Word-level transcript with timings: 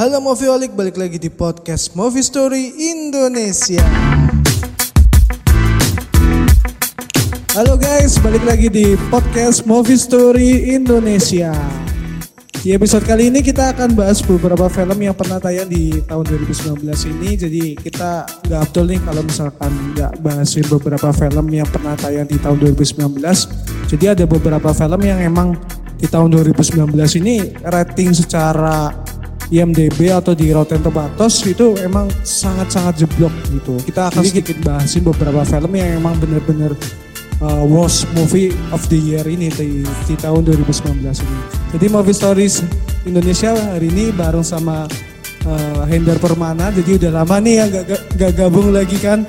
Halo 0.00 0.16
Moviolik, 0.16 0.72
balik 0.72 0.96
lagi 0.96 1.20
di 1.20 1.28
podcast 1.28 1.92
Movie 1.92 2.24
Story 2.24 2.72
Indonesia. 2.72 3.84
Halo 7.52 7.76
guys, 7.76 8.16
balik 8.24 8.40
lagi 8.48 8.72
di 8.72 8.96
podcast 9.12 9.68
Movie 9.68 10.00
Story 10.00 10.72
Indonesia. 10.72 11.52
Di 12.64 12.72
episode 12.72 13.04
kali 13.04 13.28
ini 13.28 13.44
kita 13.44 13.76
akan 13.76 13.92
bahas 13.92 14.24
beberapa 14.24 14.72
film 14.72 15.04
yang 15.04 15.12
pernah 15.12 15.36
tayang 15.36 15.68
di 15.68 15.92
tahun 16.08 16.24
2019 16.32 16.80
ini. 17.12 17.30
Jadi 17.36 17.62
kita 17.76 18.24
nggak 18.48 18.60
betul 18.72 18.88
nih 18.88 19.04
kalau 19.04 19.20
misalkan 19.20 19.72
nggak 19.92 20.12
bahasin 20.24 20.64
beberapa 20.64 21.12
film 21.12 21.44
yang 21.52 21.68
pernah 21.68 21.92
tayang 22.00 22.24
di 22.24 22.40
tahun 22.40 22.56
2019. 22.56 23.20
Jadi 23.84 24.04
ada 24.08 24.24
beberapa 24.24 24.72
film 24.72 25.00
yang 25.04 25.20
emang 25.20 25.60
di 26.00 26.08
tahun 26.08 26.32
2019 26.32 26.88
ini 27.20 27.52
rating 27.60 28.16
secara 28.16 28.96
IMDb 29.50 30.14
atau 30.14 30.30
di 30.30 30.54
Rotten 30.54 30.78
Tomatoes 30.78 31.42
itu 31.42 31.74
emang 31.82 32.06
sangat-sangat 32.22 33.02
jeblok 33.02 33.34
gitu. 33.50 33.74
Kita 33.82 34.06
akan 34.08 34.22
sedikit 34.22 34.62
bahasin 34.62 35.02
beberapa 35.02 35.42
film 35.42 35.74
yang 35.74 35.98
emang 35.98 36.14
bener-bener 36.22 36.72
uh, 37.42 37.64
worst 37.66 38.06
movie 38.14 38.54
of 38.70 38.86
the 38.86 38.96
year 38.96 39.26
ini 39.26 39.50
di, 39.50 39.82
di 40.06 40.14
tahun 40.14 40.46
2019 40.46 41.02
ini. 41.02 41.38
Jadi 41.74 41.86
Movie 41.90 42.14
Stories 42.14 42.62
Indonesia 43.02 43.50
hari 43.74 43.90
ini 43.90 44.14
bareng 44.14 44.46
sama 44.46 44.86
uh, 45.44 45.82
Hendar 45.90 46.22
Permana. 46.22 46.70
Jadi 46.70 47.02
udah 47.02 47.10
lama 47.22 47.36
nih 47.42 47.54
ya 47.58 47.64
gak, 47.66 47.84
gak, 47.90 48.02
gak 48.14 48.32
gabung 48.38 48.70
lagi 48.70 48.96
kan 49.02 49.26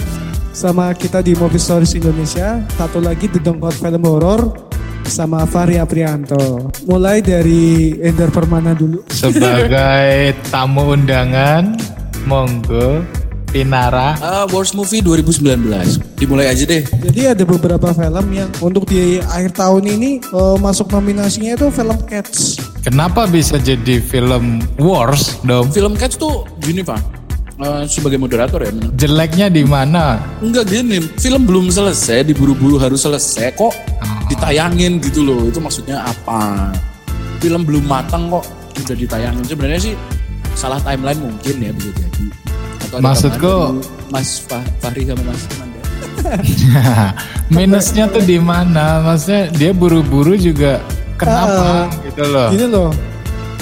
sama 0.54 0.94
kita 0.94 1.26
di 1.26 1.34
Movie 1.34 1.58
Stories 1.58 1.98
Indonesia. 1.98 2.62
Satu 2.78 3.02
lagi 3.02 3.26
The 3.26 3.42
Dongkot 3.42 3.74
Film 3.74 4.06
Horror 4.06 4.71
sama 5.12 5.44
Fahri 5.44 5.76
Aprianto. 5.76 6.72
Mulai 6.88 7.20
dari 7.20 7.94
Hendar 8.00 8.32
Permana 8.32 8.72
dulu. 8.72 9.04
Sebagai 9.12 10.32
tamu 10.48 10.96
undangan, 10.96 11.76
monggo 12.24 13.04
Pinara. 13.52 14.16
Uh, 14.24 14.48
worst 14.56 14.72
movie 14.80 15.04
2019. 15.04 16.00
Dimulai 16.16 16.48
aja 16.48 16.64
deh. 16.64 16.88
Jadi 16.88 17.22
ada 17.28 17.44
beberapa 17.44 17.92
film 17.92 18.26
yang 18.32 18.48
untuk 18.64 18.88
di 18.88 19.20
akhir 19.20 19.60
tahun 19.60 19.92
ini 19.92 20.24
uh, 20.32 20.56
masuk 20.56 20.88
nominasinya 20.88 21.60
itu 21.60 21.68
film 21.68 22.00
Cats. 22.08 22.56
Kenapa 22.80 23.28
bisa 23.28 23.60
jadi 23.60 24.00
film 24.00 24.64
worst 24.80 25.44
dong? 25.44 25.68
Film 25.76 26.00
Cats 26.00 26.16
tuh 26.16 26.48
gini 26.64 26.80
Pak. 26.80 27.20
Uh, 27.62 27.86
sebagai 27.86 28.18
moderator 28.18 28.64
ya 28.64 28.72
bener. 28.74 28.90
Jeleknya 28.98 29.48
di 29.52 29.62
mana? 29.68 30.18
Enggak 30.42 30.72
gini, 30.72 30.98
film 31.20 31.46
belum 31.46 31.70
selesai, 31.70 32.26
diburu-buru 32.26 32.82
harus 32.82 33.06
selesai 33.06 33.54
kok 33.54 33.70
ditayangin 34.32 35.04
gitu 35.04 35.22
loh. 35.22 35.42
Itu 35.48 35.60
maksudnya 35.60 36.02
apa? 36.02 36.72
Film 37.44 37.68
belum 37.68 37.84
matang 37.84 38.32
kok 38.32 38.48
udah 38.80 38.96
ditayangin. 38.96 39.44
Sebenarnya 39.44 39.82
sih 39.82 39.94
salah 40.56 40.80
timeline 40.80 41.20
mungkin 41.20 41.56
ya 41.60 41.72
bisa 41.76 41.92
jadi. 41.92 42.26
Atau 42.82 42.96
ada 42.98 43.04
Maksudku- 43.04 43.84
Mas 44.10 44.44
Fah- 44.44 44.72
Fahri 44.80 45.04
sama 45.08 45.24
Mas 45.24 45.44
Manda. 45.56 45.82
Minusnya 47.56 48.06
tuh 48.08 48.24
di 48.24 48.38
mana? 48.38 49.00
Maksudnya 49.02 49.52
dia 49.52 49.72
buru-buru 49.72 50.36
juga 50.36 50.80
kenapa 51.16 51.92
gitu 52.04 52.24
loh. 52.26 52.50
Gini 52.52 52.66
loh, 52.68 52.90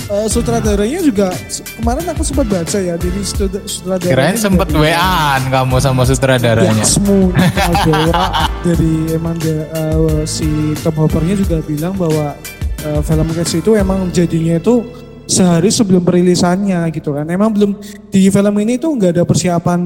eh, 0.10 0.28
sutradaranya 0.28 1.00
juga 1.00 1.30
kemarin 1.78 2.06
aku 2.08 2.22
sempat 2.22 2.46
baca 2.46 2.78
ya, 2.78 2.96
jadi 2.96 3.20
sutradara 3.22 3.64
sutradaranya 3.64 4.10
Kirain 4.10 4.36
bilang, 4.36 4.42
WA-an 4.76 5.42
kamu 5.48 5.76
sama 5.78 6.02
Ya, 6.02 6.08
sutradaranya. 6.10 6.84
semua 6.84 7.30
bahwa 7.32 8.22
dari 8.62 8.94
emang 9.12 9.36
the- 9.38 9.68
eh, 9.70 10.24
si 10.26 10.48
Tom 10.80 10.96
Hoppernya 10.98 11.36
juga 11.36 11.62
bilang 11.62 11.94
bahwa 11.94 12.34
eh, 12.80 13.02
film 13.02 13.28
Cats 13.30 13.54
itu 13.54 13.72
emang 13.74 14.10
jadinya 14.10 14.56
itu 14.56 14.84
sehari 15.26 15.70
sebelum 15.70 16.02
perilisannya 16.02 16.90
gitu 16.90 17.14
kan. 17.14 17.30
Emang 17.30 17.54
belum 17.54 17.78
di 18.10 18.28
film 18.28 18.56
ini 18.58 18.82
tuh 18.82 18.98
nggak 18.98 19.12
ada 19.14 19.24
persiapan 19.24 19.80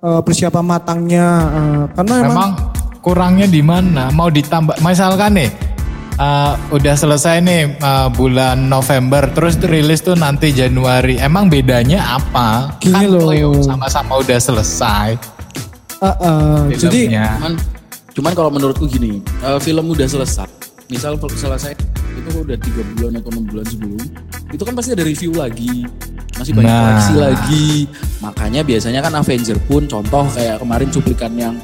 eh, 0.00 0.20
persiapan 0.22 0.64
matangnya 0.64 1.26
eh, 1.50 1.82
karena 1.92 2.14
emang, 2.16 2.28
Memang 2.32 2.50
kurangnya 3.00 3.44
di 3.44 3.60
mana? 3.60 4.08
Mau 4.08 4.32
ditambah 4.32 4.80
misalkan 4.80 5.36
nih 5.36 5.50
eh, 6.14 6.52
udah 6.70 6.94
selesai 6.94 7.42
nih 7.42 7.62
eh, 7.76 8.08
bulan 8.14 8.68
November 8.68 9.26
terus 9.32 9.58
rilis 9.60 10.00
tuh 10.00 10.14
nanti 10.14 10.54
Januari. 10.54 11.18
Emang 11.18 11.50
bedanya 11.50 12.18
apa? 12.18 12.78
Gini 12.78 12.94
kan 12.94 13.10
loh. 13.10 13.62
sama-sama 13.62 14.20
udah 14.20 14.38
selesai 14.38 15.18
eh, 16.02 16.06
eh, 16.06 16.60
jadi. 16.76 17.00
Cuman, 17.38 17.52
cuman 18.14 18.32
kalau 18.36 18.50
menurutku 18.52 18.84
gini, 18.86 19.18
eh, 19.42 19.58
film 19.58 19.90
udah 19.90 20.06
selesai. 20.06 20.48
Misal 20.92 21.16
film 21.16 21.32
selesai 21.32 21.72
itu 22.14 22.30
udah 22.30 22.56
tiga 22.60 22.82
bulan 22.94 23.18
atau 23.18 23.30
enam 23.34 23.44
bulan 23.50 23.66
sebelum, 23.66 24.00
itu 24.52 24.62
kan 24.62 24.72
pasti 24.78 24.94
ada 24.94 25.02
review 25.02 25.32
lagi, 25.34 25.82
masih 26.38 26.52
banyak 26.54 26.70
Nah. 26.70 26.80
koreksi 26.86 27.14
lagi. 27.18 27.68
Makanya 28.22 28.60
biasanya 28.62 29.00
kan 29.02 29.12
Avenger 29.18 29.58
pun 29.66 29.82
contoh 29.90 30.24
kayak 30.30 30.62
kemarin 30.62 30.88
cuplikan 30.94 31.32
yang 31.34 31.54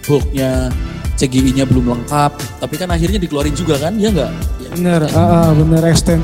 Hulk-nya 0.00 0.72
CGI-nya 1.20 1.68
belum 1.68 1.92
lengkap, 1.92 2.32
tapi 2.58 2.74
kan 2.74 2.88
akhirnya 2.88 3.20
dikeluarin 3.20 3.52
juga 3.52 3.76
kan, 3.76 3.92
ya 3.94 4.08
enggak? 4.08 4.32
bener, 4.70 5.00
eh, 5.02 5.12
eh, 5.12 5.50
bener 5.52 5.82
extend. 5.84 6.22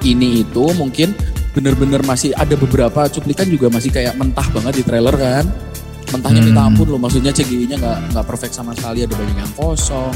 Ini 0.00 0.42
itu 0.42 0.64
mungkin 0.74 1.14
bener-bener 1.52 2.00
masih 2.02 2.34
ada 2.34 2.54
beberapa 2.54 3.06
cuplikan 3.06 3.46
juga 3.46 3.68
masih 3.68 3.90
kayak 3.90 4.16
mentah 4.16 4.46
banget 4.50 4.80
di 4.80 4.84
trailer 4.84 5.14
kan. 5.14 5.44
Mentahnya 6.10 6.42
minta 6.42 6.62
Hmm. 6.62 6.74
ampun 6.74 6.88
loh, 6.88 6.98
maksudnya 6.98 7.30
CGI-nya 7.30 7.78
nggak 7.78 7.98
nggak 8.10 8.24
perfect 8.26 8.50
sama 8.50 8.74
sekali, 8.74 9.06
ada 9.06 9.14
banyak 9.14 9.36
yang 9.36 9.52
kosong. 9.54 10.10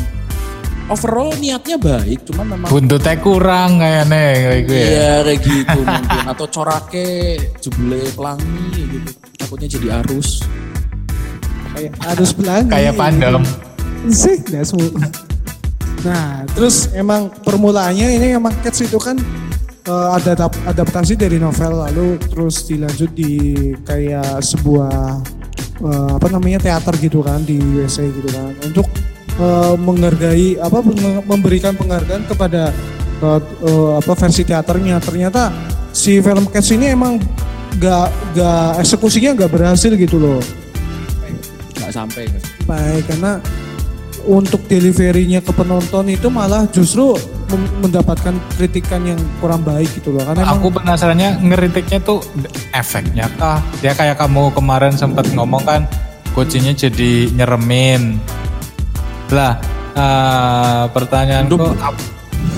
Overall 0.85 1.33
niatnya 1.39 1.81
baik, 1.81 2.29
cuman 2.29 2.45
memang 2.51 2.69
Buntutnya 2.69 3.17
kurang 3.17 3.81
kayaknya 3.81 4.21
kayak 4.37 4.63
gue 4.63 4.77
ya. 4.77 4.85
Iya 4.85 5.13
kayak 5.23 5.41
gitu 5.41 5.79
mungkin 5.81 6.25
atau 6.29 6.47
corake 6.47 7.09
jebule 7.57 8.01
pelangi 8.13 8.69
gitu. 8.75 9.11
Takutnya 9.39 9.69
jadi 9.71 9.89
arus. 10.03 10.45
kayak 11.73 11.91
harus 12.05 12.31
pelangi. 12.31 12.71
Kayak 12.71 12.95
pandem. 12.95 13.43
Sih, 14.13 14.37
all. 14.53 14.93
Nah, 16.05 16.45
terus 16.53 16.93
emang 16.93 17.33
permulaannya 17.33 18.21
ini 18.21 18.37
emang 18.37 18.53
Cats 18.61 18.85
itu 18.85 19.01
kan 19.01 19.17
eh, 19.89 20.09
ada 20.13 20.37
adap- 20.37 20.63
adaptasi 20.69 21.17
dari 21.17 21.41
novel 21.41 21.81
lalu 21.81 22.21
terus 22.29 22.69
dilanjut 22.69 23.09
di 23.17 23.73
kayak 23.89 24.45
sebuah 24.45 25.25
eh, 25.81 26.11
apa 26.21 26.29
namanya 26.29 26.61
teater 26.61 26.93
gitu 27.01 27.25
kan 27.25 27.41
di 27.49 27.57
USA 27.81 28.05
gitu 28.05 28.29
kan 28.29 28.53
untuk 28.61 28.85
eh, 29.41 29.75
menghargai 29.81 30.61
apa 30.61 30.85
memberikan 31.25 31.73
penghargaan 31.73 32.29
kepada 32.29 32.69
eh, 33.25 33.41
eh, 33.41 33.93
apa 33.97 34.13
versi 34.13 34.45
teaternya. 34.45 35.01
Ternyata 35.01 35.49
si 35.89 36.21
film 36.21 36.45
Cats 36.53 36.69
ini 36.69 36.93
emang 36.93 37.17
gak, 37.81 38.13
gak 38.37 38.85
eksekusinya 38.85 39.41
gak 39.41 39.53
berhasil 39.57 39.97
gitu 39.97 40.21
loh. 40.21 40.45
Nggak 41.81 41.91
sampai. 41.97 42.29
baik 42.65 43.05
karena 43.09 43.41
untuk 44.25 44.65
deliverynya 44.67 45.45
ke 45.45 45.53
penonton 45.53 46.09
itu 46.09 46.29
malah 46.33 46.65
justru 46.73 47.17
mendapatkan 47.81 48.35
kritikan 48.57 49.05
yang 49.05 49.21
kurang 49.39 49.63
baik 49.63 49.87
gitu 49.95 50.11
loh 50.17 50.25
karena 50.27 50.43
Aku 50.57 50.73
penasarannya 50.73 51.39
ngeritiknya 51.45 52.01
tuh 52.03 52.25
efeknya 52.75 53.31
kah? 53.39 53.63
Dia 53.79 53.95
kayak 53.95 54.19
kamu 54.19 54.51
kemarin 54.57 54.97
sempat 54.97 55.29
ngomong 55.33 55.63
kan 55.63 55.87
kucingnya 56.35 56.75
jadi 56.75 57.31
nyeremin. 57.31 58.19
Lah, 59.31 59.57
eh, 59.95 60.83
pertanyaanku 60.91 61.57
Pandom. 61.57 61.95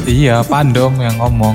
iya 0.09 0.41
pandom 0.47 0.93
yang 0.99 1.17
ngomong. 1.21 1.55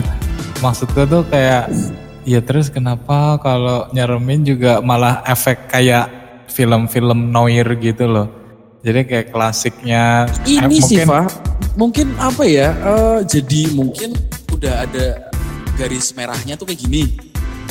Maksudku 0.62 1.10
tuh 1.10 1.26
kayak 1.26 1.74
ya 2.22 2.40
terus 2.46 2.70
kenapa 2.70 3.42
kalau 3.42 3.90
nyeremin 3.90 4.46
juga 4.46 4.78
malah 4.86 5.26
efek 5.26 5.66
kayak 5.72 6.08
film-film 6.52 7.34
noir 7.34 7.66
gitu 7.82 8.06
loh. 8.06 8.41
Jadi 8.82 9.00
kayak 9.06 9.28
klasiknya 9.30 10.26
eh, 10.42 10.58
Ini 10.58 10.78
sih, 10.82 10.98
mungkin- 10.98 11.08
Pak. 11.08 11.26
Mungkin 11.72 12.08
apa 12.18 12.44
ya? 12.44 12.74
eh, 12.74 13.20
jadi 13.24 13.62
mungkin 13.72 14.12
udah 14.52 14.84
ada 14.84 15.32
garis 15.76 16.12
merahnya 16.12 16.58
tuh 16.58 16.66
kayak 16.66 16.82
gini. 16.82 17.04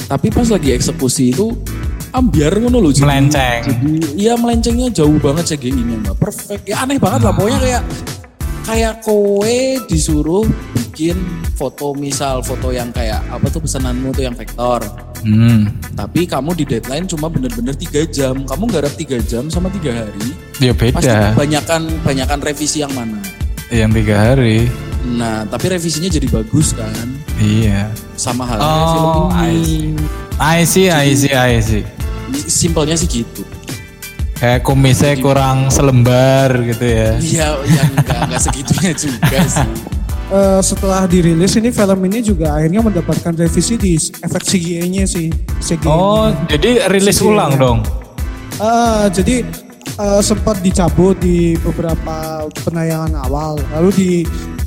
Tapi 0.07 0.31
pas 0.31 0.47
lagi 0.47 0.71
eksekusi 0.71 1.31
itu 1.31 1.53
ambiar 2.11 2.57
ngono 2.57 2.79
loh. 2.81 2.91
jadi- 2.91 3.05
Melenceng. 3.05 3.61
Jadi 3.67 3.91
iya 4.17 4.35
melencengnya 4.35 4.89
jauh 4.91 5.19
banget 5.19 5.51
CGI-nya 5.51 5.99
Mbak. 6.01 6.15
Perfect. 6.17 6.63
Ya 6.65 6.81
aneh 6.81 6.97
banget 6.97 7.21
lah. 7.23 7.35
Pokoknya 7.35 7.59
kayak 7.61 7.83
kayak 8.63 8.95
kowe 9.03 9.57
disuruh 9.87 10.47
bikin 10.73 11.19
foto 11.55 11.91
misal 11.93 12.41
foto 12.41 12.71
yang 12.71 12.91
kayak 12.91 13.19
apa 13.29 13.47
tuh 13.47 13.61
pesananmu 13.61 14.11
tuh 14.11 14.25
yang 14.25 14.35
vektor. 14.35 14.81
Hmm, 15.21 15.69
Tapi 15.93 16.25
kamu 16.25 16.57
di 16.57 16.65
deadline 16.65 17.05
cuma 17.05 17.29
bener-bener 17.29 17.77
tiga 17.77 18.07
jam. 18.07 18.41
Kamu 18.43 18.65
garap 18.67 18.95
tiga 18.95 19.21
jam 19.21 19.47
sama 19.47 19.69
tiga 19.71 19.93
hari. 19.93 20.33
Ya 20.61 20.73
Pasti 20.73 20.93
beda. 21.01 21.17
banyakan 21.35 21.83
banyakan 22.05 22.39
revisi 22.41 22.79
yang 22.81 22.93
mana. 22.93 23.19
Yang 23.69 23.91
tiga 23.97 24.17
hari. 24.21 24.69
Nah, 25.01 25.49
tapi 25.49 25.73
revisinya 25.73 26.07
jadi 26.07 26.29
bagus 26.29 26.77
kan? 26.77 27.09
Iya. 27.37 27.89
Sama 28.15 28.45
halnya 28.45 28.69
Oh, 28.69 29.33
film 29.33 29.49
ini. 29.49 29.97
I 30.37 30.61
see, 30.63 30.93
I 30.93 31.17
see, 31.17 31.33
I 31.33 31.57
see. 31.59 31.85
Simpelnya 32.45 32.95
sih 32.95 33.09
gitu. 33.09 33.41
Kayak 34.37 34.61
kumisnya 34.63 35.17
kurang 35.17 35.69
selembar 35.69 36.53
gitu 36.65 36.85
ya. 36.85 37.17
Iya, 37.17 37.47
yang 37.63 37.89
enggak, 37.93 38.19
enggak 38.25 38.41
segitunya 38.41 38.93
juga 38.93 39.41
sih. 39.57 39.69
eh, 40.31 40.61
setelah 40.61 41.03
dirilis 41.05 41.53
ini 41.57 41.69
film 41.69 42.01
ini 42.05 42.19
juga 42.21 42.55
akhirnya 42.55 42.81
mendapatkan 42.81 43.33
revisi 43.35 43.75
di 43.77 43.97
efek 43.97 44.43
CGI-nya 44.43 45.05
sih. 45.05 45.29
CGI 45.61 45.81
-nya. 45.81 45.93
Oh, 45.93 46.29
jadi 46.45 46.89
rilis 46.89 47.21
ulang 47.21 47.57
dong. 47.57 47.79
Ah, 48.57 49.09
jadi 49.09 49.45
eh, 49.99 50.21
sempat 50.23 50.61
dicabut 50.61 51.19
di 51.19 51.59
beberapa 51.59 52.47
penayangan 52.67 53.17
awal. 53.27 53.59
Lalu 53.75 53.91
di 53.97 54.11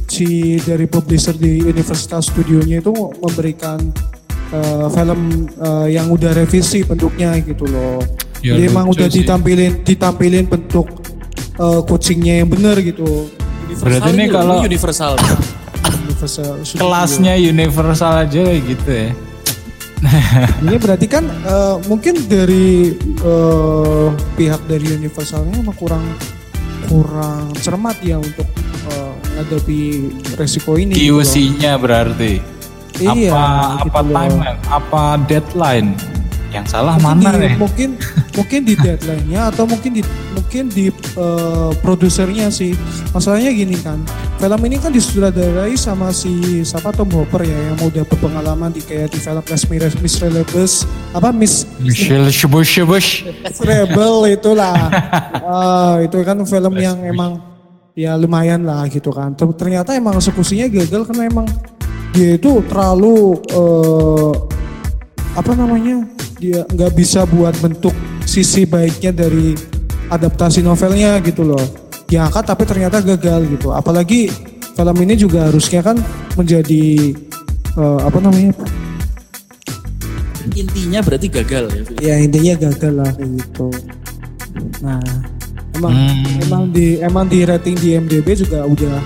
si 0.10 0.60
dari 0.62 0.86
publisher 0.86 1.34
di 1.34 1.64
Universal 1.64 2.22
Studionya 2.22 2.84
itu 2.84 2.94
memberikan 2.94 3.80
eh, 4.54 4.88
film 4.92 5.50
eh, 5.50 5.88
yang 5.96 6.10
udah 6.12 6.32
revisi 6.36 6.84
bentuknya 6.84 7.38
gitu 7.42 7.66
loh. 7.66 8.04
Ya, 8.44 8.60
Jadi 8.60 8.62
emang 8.70 8.92
udah 8.92 9.08
sih. 9.08 9.24
ditampilin 9.24 9.88
ditampilin 9.88 10.46
bentuk 10.52 10.88
eh, 11.58 11.82
kucingnya 11.88 12.44
yang 12.44 12.50
benar 12.52 12.76
gitu. 12.84 13.32
Berarti 13.82 14.14
ini 14.14 14.30
Universal 14.30 14.38
kalau 14.38 14.56
universal. 14.62 15.14
Universal 16.04 16.52
Studio. 16.62 16.80
kelasnya 16.84 17.34
universal 17.40 18.14
aja 18.22 18.40
kayak 18.46 18.64
gitu 18.70 18.90
ya. 18.92 19.10
Ini 20.68 20.78
berarti 20.80 21.08
kan 21.08 21.26
eh, 21.28 21.76
mungkin 21.88 22.28
dari 22.28 22.92
eh, 23.02 24.08
pihak 24.36 24.68
dari 24.68 24.86
Universalnya 25.00 25.64
emang 25.64 25.78
kurang 25.78 26.04
kurang 26.92 27.50
cermat 27.60 27.98
ya 28.04 28.20
untuk 28.20 28.48
eh, 28.92 29.12
menghadapi 29.34 29.82
resiko 30.38 30.78
ini. 30.78 30.94
gitu. 30.94 31.20
QC-nya 31.24 31.80
berarti. 31.80 32.40
Iya, 33.02 33.34
apa 33.34 33.82
gitu 33.82 33.90
apa 33.90 34.00
loh. 34.06 34.14
timeline? 34.14 34.60
Apa 34.70 35.04
deadline? 35.26 35.90
Yang 36.54 36.66
salah 36.70 37.02
Mungkin 37.02 37.18
mana 37.26 37.30
di, 37.34 37.42
nih? 37.50 37.54
Mungkin 37.58 37.90
mungkin 38.38 38.60
di 38.62 38.74
deadline-nya 38.78 39.50
atau 39.50 39.66
mungkin 39.66 39.92
di 39.98 40.06
mungkin 40.38 40.70
di 40.70 40.94
eh, 40.94 41.72
produsernya 41.82 42.54
sih. 42.54 42.78
Masalahnya 43.10 43.50
gini 43.50 43.74
kan, 43.82 43.98
film 44.38 44.62
ini 44.70 44.78
kan 44.78 44.94
disutradarai 44.94 45.74
sama 45.74 46.14
si 46.14 46.62
siapa 46.62 46.94
Tom 46.94 47.10
Hopper 47.10 47.42
ya 47.42 47.74
yang 47.74 47.80
udah 47.82 48.06
berpengalaman 48.06 48.70
di 48.70 48.86
kayak 48.86 49.10
di 49.10 49.18
film 49.18 49.42
Les 49.50 49.64
Mis 49.66 49.96
Miserables 49.98 50.74
apa 51.18 51.34
Miss 51.34 51.66
Michelle 51.82 52.30
Shubush 52.30 52.70
Shubush. 52.70 53.26
Rebel 53.66 54.38
itulah. 54.38 54.94
Ah, 55.42 55.98
itu 56.06 56.22
kan 56.22 56.38
film 56.46 56.74
yang 56.78 57.02
emang 57.02 57.42
ya 57.98 58.14
lumayan 58.14 58.62
lah 58.62 58.86
gitu 58.94 59.10
kan. 59.10 59.34
Ter- 59.34 59.58
Ternyata 59.58 59.98
emang 59.98 60.22
eksekusinya 60.22 60.70
gagal 60.70 61.10
karena 61.10 61.34
emang 61.34 61.50
dia 62.14 62.38
itu 62.38 62.62
terlalu 62.70 63.42
eh, 63.50 64.32
apa 65.34 65.52
namanya? 65.54 66.06
Dia 66.38 66.66
nggak 66.68 66.94
bisa 66.94 67.24
buat 67.26 67.56
bentuk 67.60 67.94
sisi 68.24 68.68
baiknya 68.68 69.14
dari 69.14 69.56
adaptasi 70.10 70.62
novelnya 70.62 71.18
gitu 71.24 71.48
loh. 71.48 71.64
Diangkat 72.06 72.44
tapi 72.46 72.64
ternyata 72.68 73.02
gagal 73.02 73.48
gitu. 73.50 73.74
Apalagi 73.74 74.30
film 74.74 74.98
ini 75.02 75.14
juga 75.18 75.50
harusnya 75.50 75.82
kan 75.82 75.98
menjadi 76.36 77.14
eh, 77.74 78.00
apa 78.04 78.18
namanya? 78.22 78.54
Intinya 80.54 81.00
berarti 81.00 81.28
gagal 81.32 81.66
ya. 81.72 81.84
Ya 82.04 82.16
intinya 82.20 82.54
gagal 82.70 82.94
lah 82.94 83.12
gitu. 83.16 83.72
Nah, 84.84 85.00
emang 85.74 85.94
Hmm. 85.96 86.44
emang 86.44 86.64
di 86.70 87.00
emang 87.00 87.26
di 87.26 87.40
rating 87.48 87.80
di 87.80 87.96
MDB 87.96 88.28
juga 88.36 88.68
udah 88.68 89.00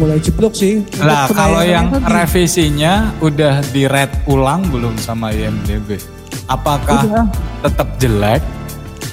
mulai 0.00 0.16
jeblok 0.18 0.52
sih. 0.52 0.80
Lah 0.98 1.28
kalau 1.28 1.60
yang 1.60 1.92
di- 1.92 2.00
revisinya 2.02 2.92
udah 3.20 3.60
di 3.68 3.84
rate 3.84 4.24
ulang 4.26 4.64
belum 4.66 4.96
sama 4.96 5.30
IMDb? 5.30 6.00
Apakah 6.46 7.04
Udah. 7.04 7.24
tetap 7.60 7.88
jelek? 7.96 8.42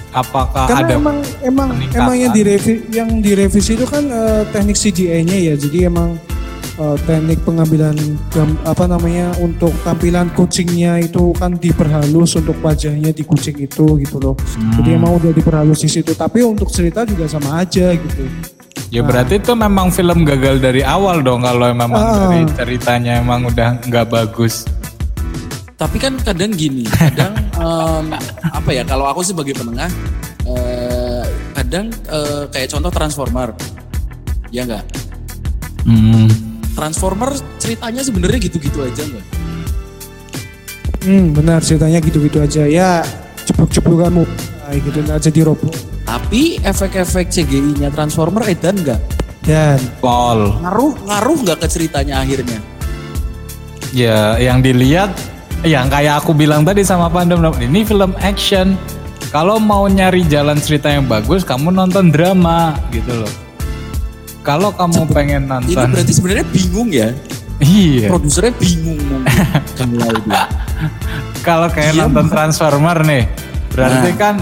Apakah 0.09 0.65
karena 0.65 0.81
ada 0.81 0.93
emang 0.95 1.17
emang 1.43 1.67
peningkatan? 1.69 2.01
emang 2.01 2.15
yang 2.17 2.31
direvi, 2.31 2.73
yang 2.89 3.09
direvisi 3.19 3.75
itu 3.75 3.85
kan 3.85 4.01
eh, 4.03 4.43
teknik 4.47 4.73
CGI-nya 4.73 5.37
ya. 5.37 5.53
Jadi 5.55 5.85
emang 5.85 6.17
eh, 6.75 6.97
teknik 7.03 7.43
pengambilan 7.43 7.93
gam- 8.27 8.57
apa 8.63 8.87
namanya 8.87 9.29
untuk 9.37 9.69
tampilan 9.83 10.31
kucingnya 10.31 10.97
itu 10.99 11.29
kan 11.33 11.53
diperhalus 11.53 12.33
untuk 12.35 12.57
wajahnya 12.57 13.11
di 13.11 13.21
kucing 13.21 13.59
itu 13.59 13.85
gitu 13.99 14.17
loh. 14.17 14.33
Jadi 14.73 14.89
Hmm. 14.89 14.97
emang 14.97 15.11
udah 15.17 15.29
diperhalus 15.29 15.85
di 15.85 15.89
situ. 15.91 16.11
Tapi 16.11 16.41
untuk 16.41 16.65
cerita 16.67 17.03
juga 17.03 17.29
sama 17.29 17.61
aja 17.61 17.93
gitu. 17.93 18.25
Ya 18.87 19.03
berarti 19.03 19.35
itu 19.35 19.51
memang 19.51 19.91
film 19.91 20.23
gagal 20.23 20.63
dari 20.63 20.79
awal 20.79 21.19
dong 21.19 21.43
kalau 21.43 21.75
memang 21.75 21.99
Ah. 21.99 22.31
dari 22.31 22.47
ceritanya 22.55 23.19
emang 23.19 23.43
udah 23.43 23.83
nggak 23.83 24.07
bagus. 24.07 24.63
Tapi 25.77 25.99
kan 25.99 26.15
kadang 26.23 26.55
gini, 26.55 26.87
kadang 26.89 27.35
em, 27.61 28.05
apa 28.47 28.69
ya 28.71 28.81
kalau 28.81 29.05
aku 29.05 29.21
sebagai 29.21 29.53
penengah, 29.53 29.91
eh, 30.47 31.23
kadang 31.53 31.91
eh, 31.91 32.43
kayak 32.49 32.71
contoh 32.71 32.89
Transformer, 32.89 33.53
ya 34.49 34.63
enggak? 34.65 34.83
Hmm. 35.85 36.31
Transformer 36.73 37.35
ceritanya 37.59 38.01
sebenarnya 38.01 38.39
gitu-gitu 38.39 38.81
aja 38.81 39.01
enggak? 39.03 39.25
Hmm, 41.03 41.35
benar 41.35 41.59
ceritanya 41.61 41.99
gitu-gitu 42.01 42.39
aja. 42.41 42.63
Ya, 42.65 43.03
jeblok-jeblokan 43.45 44.11
mu 44.11 44.23
kayak 44.65 44.79
gitu 44.81 44.99
nah, 45.05 45.19
jadi 45.19 45.39
robot. 45.45 45.75
Tapi 46.07 46.55
efek-efek 46.63 47.27
CGI-nya 47.27 47.91
Transformer 47.91 48.47
edan 48.47 48.79
enggak? 48.79 49.01
Dan 49.43 49.75
Pol. 49.99 50.55
Ngaruh 50.63 51.03
ngaruh 51.03 51.37
nggak 51.43 51.59
ke 51.59 51.67
ceritanya 51.67 52.23
akhirnya? 52.23 52.59
Ya 53.91 54.39
yang 54.39 54.63
dilihat 54.63 55.11
yang 55.67 55.91
kayak 55.91 56.23
aku 56.23 56.31
bilang 56.31 56.63
tadi 56.63 56.83
sama 56.83 57.11
Pandem 57.11 57.43
ini 57.59 57.83
film 57.83 58.15
action. 58.23 58.79
Kalau 59.27 59.59
mau 59.59 59.83
nyari 59.91 60.23
jalan 60.23 60.55
cerita 60.55 60.87
yang 60.87 61.03
bagus, 61.03 61.43
kamu 61.43 61.75
nonton 61.75 62.07
drama 62.15 62.71
gitu 62.95 63.11
loh. 63.11 63.33
Kalau 64.39 64.71
kamu 64.71 65.03
pengen 65.11 65.43
Ini 65.43 65.75
nonton, 65.75 65.87
berarti 65.91 66.13
sebenarnya 66.15 66.47
bingung 66.47 66.87
ya. 66.87 67.11
iya. 67.59 68.07
Produsernya 68.07 68.55
bingung 68.55 68.95
mungkin. 68.95 69.27
Kalau 71.47 71.67
kayak 71.67 71.99
Diam. 71.99 72.07
nonton 72.07 72.31
Transformer 72.31 73.03
nih, 73.03 73.27
berarti 73.75 74.09
Nah. 74.11 74.15
kan 74.15 74.35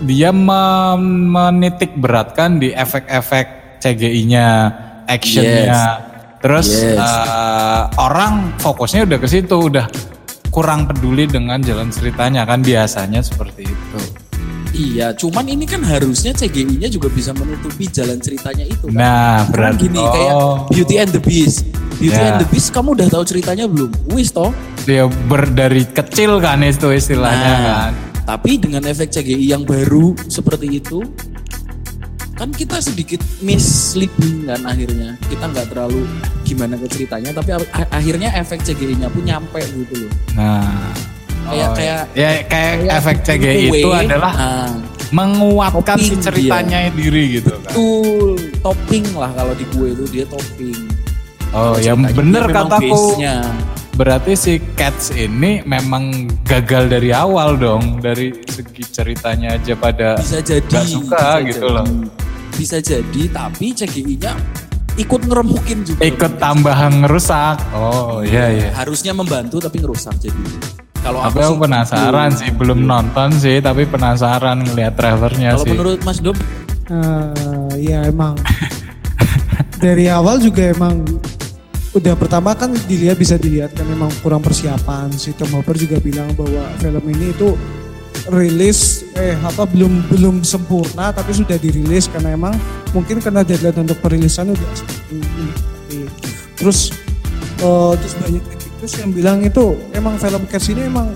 dia 0.00 0.30
menitik 0.30 1.94
beratkan 1.96 2.56
di 2.56 2.70
efek-efek 2.70 3.46
CGI-nya, 3.78 4.46
actionnya. 5.04 5.82
Terus 6.38 6.70
Yes. 6.70 6.98
eh, 6.98 7.82
orang 7.98 8.54
fokusnya 8.56 9.02
udah 9.04 9.18
ke 9.18 9.26
situ, 9.26 9.56
udah 9.58 9.90
kurang 10.48 10.86
peduli 10.86 11.26
dengan 11.26 11.58
jalan 11.58 11.90
ceritanya 11.90 12.46
kan 12.46 12.62
biasanya 12.62 13.18
seperti 13.20 13.66
itu. 13.66 14.00
Iya, 14.70 15.10
cuman 15.10 15.48
ini 15.48 15.66
kan 15.66 15.82
harusnya 15.82 16.30
CGI-nya 16.30 16.86
juga 16.86 17.10
bisa 17.10 17.34
menutupi 17.34 17.90
jalan 17.90 18.22
ceritanya 18.22 18.62
itu. 18.62 18.86
Kan? 18.86 18.94
Nah, 18.94 19.42
berarti 19.50 19.90
gini 19.90 19.98
kayak 19.98 20.32
oh, 20.32 20.54
Beauty 20.70 20.94
and 20.96 21.10
the 21.10 21.18
Beast. 21.18 21.66
Beauty 21.98 22.14
Ya. 22.14 22.30
and 22.30 22.38
the 22.38 22.48
Beast 22.48 22.70
kamu 22.70 22.94
udah 22.94 23.10
tahu 23.10 23.26
ceritanya 23.26 23.66
belum? 23.66 23.90
Wis 24.14 24.30
toh. 24.30 24.54
dia 24.86 25.04
ber 25.04 25.50
dari 25.50 25.82
kecil 25.84 26.38
kan 26.38 26.62
itu 26.62 26.88
istilahnya 26.88 27.50
Nah, 27.50 27.60
kan. 27.60 27.90
Tapi 28.28 28.60
dengan 28.60 28.84
efek 28.84 29.08
CGI 29.08 29.56
yang 29.56 29.64
baru 29.64 30.12
seperti 30.28 30.84
itu, 30.84 31.00
kan 32.36 32.52
kita 32.52 32.76
sedikit 32.76 33.24
misleading 33.40 34.44
kan 34.44 34.60
akhirnya. 34.68 35.16
Kita 35.32 35.48
nggak 35.48 35.72
terlalu 35.72 36.04
gimana 36.44 36.76
ke 36.76 36.92
ceritanya, 36.92 37.32
tapi 37.32 37.56
akhirnya 37.88 38.28
efek 38.36 38.60
CGI-nya 38.60 39.08
pun 39.08 39.24
nyampe 39.24 39.64
gitu 39.64 40.04
loh. 40.04 40.12
Nah, 40.36 40.92
Kayak- 41.48 41.64
oh, 41.64 41.72
kayak- 41.72 42.06
ya 42.12 42.30
kayak 42.44 42.74
Kayak 42.84 42.96
efek 43.00 43.16
CGI 43.24 43.64
kue, 43.72 43.78
itu 43.80 43.88
adalah 43.96 44.32
nah, 44.36 44.70
menguatkan 45.08 45.96
si 45.96 46.14
ceritanya 46.20 46.92
diri 46.92 47.40
gitu 47.40 47.56
kan. 47.64 47.72
betul 47.72 48.36
topping 48.60 49.08
lah 49.16 49.32
kalau 49.32 49.56
di 49.56 49.64
kue 49.72 49.96
itu 49.96 50.04
dia 50.12 50.28
topping. 50.28 50.76
Oh, 51.56 51.80
ya 51.80 51.96
bener 51.96 52.44
dia 52.44 52.52
kataku. 52.52 53.16
Berarti 53.98 54.38
si 54.38 54.62
Cats 54.78 55.10
ini 55.10 55.58
memang 55.66 56.30
gagal 56.46 56.86
dari 56.86 57.10
awal 57.10 57.58
dong, 57.58 57.98
dari 57.98 58.30
segi 58.46 58.86
ceritanya 58.86 59.58
aja 59.58 59.74
pada 59.74 60.14
bisa 60.22 60.38
jadi 60.38 60.70
nggak 60.70 60.86
suka 60.86 61.18
bisa 61.18 61.48
gitu 61.50 61.66
jadi. 61.66 61.74
loh. 61.74 61.86
bisa 62.54 62.76
jadi 62.78 63.22
tapi 63.34 63.66
CGI-nya 63.74 64.32
ikut 65.02 65.20
ngeremukin 65.26 65.82
juga 65.82 66.00
ikut 66.06 66.32
tambahan 66.38 67.02
ngerusak. 67.02 67.58
Oh 67.74 68.22
iya 68.22 68.54
iya. 68.54 68.70
harusnya 68.70 69.10
membantu 69.10 69.58
tapi 69.58 69.82
ngerusak 69.82 70.14
jadi 70.22 70.42
kalau 71.02 71.18
Tapi 71.26 71.38
aku 71.42 71.54
sih 71.54 71.58
penasaran 71.62 72.30
gitu. 72.30 72.38
sih, 72.42 72.50
belum 72.54 72.80
nonton 72.86 73.28
sih, 73.34 73.56
tapi 73.58 73.82
penasaran 73.86 74.62
ngeliat 74.62 74.94
trailernya 74.94 75.58
kalau 75.58 75.64
sih. 75.66 75.70
menurut 75.74 76.00
Mas 76.06 76.18
Dom 76.22 76.38
eh, 76.86 77.70
ya 77.82 78.06
emang 78.06 78.38
dari 79.82 80.06
awal 80.06 80.38
juga 80.38 80.70
emang 80.70 81.02
udah 81.96 82.14
pertama 82.20 82.52
kan 82.52 82.68
dilihat 82.84 83.16
bisa 83.16 83.40
dilihat 83.40 83.72
kan 83.72 83.88
emang 83.88 84.12
kurang 84.20 84.44
persiapan. 84.44 85.08
Si 85.16 85.32
Tom 85.32 85.48
Hopper 85.56 85.76
juga 85.78 85.96
bilang 86.02 86.28
bahwa 86.36 86.68
film 86.76 87.04
ini 87.08 87.32
itu 87.32 87.56
rilis 88.28 89.08
eh 89.16 89.32
apa 89.40 89.64
belum 89.64 90.04
belum 90.12 90.44
sempurna 90.44 91.08
tapi 91.16 91.32
sudah 91.32 91.56
dirilis 91.56 92.12
karena 92.12 92.36
emang 92.36 92.52
mungkin 92.92 93.24
karena 93.24 93.40
deadline 93.40 93.88
untuk 93.88 93.96
perilisan 94.04 94.52
udah 94.52 94.68
terus 96.60 96.92
eh, 97.64 97.92
terus 97.96 98.14
banyak 98.20 98.44
kritikus 98.44 98.92
yang 99.00 99.10
bilang 99.16 99.38
itu 99.40 99.66
emang 99.96 100.20
film 100.20 100.44
Cats 100.44 100.68
ini 100.68 100.92
emang 100.92 101.08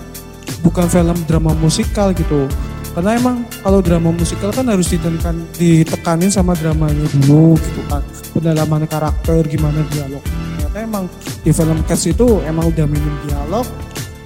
bukan 0.65 0.87
film 0.89 1.17
drama 1.27 1.51
musikal 1.59 2.15
gitu. 2.15 2.49
Karena 2.93 3.17
emang 3.17 3.41
kalau 3.65 3.81
drama 3.81 4.13
musikal 4.13 4.53
kan 4.53 4.69
harus 4.69 4.85
ditekan 4.93 5.49
ditekanin 5.57 6.29
sama 6.29 6.53
dramanya 6.53 7.09
dulu 7.17 7.57
gitu 7.57 7.81
kan. 7.89 8.05
Pendalaman 8.37 8.85
karakter 8.85 9.41
gimana 9.49 9.81
dialognya 9.89 10.52
karena 10.73 10.89
emang 10.89 11.05
di 11.45 11.53
film 11.53 11.77
Cats 11.85 12.09
itu 12.09 12.41
emang 12.49 12.73
udah 12.73 12.89
minim 12.89 13.13
dialog. 13.29 13.61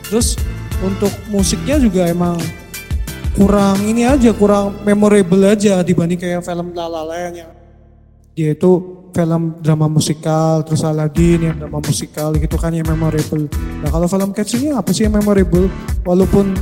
Terus 0.08 0.40
untuk 0.80 1.12
musiknya 1.28 1.76
juga 1.76 2.08
emang 2.08 2.40
kurang 3.36 3.84
ini 3.84 4.08
aja 4.08 4.32
kurang 4.32 4.80
memorable 4.88 5.44
aja 5.44 5.84
dibanding 5.84 6.16
kayak 6.16 6.48
film 6.48 6.72
La 6.72 6.88
La 6.88 7.04
Land 7.04 7.36
yang 7.36 7.52
dia 8.32 8.56
itu 8.56 8.72
film 9.12 9.60
drama 9.60 9.92
musikal 9.92 10.64
terus 10.64 10.88
Aladdin 10.88 11.52
yang 11.52 11.56
drama 11.60 11.84
musikal 11.84 12.32
gitu 12.32 12.56
kan 12.56 12.72
yang 12.72 12.88
memorable. 12.88 13.52
Nah 13.84 13.92
kalau 13.92 14.08
film 14.08 14.32
Cats 14.32 14.56
ini 14.56 14.72
apa 14.72 14.96
sih 14.96 15.04
yang 15.04 15.20
memorable? 15.20 15.68
Walaupun 16.08 16.56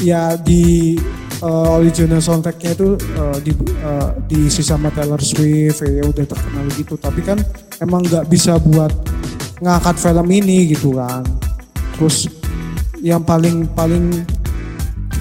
ya 0.00 0.32
di 0.40 0.96
uh, 1.42 1.76
original 1.80 2.20
soundtracknya 2.20 2.76
itu 2.76 2.96
uh, 3.16 3.38
di, 3.40 3.52
uh, 3.84 4.14
diisi 4.28 4.62
sama 4.64 4.88
Taylor 4.92 5.20
Swift 5.20 5.84
ya 5.84 6.04
udah 6.04 6.24
terkenal 6.24 6.64
gitu. 6.76 6.94
Tapi 6.96 7.20
kan 7.24 7.38
emang 7.80 8.04
nggak 8.04 8.28
bisa 8.28 8.56
buat 8.60 8.92
ngangkat 9.60 9.96
film 10.00 10.28
ini 10.30 10.72
gitu 10.72 10.96
kan. 10.96 11.24
Terus 11.96 12.28
yang 13.00 13.24
paling 13.24 13.68
paling 13.72 14.24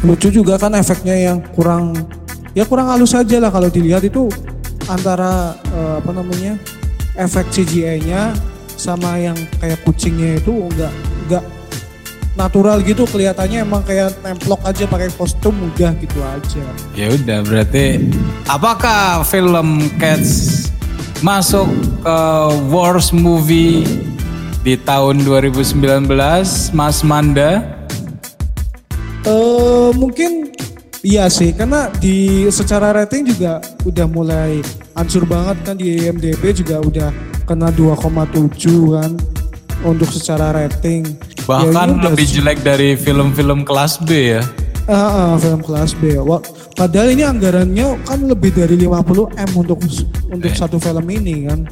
lucu 0.04 0.32
juga 0.32 0.56
kan 0.56 0.72
efeknya 0.76 1.16
yang 1.16 1.38
kurang 1.52 1.96
ya 2.56 2.64
kurang 2.64 2.88
halus 2.88 3.16
aja 3.16 3.40
lah 3.40 3.52
kalau 3.52 3.68
dilihat 3.68 4.04
itu 4.04 4.32
antara 4.88 5.56
uh, 5.76 6.00
apa 6.00 6.12
namanya 6.16 6.56
efek 7.20 7.52
CGI-nya 7.52 8.32
sama 8.80 9.20
yang 9.20 9.36
kayak 9.60 9.84
kucingnya 9.84 10.40
itu 10.40 10.56
enggak 10.56 10.92
natural 12.38 12.82
gitu 12.86 13.08
kelihatannya 13.10 13.66
emang 13.66 13.82
kayak 13.82 14.14
templok 14.22 14.62
aja 14.66 14.86
pakai 14.86 15.10
kostum 15.18 15.56
udah 15.74 15.92
gitu 15.98 16.20
aja. 16.22 16.66
Ya 16.94 17.08
udah 17.14 17.40
berarti 17.46 18.10
apakah 18.46 19.26
film 19.26 19.90
Cats 19.98 20.68
masuk 21.26 21.68
ke 22.04 22.20
worst 22.70 23.12
movie 23.12 23.84
di 24.62 24.78
tahun 24.78 25.26
2019 25.26 26.10
Mas 26.76 27.02
Manda? 27.02 27.66
Eh 29.24 29.30
uh, 29.30 29.92
mungkin 29.96 30.50
Iya 31.00 31.32
sih, 31.32 31.56
karena 31.56 31.88
di 31.96 32.44
secara 32.52 32.92
rating 32.92 33.32
juga 33.32 33.64
udah 33.88 34.04
mulai 34.04 34.60
hancur 34.92 35.24
banget 35.24 35.56
kan 35.64 35.80
di 35.80 35.96
IMDb 35.96 36.52
juga 36.52 36.84
udah 36.84 37.08
kena 37.48 37.72
2,7 37.72 38.52
kan 39.00 39.16
untuk 39.88 40.12
secara 40.12 40.52
rating. 40.52 41.08
Bahkan 41.50 41.88
ya, 41.98 42.02
lebih 42.06 42.26
jelek 42.30 42.62
dari 42.62 42.94
film-film 42.94 43.66
kelas 43.66 43.98
B 44.06 44.38
ya. 44.38 44.46
Uh, 44.86 44.94
uh, 44.94 45.32
film 45.42 45.66
kelas 45.66 45.98
B. 45.98 46.14
Wah, 46.22 46.38
padahal 46.78 47.10
ini 47.18 47.26
anggarannya 47.26 47.98
kan 48.06 48.22
lebih 48.22 48.54
dari 48.54 48.78
50 48.78 49.34
m 49.34 49.50
untuk 49.58 49.82
untuk 50.30 50.52
eh. 50.54 50.54
satu 50.54 50.78
film 50.78 51.06
ini 51.10 51.50
kan. 51.50 51.66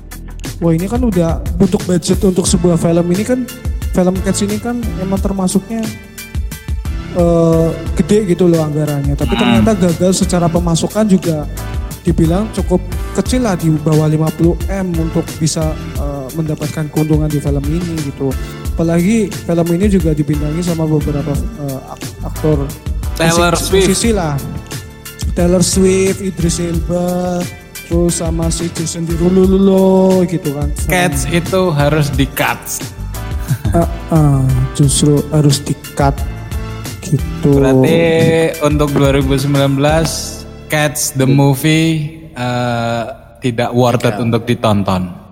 Wah 0.58 0.74
ini 0.74 0.90
kan 0.90 0.98
udah 1.06 1.46
butuh 1.62 1.78
budget 1.86 2.18
untuk 2.26 2.50
sebuah 2.50 2.82
film 2.82 3.06
ini 3.14 3.22
kan 3.22 3.46
film 3.94 4.18
Cats 4.26 4.42
ini 4.42 4.58
kan 4.58 4.82
emang 4.98 5.22
termasuknya 5.22 5.86
uh, 7.14 7.70
gede 7.94 8.34
gitu 8.34 8.50
loh 8.50 8.66
anggarannya. 8.66 9.14
Tapi 9.14 9.34
hmm. 9.38 9.42
ternyata 9.46 9.72
gagal 9.78 10.26
secara 10.26 10.50
pemasukan 10.50 11.06
juga 11.06 11.46
dibilang 12.02 12.50
cukup 12.50 12.82
kecil 13.14 13.46
lah 13.46 13.54
di 13.54 13.70
bawah 13.70 14.10
50 14.10 14.74
m 14.74 14.88
untuk 14.98 15.26
bisa 15.38 15.70
uh, 16.02 16.17
mendapatkan 16.36 16.90
keuntungan 16.92 17.30
di 17.30 17.40
film 17.40 17.64
ini 17.68 17.94
gitu. 18.04 18.34
Apalagi 18.76 19.32
film 19.32 19.68
ini 19.74 19.86
juga 19.88 20.12
dibintangi 20.12 20.62
sama 20.66 20.84
beberapa 20.90 21.34
uh, 21.64 21.80
aktor 22.26 22.68
Taylor 23.18 23.54
Swift. 23.56 23.88
Sisi 23.94 24.12
lah. 24.14 24.36
Taylor 25.38 25.62
Swift, 25.62 26.20
Idris 26.26 26.58
Elba, 26.58 27.40
terus 27.86 28.18
sama 28.18 28.50
si 28.50 28.66
Jason 28.74 29.06
Derulo 29.06 30.26
gitu 30.26 30.50
kan. 30.58 30.70
Cats 30.90 31.30
itu 31.30 31.62
harus 31.70 32.10
di 32.10 32.26
cut. 32.34 32.58
uh, 33.72 33.86
uh, 34.12 34.42
justru 34.74 35.22
harus 35.30 35.62
di 35.62 35.78
cut 35.94 36.18
Gitu. 37.08 37.52
Berarti 37.64 38.00
untuk 38.64 38.92
2019 38.92 39.48
Cats 40.68 41.16
the 41.16 41.24
movie 41.24 42.20
uh, 42.36 43.16
tidak 43.40 43.72
worth 43.72 44.04
it 44.04 44.20
untuk 44.20 44.44
ditonton. 44.44 45.27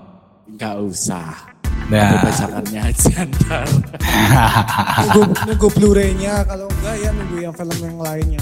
Enggak 0.55 0.75
usah. 0.88 1.51
Ya. 1.91 2.15
Bacakannya 2.24 2.81
aja 2.88 3.27
ntar. 3.27 3.67
nunggu, 5.12 5.35
nunggu 5.51 5.67
Blu-ray-nya 5.75 6.47
kalau 6.47 6.71
enggak 6.79 6.95
ya 7.03 7.09
nunggu 7.12 7.38
yang 7.43 7.51
film 7.51 7.77
yang 7.83 7.97
lainnya. 8.00 8.41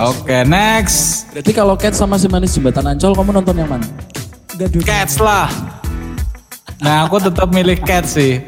Oke, 0.00 0.24
okay, 0.24 0.40
next. 0.48 1.28
Berarti 1.36 1.52
kalau 1.52 1.76
Cats 1.76 2.00
sama 2.00 2.16
si 2.16 2.32
manis 2.32 2.56
jembatan 2.56 2.96
Ancol 2.96 3.12
kamu 3.12 3.44
nonton 3.44 3.60
yang 3.60 3.68
mana? 3.68 3.84
Cats 4.56 5.20
lah. 5.20 5.52
Nah, 6.80 7.04
aku 7.04 7.20
tetap 7.20 7.52
milih 7.52 7.76
Cats 7.84 8.16
sih. 8.16 8.40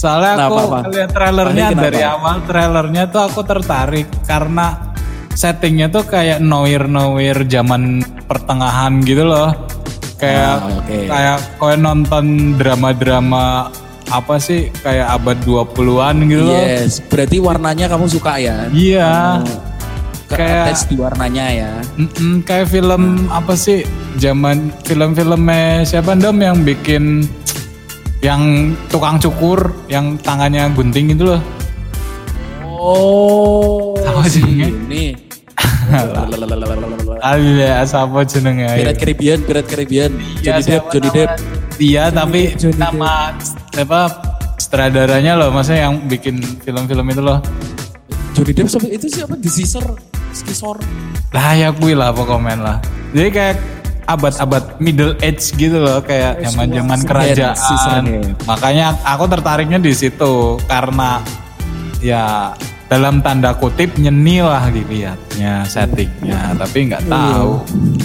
Soalnya 0.00 0.32
nah, 0.40 0.46
aku 0.48 0.56
apa? 0.64 0.78
lihat 0.88 1.10
trailernya 1.12 1.66
dari 1.76 2.00
awal 2.00 2.40
trailernya 2.48 3.12
tuh 3.12 3.28
aku 3.28 3.44
tertarik 3.44 4.08
karena 4.24 4.96
settingnya 5.36 5.92
tuh 5.92 6.08
kayak 6.08 6.40
noir 6.40 6.88
noir 6.88 7.44
zaman 7.44 8.00
pertengahan 8.24 9.04
gitu 9.04 9.28
loh. 9.28 9.52
Kayak 10.24 10.56
oh, 10.56 10.78
okay. 10.80 11.04
kayak 11.06 11.38
kau 11.60 11.70
nonton 11.76 12.24
drama-drama 12.56 13.68
apa 14.08 14.36
sih 14.36 14.68
kayak 14.84 15.20
abad 15.20 15.36
20-an 15.44 16.16
gitu 16.28 16.42
loh. 16.44 16.64
Yes, 16.64 17.00
berarti 17.08 17.36
warnanya 17.40 17.86
kamu 17.88 18.06
suka 18.08 18.36
ya? 18.40 18.68
Iya. 18.72 19.40
Oh, 19.40 19.60
kayak 20.28 20.76
di 20.88 20.96
warnanya 20.96 21.46
ya. 21.52 21.72
Mm 21.96 22.08
-mm, 22.10 22.32
kayak 22.44 22.68
film 22.68 23.28
apa 23.30 23.54
sih? 23.56 23.84
Zaman 24.20 24.72
film-filmnya 24.84 25.86
siapa 25.86 26.14
Dom 26.18 26.38
yang 26.40 26.62
bikin 26.62 27.24
yang 28.24 28.72
tukang 28.88 29.20
cukur 29.20 29.72
yang 29.92 30.16
tangannya 30.20 30.72
gunting 30.72 31.12
itu 31.12 31.24
loh. 31.36 31.42
Oh, 32.64 33.96
apa 34.04 34.28
ini? 34.36 35.23
Iya, 37.24 37.84
siapa 37.84 38.24
jenengnya? 38.24 38.76
Pirat 38.76 38.96
Caribbean, 39.00 39.38
Pirat 39.44 39.66
Caribbean. 39.68 40.10
Ya, 40.40 40.60
Johnny 40.60 40.64
Depp, 40.68 40.84
Johnny 40.92 41.10
Depp. 41.12 41.30
Iya, 41.80 42.04
tapi 42.12 42.40
Johnny 42.54 42.76
nama 42.78 43.34
apa 43.74 44.00
sutradaranya 44.60 45.34
loh, 45.34 45.50
maksudnya 45.50 45.90
yang 45.90 46.04
bikin 46.06 46.38
film-film 46.62 47.06
itu 47.10 47.22
loh. 47.22 47.38
Johnny 48.34 48.52
Depp 48.52 48.68
itu 48.90 49.06
siapa? 49.08 49.34
The 49.38 49.50
Scissor, 49.50 49.86
Scissor. 50.34 50.76
Lah 51.34 51.54
ya 51.58 51.74
gue 51.74 51.92
lah 51.98 52.14
pokoknya 52.14 52.54
lah. 52.58 52.76
Jadi 53.14 53.30
kayak 53.30 53.56
abad-abad 54.04 54.76
middle 54.84 55.16
age 55.24 55.56
gitu 55.56 55.80
loh 55.80 56.04
kayak 56.04 56.44
zaman-zaman 56.44 56.98
kerajaan. 57.08 58.02
Makanya 58.44 59.00
aku 59.00 59.24
tertariknya 59.32 59.80
di 59.80 59.96
situ 59.96 60.60
karena 60.68 61.24
ya 62.04 62.52
dalam 62.94 63.18
tanda 63.26 63.50
kutip 63.58 63.90
nyeni 63.98 64.38
lah 64.38 64.70
dilihatnya 64.70 65.66
settingnya 65.66 66.54
tapi 66.54 66.86
nggak 66.86 67.02
iya. 67.02 67.10
tahu 67.10 67.50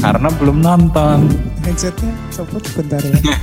karena 0.02 0.30
belum 0.42 0.58
nonton 0.66 1.30
headsetnya 1.62 2.10
copot 2.34 2.66
bentar 2.74 2.98
ya 2.98 3.22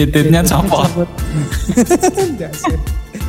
titiknya 0.00 0.40
copot 0.40 1.04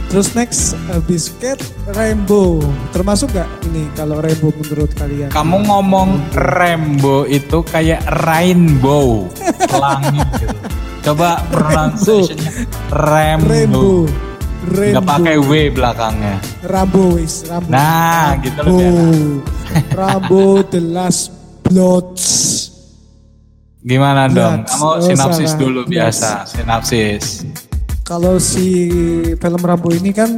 Terus 0.06 0.32
next 0.32 0.80
uh, 0.96 1.04
biscuit 1.04 1.60
rainbow. 1.92 2.64
Termasuk 2.96 3.36
gak 3.36 3.50
ini 3.68 3.84
kalau 4.00 4.24
rainbow 4.24 4.48
menurut 4.54 4.88
kalian? 4.96 5.28
Kamu 5.28 5.68
ngomong 5.68 6.32
rainbow 6.32 7.28
itu 7.28 7.60
kayak 7.68 8.00
rainbow. 8.24 9.28
Langit 9.84 10.24
gitu. 10.40 10.56
Coba 11.12 11.44
pronunciationnya 11.52 12.64
rainbow. 12.96 13.52
Rainbow. 13.52 14.08
Gak 14.66 15.06
pakai 15.06 15.36
W 15.38 15.52
belakangnya. 15.72 16.42
Rambo 16.66 17.20
wis, 17.20 17.46
Rambo. 17.46 17.70
Nah, 17.70 18.34
Rambo. 18.34 18.44
gitu 18.44 18.60
loh. 18.64 19.42
Rambo 20.00 20.44
the 20.68 20.82
last 20.82 21.30
bloods. 21.66 22.26
Gimana 23.86 24.26
dong? 24.26 24.66
Kamu 24.66 25.04
sinopsis 25.06 25.54
oh, 25.54 25.58
dulu 25.62 25.80
biasa, 25.86 26.50
sinopsis 26.50 27.46
kalau 28.06 28.38
si 28.38 28.94
film 29.34 29.62
Rambo 29.66 29.90
ini 29.90 30.14
kan 30.14 30.38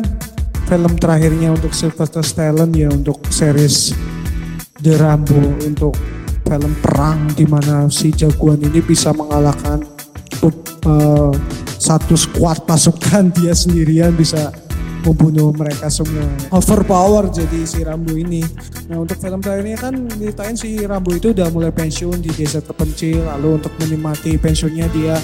film 0.72 0.96
terakhirnya 0.96 1.52
untuk 1.52 1.76
Sylvester 1.76 2.24
Stallone 2.24 2.72
ya 2.72 2.88
untuk 2.88 3.28
series 3.28 3.92
The 4.80 4.96
Rambo 4.96 5.36
untuk 5.60 5.92
film 6.48 6.74
perang 6.80 7.28
di 7.36 7.44
mana 7.44 7.92
si 7.92 8.16
jagoan 8.16 8.64
ini 8.64 8.80
bisa 8.80 9.12
mengalahkan 9.12 9.84
uh, 10.88 11.34
satu 11.78 12.18
squad 12.18 12.66
pasukan 12.68 13.30
dia 13.38 13.54
sendirian 13.54 14.14
bisa 14.14 14.52
membunuh 15.06 15.56
mereka 15.56 15.88
semua. 15.88 16.28
Overpower 16.52 17.32
jadi 17.32 17.64
si 17.64 17.80
Rambo 17.86 18.12
ini. 18.18 18.44
Nah 18.92 19.00
untuk 19.00 19.16
film 19.22 19.40
terakhirnya 19.40 19.78
kan 19.80 19.94
diritain 20.20 20.60
si 20.60 20.84
Rambo 20.84 21.16
itu 21.16 21.32
udah 21.32 21.48
mulai 21.54 21.72
pensiun 21.72 22.20
di 22.20 22.28
desa 22.36 22.60
terpencil. 22.60 23.24
Lalu 23.24 23.64
untuk 23.64 23.72
menikmati 23.80 24.36
pensiunnya 24.36 24.92
dia 24.92 25.16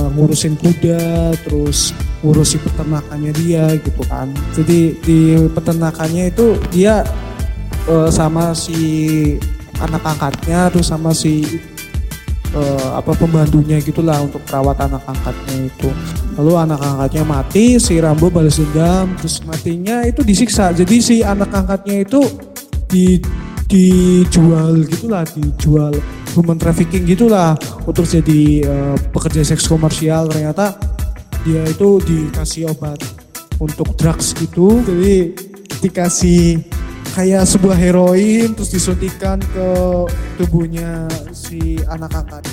uh, 0.00 0.10
ngurusin 0.10 0.58
kuda, 0.58 1.36
terus 1.46 1.94
ngurusi 2.26 2.58
peternakannya 2.66 3.32
dia 3.38 3.64
gitu 3.78 4.02
kan. 4.10 4.30
Jadi 4.58 4.98
di 5.02 5.20
peternakannya 5.54 6.34
itu 6.34 6.58
dia 6.74 7.06
uh, 7.86 8.10
sama 8.10 8.56
si 8.58 9.36
anak 9.78 10.02
angkatnya, 10.02 10.70
terus 10.70 10.90
sama 10.90 11.10
si 11.14 11.62
eh, 12.52 12.90
apa 12.92 13.12
pembantunya 13.16 13.80
gitulah 13.80 14.20
untuk 14.20 14.40
perawat 14.44 14.76
anak 14.84 15.02
angkatnya 15.08 15.68
itu. 15.68 15.88
Lalu 16.40 16.52
anak 16.56 16.80
angkatnya 16.80 17.24
mati, 17.24 17.76
si 17.76 18.00
Rambo 18.00 18.32
balas 18.32 18.56
dendam, 18.56 19.12
terus 19.20 19.44
matinya 19.44 20.04
itu 20.04 20.24
disiksa. 20.24 20.72
Jadi 20.72 20.96
si 21.00 21.16
anak 21.20 21.52
angkatnya 21.52 22.04
itu 22.04 22.20
di 22.88 23.20
dijual 23.68 24.84
gitulah, 24.84 25.24
dijual 25.32 25.96
human 26.36 26.60
trafficking 26.60 27.08
gitulah 27.08 27.56
untuk 27.88 28.04
jadi 28.04 28.42
eh, 28.64 28.96
pekerja 29.12 29.44
seks 29.44 29.68
komersial. 29.68 30.28
Ternyata 30.28 30.76
dia 31.42 31.64
itu 31.66 31.98
dikasih 32.04 32.70
obat 32.70 33.02
untuk 33.58 33.94
drugs 33.98 34.34
gitu, 34.34 34.82
jadi 34.82 35.34
dikasih 35.82 36.62
kayak 37.12 37.44
sebuah 37.44 37.76
heroin 37.76 38.56
terus 38.56 38.72
disuntikan 38.72 39.36
ke 39.38 39.68
tubuhnya 40.40 41.06
si 41.36 41.76
anak 41.88 42.12
angkat. 42.16 42.44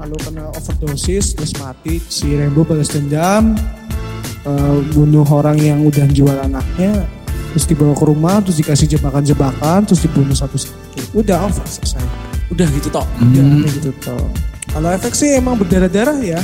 Lalu 0.00 0.16
kena 0.24 0.50
overdosis 0.56 1.36
terus 1.36 1.52
mati. 1.60 2.00
Si 2.00 2.32
Rembo 2.32 2.64
balas 2.64 2.90
dendam 2.90 3.54
eh, 4.48 4.78
bunuh 4.96 5.28
orang 5.28 5.60
yang 5.60 5.84
udah 5.84 6.08
jual 6.10 6.34
anaknya 6.34 7.04
terus 7.52 7.68
dibawa 7.68 7.92
ke 7.92 8.04
rumah 8.08 8.40
terus 8.40 8.56
dikasih 8.64 8.88
jebakan-jebakan 8.96 9.84
terus 9.84 10.00
dibunuh 10.00 10.32
satu-satu 10.32 11.12
udah 11.12 11.44
over 11.44 11.64
selesai. 11.68 12.02
Udah 12.48 12.68
gitu 12.72 12.88
tok. 12.88 13.08
udah 13.20 13.72
gitu 13.72 13.92
toh. 14.00 14.28
Kalau 14.72 14.88
efek 14.88 15.12
sih 15.12 15.36
emang 15.36 15.60
berdarah-darah 15.60 16.16
ya. 16.24 16.40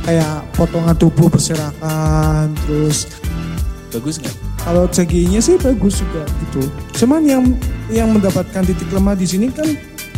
Kayak 0.00 0.48
potongan 0.56 0.96
tubuh 0.96 1.28
berserakan 1.28 2.56
terus 2.64 3.04
Bagus 3.90 4.22
nggak? 4.22 4.49
Kalau 4.64 4.84
CGI-nya 4.88 5.40
sih 5.40 5.56
bagus 5.56 6.00
juga 6.04 6.22
gitu. 6.46 6.62
Cuman 7.04 7.24
yang 7.24 7.44
yang 7.88 8.12
mendapatkan 8.12 8.62
titik 8.64 8.90
lemah 8.92 9.16
di 9.16 9.26
sini 9.26 9.48
kan 9.48 9.66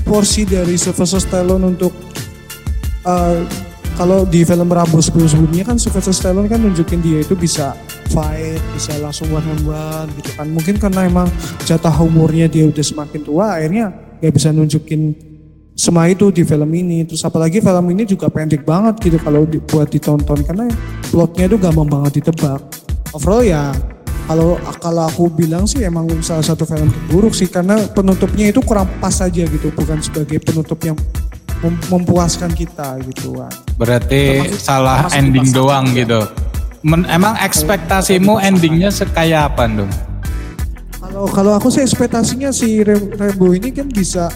porsi 0.02 0.42
dari 0.42 0.74
Sylvester 0.74 1.22
Stallone 1.22 1.62
untuk 1.72 1.94
eh, 3.06 3.40
kalau 3.94 4.24
di 4.24 4.42
film 4.42 4.72
Rambo 4.72 4.98
sebelum-sebelumnya 4.98 5.68
kan 5.68 5.76
Sylvester 5.76 6.16
Stallone 6.16 6.48
kan 6.48 6.58
nunjukin 6.58 7.04
dia 7.04 7.22
itu 7.22 7.36
bisa 7.36 7.76
fight, 8.10 8.60
bisa 8.74 8.96
langsung 8.98 9.28
one 9.30 9.44
on 9.46 9.60
one 9.68 10.08
gitu 10.18 10.30
kan. 10.34 10.48
Mungkin 10.48 10.80
karena 10.80 11.06
emang 11.06 11.28
jatah 11.62 11.94
umurnya 12.02 12.48
dia 12.48 12.66
udah 12.66 12.82
semakin 12.82 13.20
tua 13.22 13.60
akhirnya 13.60 13.92
gak 14.18 14.32
bisa 14.32 14.48
nunjukin 14.50 15.12
semua 15.76 16.08
itu 16.08 16.28
di 16.32 16.42
film 16.42 16.70
ini. 16.72 17.04
Terus 17.04 17.22
apalagi 17.24 17.60
film 17.60 17.86
ini 17.92 18.02
juga 18.08 18.32
pendek 18.32 18.64
banget 18.64 19.00
gitu 19.00 19.18
kalau 19.20 19.44
dibuat 19.44 19.88
ditonton 19.92 20.40
karena 20.44 20.66
plotnya 21.08 21.44
itu 21.46 21.56
gampang 21.60 21.88
banget 21.88 22.12
ditebak. 22.24 22.60
Overall 23.12 23.44
ya 23.44 23.76
kalau 24.22 24.54
kalau 24.78 25.02
aku 25.04 25.26
bilang 25.28 25.66
sih 25.66 25.82
emang 25.82 26.06
salah 26.20 26.42
satu 26.42 26.62
film 26.62 26.88
terburuk 26.88 27.34
sih 27.34 27.46
karena 27.46 27.76
penutupnya 27.86 28.48
itu 28.48 28.62
kurang 28.62 28.86
pas 28.96 29.18
aja 29.18 29.42
gitu 29.42 29.68
bukan 29.70 29.98
sebagai 29.98 30.38
penutup 30.38 30.78
yang 30.80 30.96
mem- 31.60 31.82
memuaskan 31.88 32.50
kita 32.50 32.96
gitu 33.04 33.34
kan. 33.36 33.52
Berarti 33.76 34.46
Termasuk- 34.46 34.62
salah 34.62 34.96
termasuk 35.04 35.18
ending 35.18 35.48
doang 35.50 35.84
gitu. 35.92 36.20
Men- 36.82 37.06
emang 37.06 37.38
ekspektasimu 37.38 38.38
endingnya 38.38 38.90
sekaya 38.90 39.46
apa 39.46 39.66
dong? 39.66 39.90
Kalau 40.98 41.26
kalau 41.28 41.52
aku 41.54 41.68
sih 41.68 41.82
ekspektasinya 41.82 42.50
si 42.50 42.82
Rambo 42.82 43.52
ini 43.52 43.70
kan 43.70 43.86
bisa 43.86 44.30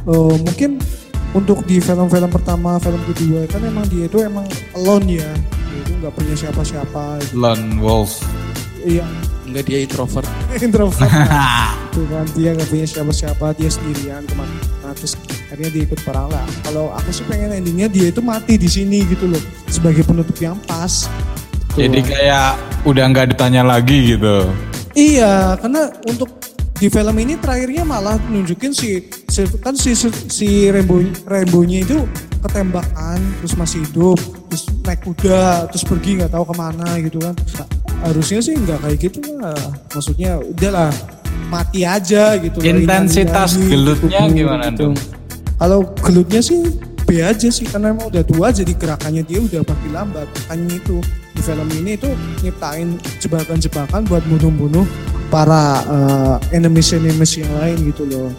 eh, 0.00 0.34
mungkin 0.36 0.82
untuk 1.30 1.62
di 1.62 1.78
film-film 1.78 2.26
pertama, 2.28 2.78
film 2.78 2.98
kedua 3.04 3.44
kan 3.46 3.60
emang 3.60 3.86
dia 3.86 4.06
itu 4.06 4.18
emang 4.18 4.46
alone 4.74 5.18
ya. 5.18 5.30
Dia 5.68 5.78
itu 5.80 5.92
nggak 5.96 6.12
punya 6.12 6.34
siapa-siapa. 6.34 7.02
gitu. 7.20 7.32
Lone 7.34 7.78
Wolf. 7.78 8.18
Iya, 8.84 9.06
Enggak 9.48 9.64
dia 9.64 9.78
introvert. 9.80 10.28
introvert. 10.66 11.08
Tuh 11.96 12.04
kan 12.12 12.26
dia 12.36 12.52
nggak 12.52 12.68
punya 12.68 12.86
siapa-siapa, 12.86 13.46
dia 13.56 13.70
sendirian 13.72 14.22
ke 14.28 14.34
mana. 14.36 14.52
Nah, 14.84 14.92
terus 14.92 15.16
akhirnya 15.48 15.70
dia 15.72 15.82
ikut 15.88 16.00
perang 16.04 16.28
lah. 16.28 16.44
Kalau 16.62 16.92
aku 16.92 17.10
sih 17.10 17.24
pengen 17.24 17.56
endingnya 17.56 17.88
dia 17.88 18.12
itu 18.12 18.20
mati 18.20 18.60
di 18.60 18.68
sini 18.68 19.08
gitu 19.08 19.24
loh, 19.26 19.40
sebagai 19.72 20.04
penutup 20.04 20.36
yang 20.38 20.60
pas. 20.68 21.08
Tuh. 21.72 21.88
Jadi 21.88 22.04
kayak 22.04 22.60
udah 22.84 23.04
nggak 23.08 23.34
ditanya 23.34 23.64
lagi 23.64 24.16
gitu. 24.16 24.52
Iya, 24.92 25.56
karena 25.62 25.88
untuk 26.04 26.28
di 26.78 26.86
film 26.86 27.16
ini 27.18 27.34
terakhirnya 27.34 27.82
malah 27.82 28.14
nunjukin 28.30 28.70
si, 28.70 29.02
si 29.26 29.42
kan 29.58 29.74
si 29.74 29.98
si, 29.98 30.70
Rambo 30.70 31.02
Rambo-nya 31.26 31.82
itu 31.82 32.06
ketembakan 32.38 33.18
terus 33.42 33.58
masih 33.58 33.82
hidup 33.82 34.18
terus 34.46 34.70
naik 34.86 35.02
kuda 35.02 35.66
terus 35.74 35.82
pergi 35.82 36.22
nggak 36.22 36.30
tahu 36.30 36.44
ke 36.46 36.54
mana 36.54 36.88
gitu 37.02 37.18
kan. 37.18 37.34
Nah, 37.34 37.68
harusnya 38.06 38.38
sih 38.38 38.54
nggak 38.54 38.78
kayak 38.78 38.98
gitu 39.10 39.18
lah. 39.42 39.58
Maksudnya 39.90 40.38
udahlah 40.38 40.94
mati 41.50 41.82
aja 41.82 42.38
gitu. 42.38 42.62
Intensitas 42.62 43.58
hilang-hilang 43.58 43.98
gelutnya 43.98 44.20
gitu. 44.30 44.36
gimana 44.38 44.66
dong? 44.70 44.94
kalau 45.58 45.82
gelutnya 45.98 46.38
sih 46.38 46.62
B 47.02 47.18
aja 47.18 47.50
sih 47.50 47.66
karena 47.66 47.90
emang 47.90 48.14
udah 48.14 48.22
tua 48.22 48.54
jadi 48.54 48.70
gerakannya 48.78 49.26
dia 49.26 49.42
udah 49.42 49.66
makin 49.66 49.90
lambat. 49.90 50.30
Makanya 50.46 50.78
itu 50.78 51.02
di 51.34 51.42
film 51.42 51.68
ini 51.74 51.98
itu 51.98 52.10
nyiptain 52.46 53.02
jebakan-jebakan 53.18 54.06
buat 54.06 54.22
bunuh-bunuh 54.30 54.86
para 55.28 55.84
eh, 55.84 56.56
enemies-enemies 56.56 57.32
yang 57.38 57.52
lain 57.54 57.78
gitu 57.86 58.04
loh 58.04 58.30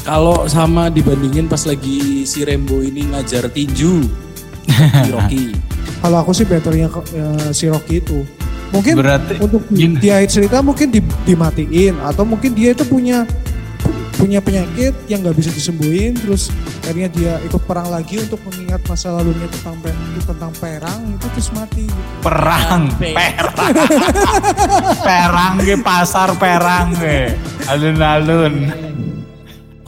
Kalau 0.00 0.44
sama 0.46 0.88
dibandingin 0.88 1.48
pas 1.48 1.64
lagi 1.64 2.22
si 2.22 2.44
Rembo 2.44 2.78
ini 2.78 3.08
ngajar 3.08 3.48
tinju 3.48 4.04
di 4.68 5.10
Rocky. 5.10 5.44
kalau 6.04 6.20
aku 6.20 6.30
sih 6.30 6.44
betternya 6.44 6.92
eh, 7.10 7.48
si 7.50 7.64
Rocky 7.66 7.98
itu 7.98 8.20
mungkin 8.68 8.94
Berarti 8.94 9.38
untuk 9.38 9.64
di, 9.66 9.88
gini. 9.88 9.96
di 9.96 10.08
akhir 10.10 10.28
cerita 10.30 10.60
mungkin 10.60 10.90
di- 10.90 11.00
dimatiin 11.24 11.96
atau 12.02 12.22
mungkin 12.22 12.52
dia 12.52 12.72
itu 12.72 12.84
punya 12.84 13.24
punya 14.24 14.40
penyakit 14.40 14.96
yang 15.04 15.20
nggak 15.20 15.36
bisa 15.36 15.52
disembuhin 15.52 16.16
terus 16.16 16.48
akhirnya 16.80 17.12
dia 17.12 17.32
ikut 17.44 17.60
perang 17.60 17.92
lagi 17.92 18.16
untuk 18.16 18.40
mengingat 18.40 18.80
masa 18.88 19.12
lalunya 19.12 19.44
tentang 19.52 19.76
pe- 19.84 19.92
tentang 20.24 20.52
perang 20.56 21.00
itu 21.12 21.26
terus 21.28 21.52
mati 21.52 21.84
gitu. 21.84 22.00
perang, 22.24 22.88
perang, 22.96 23.74
perang 25.04 25.54
ke 25.60 25.76
pasar 25.76 26.32
perang 26.40 26.96
ke 26.96 27.36
alun-alun. 27.68 28.54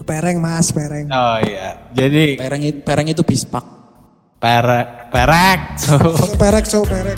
pereng 0.04 0.36
mas 0.36 0.68
pereng 0.68 1.08
Oh 1.08 1.40
iya, 1.40 1.80
jadi 1.90 2.36
Pereng 2.36 2.62
itu, 2.62 2.78
pereng 2.84 3.08
itu 3.08 3.22
bispak. 3.24 3.64
perek, 4.36 5.10
perek. 5.10 5.60
So, 5.80 5.96
perek 6.36 6.62
so 6.62 6.84
perek 6.84 7.16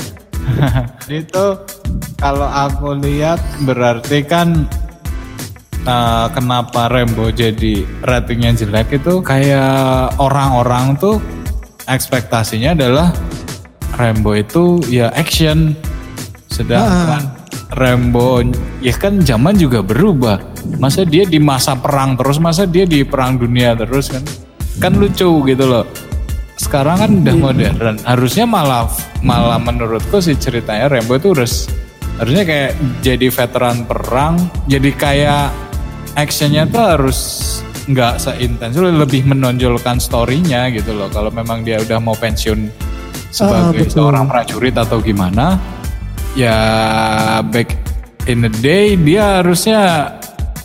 itu 1.10 1.46
kalau 2.14 2.46
aku 2.46 2.94
lihat 2.96 3.36
berarti 3.60 4.22
kan 4.22 4.70
eh, 5.88 6.26
kenapa 6.36 6.92
Rembo 6.92 7.32
jadi 7.32 7.88
ratingnya 8.04 8.52
jelek 8.60 9.00
itu 9.00 9.24
kayak 9.24 10.20
orang-orang 10.20 10.92
tuh 11.00 11.16
ekspektasinya 11.88 12.76
adalah 12.76 13.08
Rembo 13.96 14.36
itu 14.36 14.78
ya 14.86 15.08
action. 15.16 15.72
Sedangkan 16.52 17.34
Rembo 17.74 18.44
ya 18.84 18.94
kan 18.94 19.24
zaman 19.24 19.56
juga 19.56 19.80
berubah. 19.80 20.38
Masa 20.78 21.02
dia 21.02 21.24
di 21.24 21.40
masa 21.40 21.74
perang 21.74 22.14
terus 22.14 22.36
masa 22.38 22.68
dia 22.68 22.84
di 22.84 23.02
perang 23.02 23.40
dunia 23.40 23.74
terus 23.74 24.12
kan? 24.12 24.22
Kan 24.78 25.00
lucu 25.00 25.42
gitu 25.48 25.64
loh. 25.66 25.88
Sekarang 26.60 27.00
kan 27.00 27.10
udah 27.24 27.34
modern. 27.34 27.96
Harusnya 28.06 28.44
malah 28.46 28.86
malah 29.24 29.58
menurutku 29.58 30.22
sih 30.22 30.38
ceritanya 30.38 30.86
Rembo 30.86 31.18
itu 31.18 31.34
harus 31.34 31.66
harusnya 32.18 32.42
kayak 32.42 32.72
jadi 32.98 33.26
veteran 33.30 33.86
perang 33.86 34.34
jadi 34.66 34.90
kayak 34.90 35.46
actionnya 36.18 36.66
tuh 36.66 36.82
harus 36.82 37.18
nggak 37.88 38.20
seintens 38.20 38.76
lebih 38.76 39.24
menonjolkan 39.24 40.02
storynya 40.02 40.68
gitu 40.74 40.92
loh 40.92 41.08
kalau 41.08 41.30
memang 41.30 41.64
dia 41.64 41.80
udah 41.80 42.02
mau 42.02 42.12
pensiun 42.18 42.68
sebagai 43.32 43.86
betul. 43.86 44.10
seorang 44.10 44.26
prajurit 44.28 44.76
atau 44.76 45.00
gimana 45.00 45.56
ya 46.36 46.58
back 47.48 47.72
in 48.28 48.44
the 48.44 48.52
day 48.60 48.98
dia 48.98 49.40
harusnya 49.40 50.12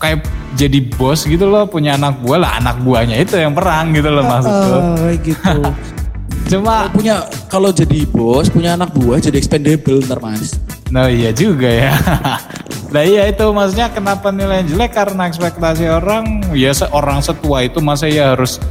kayak 0.01 0.27
jadi 0.59 0.83
bos 0.99 1.23
gitu 1.23 1.47
loh 1.47 1.63
punya 1.63 1.95
anak 1.95 2.19
buah 2.19 2.39
lah 2.43 2.51
anak 2.59 2.83
buahnya 2.83 3.15
itu 3.23 3.39
yang 3.39 3.55
perang 3.55 3.95
gitu 3.95 4.09
loh 4.11 4.25
maksudku 4.27 4.73
Ah, 4.75 4.95
kayak 4.99 5.19
gitu 5.23 5.59
cuma 6.51 6.91
Punya 6.91 7.23
kalau 7.47 7.71
jadi 7.71 8.05
bos 8.11 8.51
punya 8.51 8.75
anak 8.75 8.91
buah 8.93 9.17
jadi 9.17 9.39
expendable 9.39 10.03
ntar 10.05 10.19
mas. 10.21 10.59
Nah 10.93 11.09
iya 11.09 11.33
juga 11.33 11.65
ya. 11.65 11.93
nah 12.93 13.01
iya 13.01 13.25
itu 13.25 13.41
maksudnya 13.49 13.89
kenapa 13.89 14.29
nilai 14.29 14.61
jelek 14.63 14.93
karena 14.93 15.25
ekspektasi 15.25 15.89
orang 15.89 16.45
ya 16.53 16.69
seorang 16.71 17.19
setua 17.19 17.65
itu 17.65 17.81
masa 17.81 18.05
ya 18.05 18.37
harus 18.37 18.61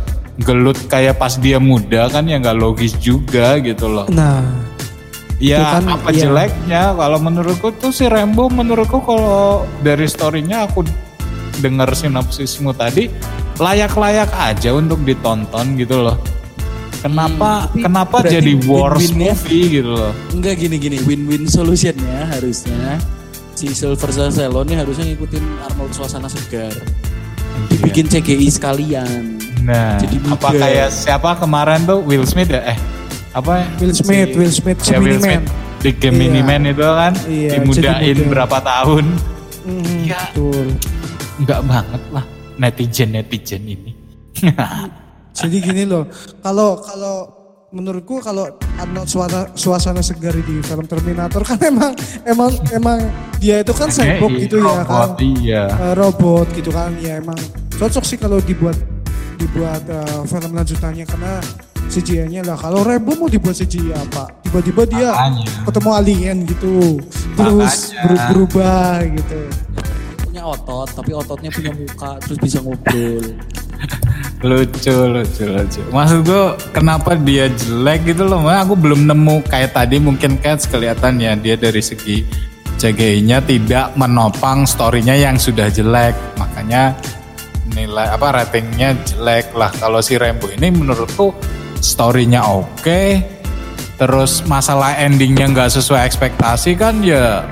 gelut 0.40 0.78
kayak 0.86 1.18
pas 1.18 1.34
dia 1.34 1.58
muda 1.58 2.06
kan 2.06 2.24
ya 2.24 2.38
nggak 2.38 2.54
logis 2.54 2.94
juga 2.96 3.58
gitu 3.58 3.90
loh. 3.90 4.06
nah 4.08 4.40
Ya 5.36 5.74
kan, 5.74 5.90
apa 5.90 6.14
iya. 6.14 6.22
jeleknya 6.22 6.94
kalau 6.94 7.18
menurutku 7.18 7.74
tuh 7.74 7.90
si 7.90 8.06
Rembo 8.06 8.46
menurutku 8.46 9.02
kalau 9.02 9.66
dari 9.82 10.06
storynya 10.06 10.70
aku 10.70 10.86
dengar 11.58 11.90
sinopsismu 11.90 12.70
tadi 12.70 13.10
layak-layak 13.58 14.30
aja 14.30 14.70
untuk 14.70 15.02
ditonton 15.02 15.74
gitu 15.74 15.98
loh. 15.98 16.14
Kenapa 17.02 17.66
Hmm, 17.66 17.82
kenapa 17.82 18.22
jadi 18.22 18.54
wars 18.62 19.02
win-win 19.02 19.18
ya? 19.18 19.34
movie 19.34 19.64
gitu 19.74 19.90
loh. 19.90 20.14
Enggak 20.30 20.54
gini-gini 20.56 21.02
win-win 21.02 21.50
solutionnya 21.50 22.30
harusnya 22.30 23.02
si 23.62 23.70
Sylvester 23.70 24.10
Stallone 24.10 24.74
ini 24.74 24.76
harusnya 24.82 25.06
ngikutin 25.06 25.44
Arnold 25.70 25.94
suasana 25.94 26.26
segar. 26.26 26.74
Dibikin 27.70 28.10
CGI 28.10 28.50
sekalian. 28.50 29.38
Nah, 29.62 30.02
Jadi 30.02 30.18
apa 30.26 30.50
kayak 30.50 30.90
siapa 30.90 31.38
kemarin 31.38 31.86
tuh 31.86 32.02
Will 32.02 32.26
Smith 32.26 32.50
ya? 32.50 32.74
Eh, 32.74 32.78
apa? 33.30 33.62
Will 33.78 33.94
Smith, 33.94 34.34
Will 34.34 34.50
Smith, 34.50 34.82
ya, 34.82 34.98
Will. 34.98 35.22
Smith 35.22 35.46
di 35.78 35.94
Gemini 35.94 36.42
Iya. 36.42 36.50
Man 36.50 36.62
itu 36.66 36.82
kan 36.82 37.12
Iya, 37.30 37.62
muda. 37.62 37.92
berapa 38.26 38.58
tahun? 38.58 39.04
Mhm, 39.62 39.98
Ya. 40.10 40.18
Betul. 40.34 40.66
Enggak 41.38 41.60
banget 41.62 42.02
lah 42.10 42.24
netizen 42.58 43.14
netizen 43.14 43.62
ini. 43.62 43.94
Jadi 45.38 45.56
gini 45.62 45.86
loh, 45.86 46.10
kalau 46.42 46.82
kalau 46.82 47.41
menurutku 47.72 48.20
kalau 48.20 48.46
ada 48.74 49.02
suasana, 49.02 49.48
suasana 49.54 50.00
segar 50.00 50.32
di 50.34 50.60
film 50.60 50.84
Terminator 50.84 51.40
kan 51.40 51.56
emang 51.72 51.92
emang 52.22 52.52
emang 52.70 52.98
dia 53.36 53.60
itu 53.60 53.72
kan 53.72 53.88
cyborg 53.88 54.30
Iya, 54.30 54.42
gitu 54.44 54.56
ya 54.56 54.62
kan, 54.62 54.84
robot, 54.84 55.10
Iya. 55.18 55.62
Eh, 55.66 55.94
robot 55.96 56.46
gitu 56.52 56.70
kan, 56.70 56.90
ya 56.96 57.18
emang 57.18 57.38
cocok 57.72 58.04
sih 58.04 58.16
kalau 58.16 58.38
dibuat 58.38 58.76
dibuat 59.34 59.82
eh, 59.84 60.20
film 60.22 60.52
lanjutannya 60.52 61.02
karena 61.02 61.40
CGI-nya 61.82 62.40
lah. 62.42 62.56
Kalau 62.56 62.80
Rambo 62.80 63.12
mau 63.18 63.28
dibuat 63.28 63.52
CGI 63.54 63.92
apa? 63.92 64.24
Tiba-tiba 64.42 64.82
dia 64.86 65.08
Makanya. 65.10 65.44
ketemu 65.66 65.90
alien 65.92 66.36
gitu, 66.46 66.74
terus 67.34 67.72
Makanya. 67.90 68.02
ber- 68.06 68.26
berubah 68.30 68.80
gitu. 69.10 69.40
punya 70.22 70.48
otot 70.48 70.88
tapi 70.88 71.12
ototnya 71.12 71.52
punya 71.52 71.68
muka 71.70 72.16
terus 72.18 72.40
bisa 72.40 72.58
ngobrol 72.58 73.20
lucu 74.42 74.90
lucu 74.90 75.44
lucu. 75.46 75.80
Maksud 75.94 76.20
gue 76.26 76.44
kenapa 76.74 77.14
dia 77.14 77.46
jelek 77.46 78.10
gitu 78.14 78.26
loh? 78.26 78.42
Makanya 78.42 78.62
aku 78.66 78.74
belum 78.74 79.06
nemu 79.06 79.46
kayak 79.46 79.78
tadi 79.78 80.02
mungkin 80.02 80.36
kayak 80.42 80.66
kelihatan 80.66 81.22
ya 81.22 81.32
dia 81.38 81.54
dari 81.54 81.78
segi 81.78 82.26
CGI-nya 82.82 83.38
tidak 83.46 83.94
menopang 83.94 84.66
story-nya 84.66 85.14
yang 85.14 85.38
sudah 85.38 85.70
jelek. 85.70 86.18
Makanya 86.34 86.98
nilai 87.70 88.10
apa 88.10 88.42
ratingnya 88.42 88.98
jelek 89.06 89.54
lah. 89.54 89.70
Kalau 89.78 90.02
si 90.02 90.18
Rambo 90.18 90.50
ini 90.50 90.74
menurutku 90.74 91.30
story-nya 91.78 92.42
oke 92.42 93.02
terus 94.02 94.42
masalah 94.50 94.98
endingnya 94.98 95.46
nggak 95.54 95.70
sesuai 95.78 96.02
ekspektasi 96.10 96.74
kan 96.74 96.98
ya 97.06 97.46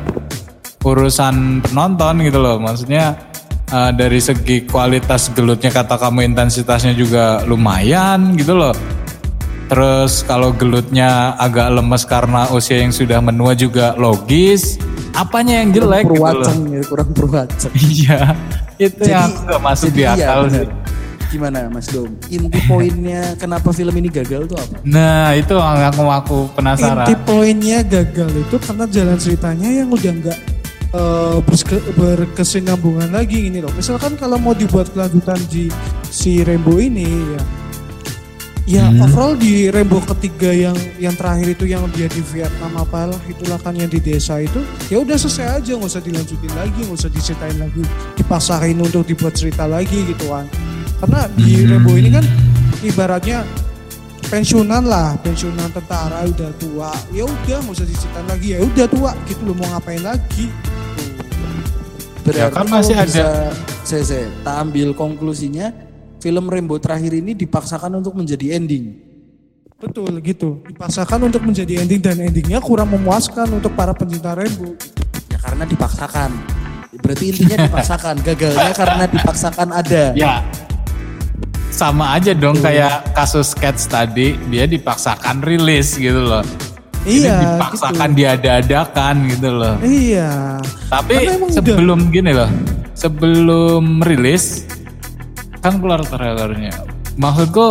urusan 0.83 1.62
penonton 1.62 2.26
gitu 2.26 2.42
loh. 2.42 2.59
Maksudnya 2.59 3.30
eh, 3.70 3.92
dari 3.94 4.20
segi 4.20 4.66
kualitas 4.66 5.30
gelutnya 5.33 5.70
kata 5.70 5.96
kamu 5.96 6.35
intensitasnya 6.35 6.92
juga 6.92 7.46
lumayan 7.46 8.35
gitu 8.35 8.59
loh. 8.59 8.74
Terus 9.70 10.26
kalau 10.26 10.50
gelutnya 10.50 11.38
agak 11.38 11.70
lemes 11.70 12.02
karena 12.02 12.50
usia 12.50 12.83
yang 12.83 12.90
sudah 12.90 13.22
menua 13.22 13.54
juga 13.54 13.94
logis 13.94 14.83
apanya 15.14 15.62
yang 15.62 15.70
jelek 15.74 16.04
gitu 16.06 16.22
loh. 16.22 16.54
ya 16.70 16.83
kurang 16.87 17.11
perwacang 17.14 17.74
iya 17.74 18.35
itu 18.80 19.02
yang 19.04 19.28
aku 19.28 19.40
gak 19.46 19.62
masuk 19.62 19.88
di 19.92 20.02
jadi 20.02 20.16
iya, 20.16 20.26
akal 20.26 20.42
benar. 20.48 20.56
sih. 20.56 20.68
Gimana 21.30 21.70
Mas 21.70 21.87
Dom? 21.87 22.11
Inti 22.26 22.59
poinnya 22.66 23.22
kenapa 23.38 23.70
film 23.70 23.94
ini 24.02 24.11
gagal 24.11 24.50
tuh 24.50 24.59
apa? 24.59 24.83
Nah 24.83 25.30
itu 25.38 25.54
yang 25.54 25.78
aku 25.94 26.02
aku 26.11 26.38
penasaran. 26.59 27.06
Inti 27.06 27.14
poinnya 27.22 27.87
gagal 27.87 28.35
itu 28.35 28.56
karena 28.59 28.85
jalan 28.90 29.14
ceritanya 29.14 29.68
yang 29.70 29.88
udah 29.94 30.11
nggak 30.11 30.38
eh, 30.90 31.38
berske- 31.40 31.87
berkesinambungan 31.94 33.11
lagi 33.11 33.46
ini 33.46 33.59
loh. 33.59 33.70
Misalkan 33.72 34.14
kalau 34.14 34.37
mau 34.37 34.53
dibuat 34.53 34.90
kelanjutan 34.90 35.38
di 35.46 35.70
si 36.05 36.40
Rainbow 36.40 36.76
ini 36.76 37.07
ya, 37.07 37.42
ya 38.66 38.85
Hmm. 38.85 38.98
overall 39.00 39.35
di 39.35 39.66
Rainbow 39.66 40.03
ketiga 40.05 40.50
yang 40.50 40.74
yang 40.96 41.14
terakhir 41.14 41.55
itu 41.55 41.64
yang 41.64 41.87
dia 41.90 42.07
di 42.07 42.22
Vietnam 42.24 42.74
apalah 42.76 43.18
itulah 43.24 43.57
kan 43.57 43.74
yang 43.74 43.87
di 43.87 43.98
desa 43.98 44.38
itu 44.38 44.59
ya 44.87 44.98
udah 44.98 45.14
selesai 45.14 45.59
aja 45.59 45.70
nggak 45.72 45.87
usah 45.88 45.98
dilanjutin 46.00 46.53
lagi 46.53 46.79
nggak 46.81 46.94
usah 46.96 47.09
diceritain 47.09 47.57
lagi 47.57 47.83
dipaksain 48.14 48.74
untuk 48.74 49.03
dibuat 49.05 49.35
cerita 49.35 49.66
lagi 49.66 50.05
gitu 50.05 50.26
kan 50.29 50.46
karena 50.98 51.20
di 51.33 51.50
Hmm. 51.57 51.66
Rainbow 51.68 51.94
ini 51.94 52.11
kan 52.11 52.24
ibaratnya 52.81 53.42
pensiunan 54.24 54.83
lah 54.83 55.18
pensiunan 55.18 55.70
tentara 55.70 56.22
udah 56.22 56.50
tua 56.57 56.90
ya 57.11 57.26
udah 57.26 57.59
nggak 57.61 57.74
usah 57.74 57.83
diceritain 57.85 58.26
lagi 58.29 58.55
ya 58.55 58.59
udah 58.61 58.87
tua 58.87 59.11
gitu 59.24 59.42
loh 59.44 59.55
mau 59.55 59.66
ngapain 59.68 59.98
lagi 60.00 60.46
Berarti 62.31 62.55
kan 62.55 62.66
kalau 62.66 62.81
masih 62.81 62.97
ada- 62.97 63.07
bisa, 63.07 63.27
saya, 63.83 64.03
saya, 64.07 64.27
tak 64.47 64.57
ambil 64.62 64.88
konklusinya, 64.95 65.66
film 66.23 66.45
Rainbow 66.47 66.79
terakhir 66.79 67.12
ini 67.16 67.33
dipaksakan 67.35 67.99
untuk 67.99 68.14
menjadi 68.14 68.57
ending. 68.57 69.09
betul 69.81 70.12
gitu 70.21 70.61
dipaksakan 70.69 71.33
untuk 71.33 71.40
menjadi 71.40 71.81
ending 71.81 72.05
dan 72.05 72.21
endingnya 72.21 72.61
kurang 72.61 72.93
memuaskan 72.93 73.49
untuk 73.49 73.73
para 73.73 73.97
pencinta 73.97 74.37
Rainbow 74.37 74.77
Ya 75.31 75.38
karena 75.38 75.64
dipaksakan. 75.64 76.31
Berarti 77.01 77.25
intinya 77.31 77.57
dipaksakan. 77.71 78.14
Gagalnya 78.27 78.73
karena 78.75 79.05
dipaksakan 79.07 79.69
ada. 79.71 80.03
Ya, 80.19 80.43
sama 81.71 82.19
aja 82.19 82.35
dong 82.35 82.59
kayak 82.59 83.14
kasus 83.14 83.55
Cats 83.55 83.87
tadi, 83.87 84.35
dia 84.51 84.66
dipaksakan 84.66 85.40
rilis 85.40 85.95
gitu 85.95 86.19
loh. 86.19 86.43
Ini 87.01 87.25
iya 87.25 87.37
dipaksakan 87.57 88.09
gitu. 88.13 88.19
diada-adakan 88.19 89.15
gitu 89.27 89.49
loh. 89.51 89.75
iya 89.81 90.61
Tapi 90.87 91.15
sebelum 91.49 92.13
gini 92.13 92.31
loh, 92.31 92.51
sebelum 92.93 94.05
rilis 94.05 94.69
kan 95.61 95.81
keluar 95.81 96.05
trailernya. 96.05 96.77
Maksudku 97.17 97.67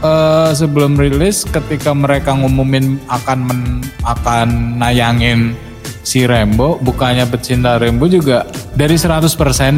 eh, 0.00 0.50
sebelum 0.52 0.96
rilis 0.96 1.44
ketika 1.44 1.92
mereka 1.92 2.32
ngumumin 2.32 2.96
akan 3.06 3.38
men- 3.44 3.84
akan 4.02 4.80
nayangin 4.80 5.52
si 6.00 6.24
Rembo, 6.24 6.80
bukannya 6.80 7.28
pecinta 7.28 7.76
Rembo 7.76 8.08
juga 8.08 8.48
dari 8.72 8.96
100% 8.96 9.28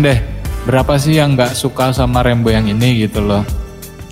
deh. 0.01 0.19
Berapa 0.65 0.97
sih 0.97 1.19
yang 1.19 1.35
nggak 1.35 1.53
suka 1.53 1.91
sama 1.91 2.23
Rembo 2.23 2.49
yang 2.49 2.65
ini 2.65 3.05
gitu 3.05 3.21
loh. 3.21 3.43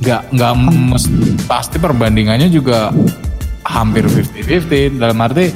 Nggak 0.02 0.34
nggak 0.34 0.52
mes- 0.90 1.12
pasti 1.46 1.78
perbandingannya 1.78 2.50
juga 2.50 2.90
hampir 3.72 4.04
50-50 4.04 5.00
dalam 5.00 5.16
arti 5.18 5.48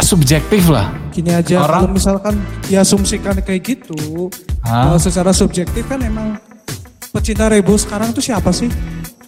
subjektif 0.00 0.68
lah. 0.68 0.88
gini 1.10 1.34
aja 1.34 1.60
Orang- 1.60 1.82
kalau 1.82 1.90
misalkan 1.90 2.34
diasumsikan 2.64 3.42
kayak 3.42 3.62
gitu 3.66 4.30
kalau 4.62 4.96
secara 4.96 5.30
subjektif 5.30 5.82
kan 5.82 5.98
emang 6.00 6.38
pecinta 7.10 7.50
Rainbow 7.50 7.74
sekarang 7.74 8.12
tuh 8.12 8.22
siapa 8.22 8.48
sih 8.48 8.70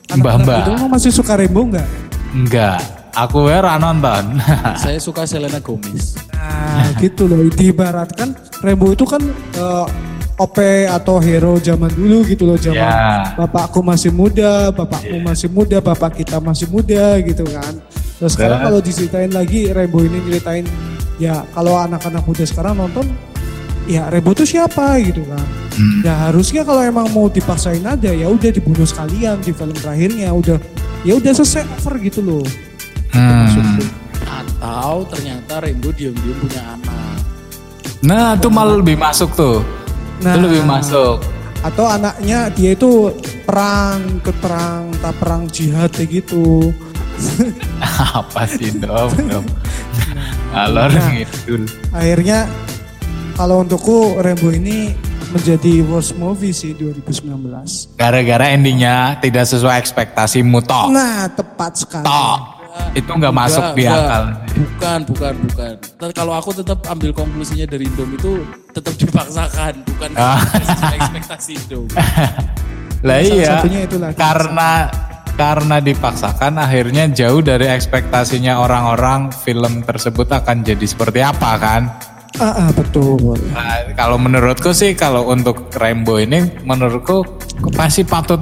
Mbah-mbah. 0.09 0.63
itu 0.65 0.87
masih 0.87 1.11
suka 1.11 1.35
Rainbow 1.35 1.67
nggak 1.67 1.89
Enggak, 2.31 2.79
aku 3.11 3.51
era 3.51 3.75
nonton. 3.75 4.39
Saya 4.79 5.03
suka 5.03 5.27
Selena 5.27 5.59
Gomez. 5.59 6.15
Nah 6.31 6.95
gitu 6.95 7.27
loh, 7.27 7.43
diibaratkan 7.51 8.31
Rainbow 8.63 8.95
itu 8.95 9.03
kan 9.03 9.19
eh, 9.51 9.87
OP 10.41 10.57
atau 10.89 11.21
hero 11.21 11.61
zaman 11.61 11.93
dulu 11.93 12.25
gitu 12.25 12.49
loh 12.49 12.57
zaman 12.57 12.81
Ya. 12.81 13.37
bapakku 13.37 13.85
masih 13.85 14.09
muda, 14.09 14.73
bapakmu 14.73 15.21
masih 15.21 15.53
muda, 15.53 15.85
bapak 15.85 16.17
kita 16.17 16.41
masih 16.41 16.65
muda 16.73 17.21
gitu 17.21 17.45
kan. 17.45 17.77
Terus 18.17 18.33
sekarang 18.33 18.59
Dan- 18.61 18.67
kalau 18.73 18.81
diceritain 18.81 19.29
lagi 19.29 19.69
Rainbow 19.69 20.01
ini 20.01 20.17
nyeritain 20.25 20.65
ya 21.21 21.45
kalau 21.53 21.77
anak-anak 21.77 22.25
muda 22.25 22.45
sekarang 22.49 22.81
nonton 22.81 23.05
ya 23.85 24.09
Rainbow 24.09 24.33
itu 24.33 24.49
siapa 24.49 24.97
gitu 25.05 25.21
kan. 25.29 25.45
Hmm. 25.77 26.01
Ya 26.05 26.15
harusnya 26.29 26.65
kalau 26.65 26.81
emang 26.81 27.13
mau 27.13 27.29
dipaksain 27.29 27.85
aja 27.85 28.09
ya 28.09 28.27
udah 28.29 28.49
dibunuh 28.49 28.85
sekalian 28.85 29.41
di 29.41 29.53
film 29.53 29.77
terakhirnya 29.77 30.33
udah 30.33 30.57
ya 31.05 31.17
udah 31.17 31.33
selesai 31.33 31.69
over 31.77 32.01
gitu 32.01 32.21
loh. 32.25 32.45
Hmm. 33.13 33.77
Atau 34.25 35.05
ternyata 35.09 35.61
Rainbow 35.61 35.93
diam-diam 35.93 36.37
punya 36.37 36.63
anak. 36.77 37.17
Nah, 38.01 38.33
itu 38.33 38.49
malah 38.49 38.81
lebih 38.81 38.97
masuk 38.97 39.29
tuh. 39.37 39.61
Nah. 40.21 40.33
Itu 40.33 40.41
lebih 40.45 40.63
masuk. 40.65 41.17
atau 41.61 41.85
anaknya 41.85 42.49
dia 42.49 42.73
itu 42.73 43.13
perang 43.45 44.01
ikut 44.17 44.33
perang 44.39 44.89
tak 44.97 45.13
perang 45.17 45.45
jihad 45.47 45.93
kayak 45.93 46.25
gitu 46.25 46.73
Apa 48.17 48.49
sih 48.49 48.73
dong? 48.75 49.13
dong. 49.23 49.45
Alor 50.57 50.89
Nah. 50.89 51.09
ngidul. 51.11 51.63
akhirnya 51.91 52.49
kalau 53.35 53.61
untukku 53.61 54.17
Rambo 54.17 54.51
ini 54.51 54.97
menjadi 55.31 55.85
worst 55.85 56.17
movie 56.17 56.51
sih 56.51 56.73
2019 56.73 57.29
Gara-gara 57.95 58.51
endingnya 58.51 59.15
tidak 59.19 59.45
sesuai 59.47 59.79
ekspektasimu 59.79 60.59
toh. 60.61 60.89
nah 60.89 61.29
tepat 61.29 61.77
sekali 61.79 62.03
Toh. 62.03 62.57
Itu 62.91 63.13
nggak 63.13 63.31
masuk 63.31 63.77
di 63.77 63.85
akal. 63.85 64.33
Bukan, 64.49 64.99
bukan, 65.05 65.35
bukan. 65.45 65.73
Kalau 66.11 66.33
aku 66.33 66.51
tetap 66.55 66.81
ambil 66.87 67.13
konklusinya 67.13 67.69
dari 67.69 67.85
Indom 67.85 68.09
itu 68.11 68.41
tetap 68.71 68.95
dipaksakan, 68.97 69.73
bukan 69.87 70.11
Ah. 70.15 70.39
sesuai 70.43 70.97
ekspektasi 70.99 71.53
Indom. 71.59 71.87
Lah 73.07 73.17
Salah 73.17 73.33
iya. 73.33 73.49
satunya 73.59 73.81
itulah. 73.89 74.11
Karena 74.13 74.71
karena 75.35 75.77
dipaksakan 75.81 76.61
akhirnya 76.61 77.09
jauh 77.09 77.41
dari 77.41 77.65
ekspektasinya 77.65 78.61
orang-orang 78.61 79.33
film 79.33 79.81
tersebut 79.81 80.29
akan 80.29 80.61
jadi 80.61 80.85
seperti 80.85 81.25
apa 81.25 81.51
kan? 81.57 81.83
ah, 82.39 82.69
ah, 82.69 82.69
betul 82.73 83.19
Nah, 83.51 83.91
kalau 83.99 84.15
menurutku 84.15 84.71
sih 84.71 84.95
kalau 84.95 85.27
untuk 85.29 85.67
Rainbow 85.75 86.21
ini 86.23 86.47
menurutku 86.63 87.27
pasti 87.75 88.07
patut 88.07 88.39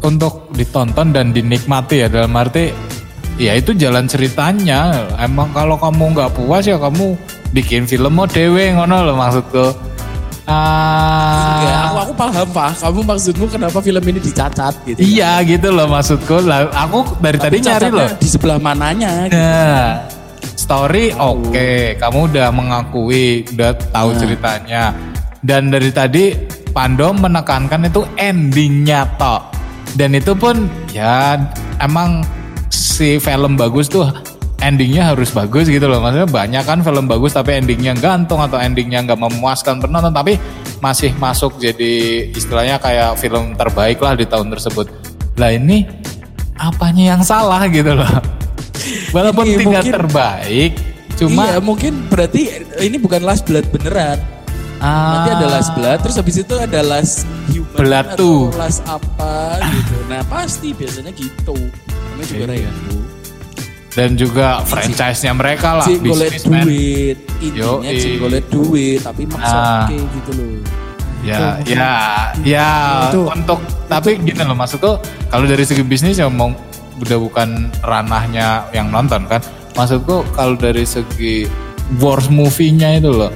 untuk 0.00 0.46
ditonton 0.54 1.10
dan 1.10 1.34
dinikmati 1.34 2.06
ya 2.06 2.08
dalam 2.08 2.32
arti 2.38 2.70
ya 3.36 3.58
itu 3.58 3.74
jalan 3.74 4.06
ceritanya 4.06 5.10
emang 5.18 5.50
kalau 5.50 5.74
kamu 5.74 6.14
nggak 6.14 6.32
puas 6.38 6.64
ya 6.64 6.78
kamu 6.78 7.18
bikin 7.52 7.84
film 7.84 8.12
mau 8.12 8.24
dewe 8.24 8.72
ngono 8.72 9.04
loh 9.04 9.16
maksudku 9.16 9.92
Ah, 10.42 11.62
Enggak, 11.62 11.78
aku 11.78 11.96
aku 12.02 12.12
paham 12.18 12.48
pak. 12.50 12.70
Kamu 12.82 13.00
maksudmu 13.06 13.46
kenapa 13.46 13.78
film 13.78 14.02
ini 14.02 14.18
dicacat 14.18 14.74
gitu? 14.84 14.98
Iya 14.98 15.38
gitu 15.46 15.70
loh 15.70 15.86
maksudku. 15.86 16.42
Lah, 16.42 16.66
aku 16.74 17.06
dari 17.22 17.38
Tapi 17.38 17.62
tadi 17.62 17.70
nyari 17.70 17.88
loh. 17.88 18.10
Di 18.18 18.26
sebelah 18.26 18.58
mananya? 18.58 19.30
gitu. 19.30 19.38
Nah, 19.38 20.02
story 20.58 21.14
oke, 21.14 21.94
kamu 21.94 22.18
udah 22.34 22.48
mengakui, 22.50 23.46
udah 23.54 23.70
tahu 23.94 24.08
Nah. 24.12 24.18
ceritanya. 24.18 24.82
Dan 25.38 25.70
dari 25.70 25.94
tadi 25.94 26.34
Pando 26.74 27.14
menekankan 27.14 27.86
itu 27.86 28.02
endingnya 28.18 29.06
toh. 29.14 29.46
Dan 29.94 30.18
itu 30.18 30.34
pun 30.34 30.66
ya 30.90 31.38
emang 31.78 32.26
si 32.66 33.20
film 33.20 33.54
bagus 33.54 33.86
tuh 33.86 34.10
endingnya 34.62 35.10
harus 35.10 35.28
bagus 35.28 35.66
gitu 35.66 35.84
loh. 35.84 35.98
Maksudnya 35.98 36.24
banyak 36.24 36.62
kan 36.62 36.78
film 36.80 37.04
bagus 37.04 37.34
tapi 37.34 37.52
endingnya 37.52 37.92
gantung 37.94 38.38
atau 38.38 38.56
endingnya 38.56 39.02
nggak 39.02 39.18
memuaskan 39.18 39.78
penonton 39.78 40.10
tapi 40.10 40.38
masih 40.78 41.10
masuk 41.16 41.58
jadi 41.58 41.92
istilahnya 42.30 42.78
kayak 42.78 43.18
film 43.18 43.52
terbaik 43.54 43.98
lah 43.98 44.14
di 44.14 44.24
tahun 44.24 44.48
tersebut. 44.48 44.86
Lah 45.34 45.50
ini 45.50 45.84
apanya 46.54 47.18
yang 47.18 47.22
salah 47.22 47.66
gitu 47.66 47.92
loh. 47.92 48.06
Walaupun 49.14 49.44
Ini 49.44 49.54
tidak 49.58 49.66
mungkin- 49.82 49.94
terbaik, 49.94 50.72
cuma 51.14 51.42
iya 51.44 51.58
mungkin 51.58 51.92
berarti 52.08 52.40
ini 52.80 52.96
bukan 52.96 53.22
last 53.22 53.44
blood 53.44 53.66
beneran. 53.68 54.18
Nanti 54.82 55.30
ada 55.32 55.46
last 55.48 55.70
blood, 55.72 56.02
terus 56.02 56.18
habis 56.18 56.42
itu 56.42 56.54
ada 56.58 56.82
last 56.82 57.22
human 57.46 57.70
Blood 57.78 58.06
atau 58.08 58.18
tuh. 58.18 58.40
last 58.58 58.82
apa 58.82 59.62
gitu. 59.62 59.94
Nah 60.10 60.26
pasti 60.26 60.74
biasanya 60.74 61.14
gitu. 61.14 61.54
Namanya 61.54 62.26
juga 62.26 62.44
Iya. 62.50 62.70
Dan 63.92 64.16
juga 64.16 64.64
franchise-nya 64.64 65.32
mereka 65.32 65.76
lah 65.76 65.84
Si 65.84 66.00
golek 66.00 66.32
bisnismen. 66.32 66.64
duit, 66.64 67.16
intinya 67.38 67.84
Yoi. 67.84 68.00
si 68.00 68.10
golek 68.16 68.44
duit, 68.48 68.98
tapi 68.98 69.22
maksa 69.28 69.52
Ah. 69.52 69.84
oke 69.84 69.96
gitu 70.00 70.30
loh. 70.32 70.56
Ya, 71.22 71.54
ya, 71.62 71.92
ya 72.42 72.68
Itu. 73.06 73.30
untuk 73.30 73.60
tapi 73.86 74.18
gini 74.18 74.42
loh 74.42 74.58
maksudku 74.58 74.98
kalau 75.28 75.46
dari 75.46 75.62
segi 75.62 75.78
bisnis 75.80 76.18
ya 76.18 76.26
mau 76.26 76.50
udah 76.98 77.18
bukan 77.20 77.70
ranahnya 77.80 78.66
yang 78.70 78.90
nonton 78.90 79.28
kan. 79.28 79.38
Maksudku 79.72 80.26
kalau 80.32 80.56
dari 80.56 80.82
segi 80.82 81.46
worst 81.96 82.26
movie-nya 82.26 82.96
itu 82.96 83.12
loh. 83.12 83.30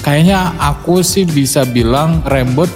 Kayaknya 0.00 0.54
aku 0.56 1.02
sih 1.02 1.26
bisa 1.26 1.66
bilang 1.66 2.22
Rembot 2.22 2.70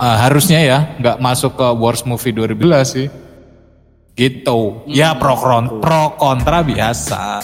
eh, 0.00 0.16
harusnya 0.18 0.58
ya 0.58 0.78
nggak 0.96 1.20
masuk 1.20 1.54
ke 1.54 1.68
worst 1.72 2.08
movie 2.08 2.32
2011 2.32 2.88
sih. 2.88 3.06
Gitu. 4.14 4.84
Ya 4.90 5.14
pro 5.16 5.34
kon- 5.38 5.80
pro 5.80 6.14
kontra 6.18 6.60
biasa. 6.60 7.40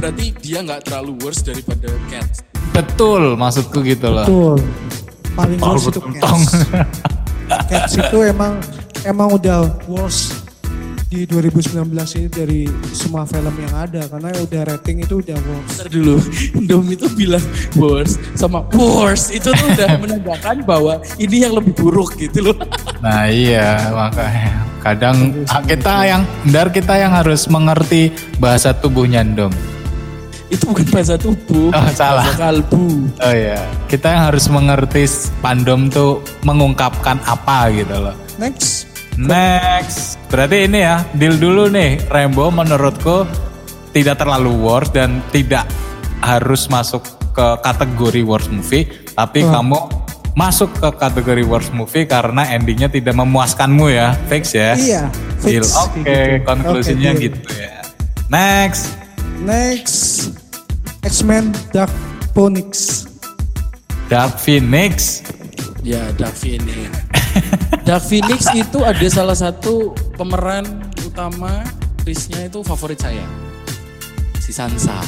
Berarti 0.00 0.32
dia 0.40 0.64
nggak 0.64 0.88
terlalu 0.88 1.20
worse 1.20 1.44
daripada 1.44 1.92
Cats. 2.08 2.40
Betul 2.72 3.36
maksudku 3.36 3.84
gitu 3.84 4.08
loh. 4.08 4.24
Betul. 4.24 4.58
Paling 5.36 5.58
Tol 5.60 5.76
worst 5.76 5.86
itu 5.92 6.00
betentong. 6.00 6.40
Cats. 6.40 7.68
Cats 7.70 7.92
itu 8.00 8.18
emang 8.24 8.52
emang 9.04 9.28
udah 9.36 9.68
worst 9.86 10.39
di 11.10 11.26
2019 11.26 11.90
ini 11.90 12.28
dari 12.30 12.60
semua 12.94 13.26
film 13.26 13.50
yang 13.58 13.74
ada 13.74 14.06
karena 14.06 14.30
udah 14.30 14.62
rating 14.62 15.02
itu 15.02 15.18
udah 15.18 15.34
worst. 15.42 15.74
Ntar 15.74 15.88
dulu, 15.90 16.14
Dom 16.70 16.86
itu 16.86 17.06
bilang 17.10 17.42
worse 17.74 18.14
sama 18.38 18.62
worse 18.70 19.34
itu 19.34 19.50
tuh 19.50 19.66
udah 19.74 19.90
menandakan 20.02 20.62
bahwa 20.62 21.02
ini 21.18 21.42
yang 21.42 21.58
lebih 21.58 21.74
buruk 21.74 22.14
gitu 22.14 22.50
loh. 22.50 22.56
Nah 23.00 23.32
iya 23.32 23.90
makanya 23.96 24.60
kadang 24.84 25.16
ah, 25.48 25.64
kita 25.64 26.04
yang 26.04 26.20
benar 26.44 26.68
kita 26.68 26.94
yang 27.00 27.08
harus 27.10 27.48
mengerti 27.48 28.12
bahasa 28.36 28.76
tubuhnya 28.76 29.24
dong. 29.24 29.50
itu 30.50 30.66
bukan 30.66 30.82
bahasa 30.90 31.14
tubuh, 31.14 31.70
Oh, 31.70 31.86
salah. 31.94 32.26
bahasa 32.26 32.36
kalbu. 32.36 33.08
Oh 33.22 33.32
iya 33.32 33.56
kita 33.88 34.10
yang 34.10 34.22
harus 34.28 34.50
mengerti 34.52 35.06
pandom 35.40 35.86
tuh 35.88 36.20
mengungkapkan 36.42 37.16
apa 37.24 37.70
gitu 37.72 37.96
loh. 37.96 38.14
Next. 38.36 38.89
Next 39.20 40.16
berarti 40.26 40.64
ini 40.64 40.80
ya 40.80 41.04
deal 41.12 41.36
dulu 41.36 41.68
nih 41.68 42.00
Rainbow 42.06 42.48
menurutku 42.48 43.26
tidak 43.90 44.16
terlalu 44.16 44.54
worst 44.56 44.94
dan 44.94 45.20
tidak 45.28 45.66
harus 46.20 46.66
masuk 46.66 47.02
ke 47.30 47.46
kategori 47.60 48.22
worst 48.22 48.48
movie 48.48 48.86
tapi 49.12 49.42
Hmm. 49.42 49.52
kamu 49.60 49.78
masuk 50.32 50.70
ke 50.72 50.88
kategori 50.94 51.42
worst 51.42 51.70
movie 51.70 52.06
karena 52.06 52.46
endingnya 52.48 52.86
tidak 52.86 53.12
memuaskanmu 53.12 53.90
ya 53.90 54.14
fix 54.26 54.54
ya. 54.54 54.72
Iya, 54.72 55.02
Deal. 55.42 55.60
fix. 55.60 55.74
Oke, 55.74 56.00
Kayak 56.00 56.26
gitu. 56.30 56.46
konklusinya 56.46 57.10
deal. 57.12 57.22
gitu 57.26 57.40
ya. 57.50 57.74
Next, 58.30 58.94
Next. 59.42 59.96
X-Men 61.02 61.50
Dark 61.72 61.90
Phoenix. 62.30 63.02
Dark 64.06 64.38
Phoenix. 64.38 65.24
Ya, 65.82 66.12
Dark 66.14 66.36
Phoenix. 66.36 66.92
Dark 67.86 68.02
Phoenix 68.06 68.46
itu 68.54 68.82
ada 68.82 69.06
salah 69.10 69.34
satu 69.34 69.94
pemeran 70.14 70.66
utama 71.06 71.64
Chris-nya 72.02 72.48
itu 72.48 72.64
favorit 72.64 72.98
saya. 72.98 73.24
Si 74.40 74.50
Sansa. 74.50 74.98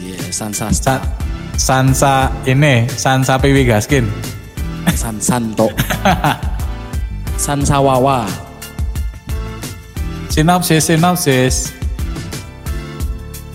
Iya, 0.00 0.18
Sansa 0.32 0.72
Sa 0.72 0.96
Sansa 1.56 2.32
ini, 2.48 2.88
Sansa 2.88 3.36
Piwi 3.36 3.68
Gaskin. 3.68 4.08
San 4.96 5.20
Santo. 5.20 5.68
Sansa 7.44 7.78
Wawa. 7.78 8.26
Sinopsis, 10.32 10.88
sinopsis. 10.88 11.76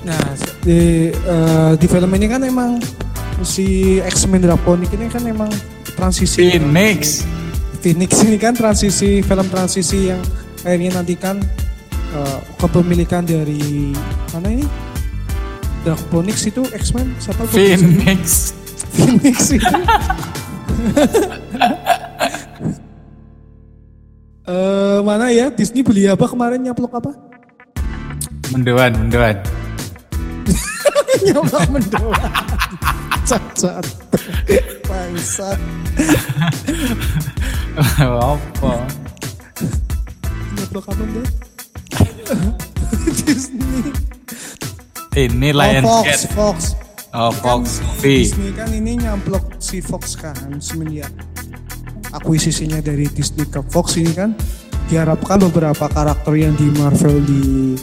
Nah, 0.06 0.24
di 0.62 1.12
eh, 1.12 1.72
di 1.76 1.86
film 1.90 2.12
ini 2.16 2.28
kan 2.30 2.42
emang 2.46 2.80
si 3.44 3.98
X-Men 4.00 4.46
Phoenix 4.46 4.88
ini 4.94 5.10
kan 5.10 5.24
emang 5.26 5.52
transisi 5.98 6.48
Phoenix. 6.54 7.26
Phoenix 7.82 8.12
ini 8.26 8.38
kan 8.42 8.54
transisi 8.58 9.22
film 9.22 9.48
transisi 9.48 10.10
yang 10.10 10.22
akhirnya 10.66 11.00
nanti 11.00 11.14
kan 11.16 11.38
eh, 12.14 12.40
kepemilikan 12.58 13.24
dari 13.24 13.94
mana 14.34 14.48
ini? 14.52 14.66
Dark 15.86 16.02
Phoenix 16.12 16.44
itu 16.44 16.66
X-Men? 16.74 17.16
Siapa 17.22 17.48
Phoenix. 17.48 18.52
Phoenix 18.98 19.38
itu 19.54 19.66
Eh 24.48 25.00
mana 25.04 25.28
ya? 25.28 25.52
Disney 25.52 25.84
beli 25.84 26.08
apa 26.08 26.24
kemarin? 26.24 26.64
Nyaplok 26.64 27.04
apa? 27.04 27.12
Menduan, 28.56 28.96
menduan. 28.96 29.36
nyaplok 31.28 31.68
mendoan 31.68 32.32
cacat 33.28 33.86
bangsat 34.88 35.60
Apa? 38.08 38.74
nyaplok 40.56 40.86
apa 40.88 41.04
tuh 41.04 41.28
Disney 43.22 43.92
Ini 45.18 45.50
oh, 45.50 45.58
Lionsgate. 45.58 46.30
Fox 46.32 46.34
Fox 46.34 46.60
Oh, 47.12 47.32
Fox 47.34 47.82
movie. 47.82 48.30
Disney 48.30 48.52
kan 48.54 48.70
ini 48.70 49.00
nyamplok 49.00 49.58
si 49.58 49.82
Fox 49.82 50.14
kan 50.14 50.38
semenjak 50.62 51.10
akuisisinya 52.14 52.78
dari 52.80 53.10
Disney 53.10 53.44
ke 53.44 53.60
Fox 53.68 53.98
ini 53.98 54.14
kan 54.14 54.32
diharapkan 54.88 55.38
beberapa 55.52 55.86
karakter 55.92 56.34
yang 56.36 56.56
di 56.56 56.68
Marvel 56.76 57.20
di 57.24 57.76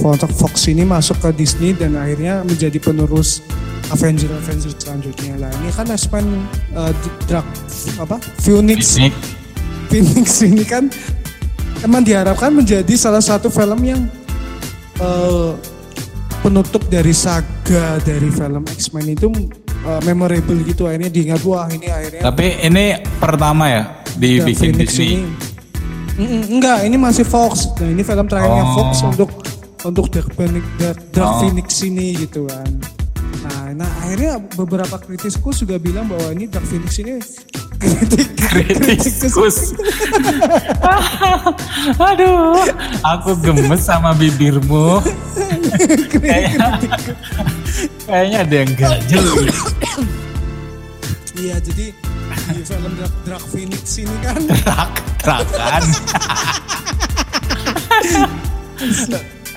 Fox 0.00 0.24
Fox 0.36 0.54
ini 0.68 0.84
masuk 0.84 1.20
ke 1.20 1.30
Disney 1.36 1.72
dan 1.72 1.96
akhirnya 1.96 2.44
menjadi 2.44 2.76
penerus 2.80 3.44
Avenger 3.92 4.28
Avenger 4.32 4.72
selanjutnya. 4.76 5.38
Lah 5.38 5.50
ini 5.62 5.70
kan 5.72 5.86
X-Men 5.88 6.26
uh, 6.74 6.92
Dark 7.28 7.46
apa? 8.00 8.16
Phoenix. 8.42 8.96
Phoenix. 8.96 9.14
Phoenix 9.86 10.26
ini 10.42 10.64
kan 10.66 10.90
emang 11.86 12.02
diharapkan 12.02 12.50
menjadi 12.50 12.90
salah 12.98 13.22
satu 13.22 13.46
film 13.46 13.78
yang 13.86 14.02
eh, 14.98 15.52
penutup 16.42 16.82
dari 16.90 17.14
saga 17.14 18.02
dari 18.02 18.26
film 18.34 18.66
X-Men 18.66 19.14
itu 19.14 19.30
eh, 19.86 20.00
memorable 20.02 20.58
gitu. 20.66 20.90
Akhirnya 20.90 21.10
diingat 21.12 21.40
wah 21.46 21.70
ini 21.70 21.86
akhirnya 21.86 22.22
Tapi 22.26 22.46
ini 22.66 22.84
pertama 23.22 23.70
ya 23.70 23.82
dibikin 24.18 24.74
Phoenix 24.74 24.88
Disney. 24.98 25.22
ini 25.22 25.45
enggak 26.18 26.78
ini 26.84 26.96
masih 26.96 27.24
Fox 27.24 27.68
nah 27.76 27.88
ini 27.88 28.02
film 28.02 28.26
terakhirnya 28.26 28.64
Oh. 28.64 28.74
Fox 28.74 29.04
untuk 29.04 29.30
untuk 29.86 30.10
Dark 30.10 30.32
Phoenix, 30.34 30.64
Dark, 30.80 30.98
Dark 31.12 31.30
Oh. 31.30 31.38
Phoenix 31.44 31.68
ini 31.84 32.16
gitu 32.16 32.48
kan 32.48 32.70
nah, 33.46 33.84
nah 33.84 33.90
akhirnya 34.02 34.40
beberapa 34.56 34.96
kritisku 34.96 35.52
juga 35.52 35.76
bilang 35.76 36.08
bahwa 36.08 36.32
ini 36.32 36.48
Dark 36.48 36.64
Phoenix 36.64 36.96
ini 36.98 37.20
kritik 37.76 38.32
Kritikus. 38.46 39.76
Aduh, 42.08 42.56
aku 43.04 43.36
gemes 43.44 43.84
sama 43.84 44.16
bibirmu. 44.16 45.04
Kayaknya, 46.08 46.80
kayaknya 48.08 48.38
ada 48.48 48.54
yang 48.56 48.72
ganjel. 48.78 49.26
Iya 51.36 51.56
jadi 51.60 51.92
di 52.46 52.62
film 52.62 52.92
Dark, 52.94 53.14
Dark 53.26 53.44
Phoenix 53.50 53.98
ini 53.98 54.16
kan 54.22 54.38
Rak, 54.66 54.92
rakan. 55.26 55.84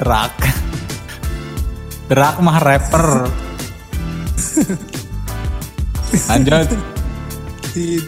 Rak. 0.01 0.37
Rak 2.09 2.35
mah 2.41 2.57
rapper. 2.57 3.07
Lanjut. 6.29 6.67
di 7.69 8.01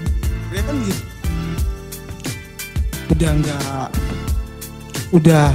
dia 0.51 0.61
kan 0.65 0.75
gitu. 0.83 1.03
udah 3.13 3.29
enggak 3.29 3.87
udah 5.13 5.47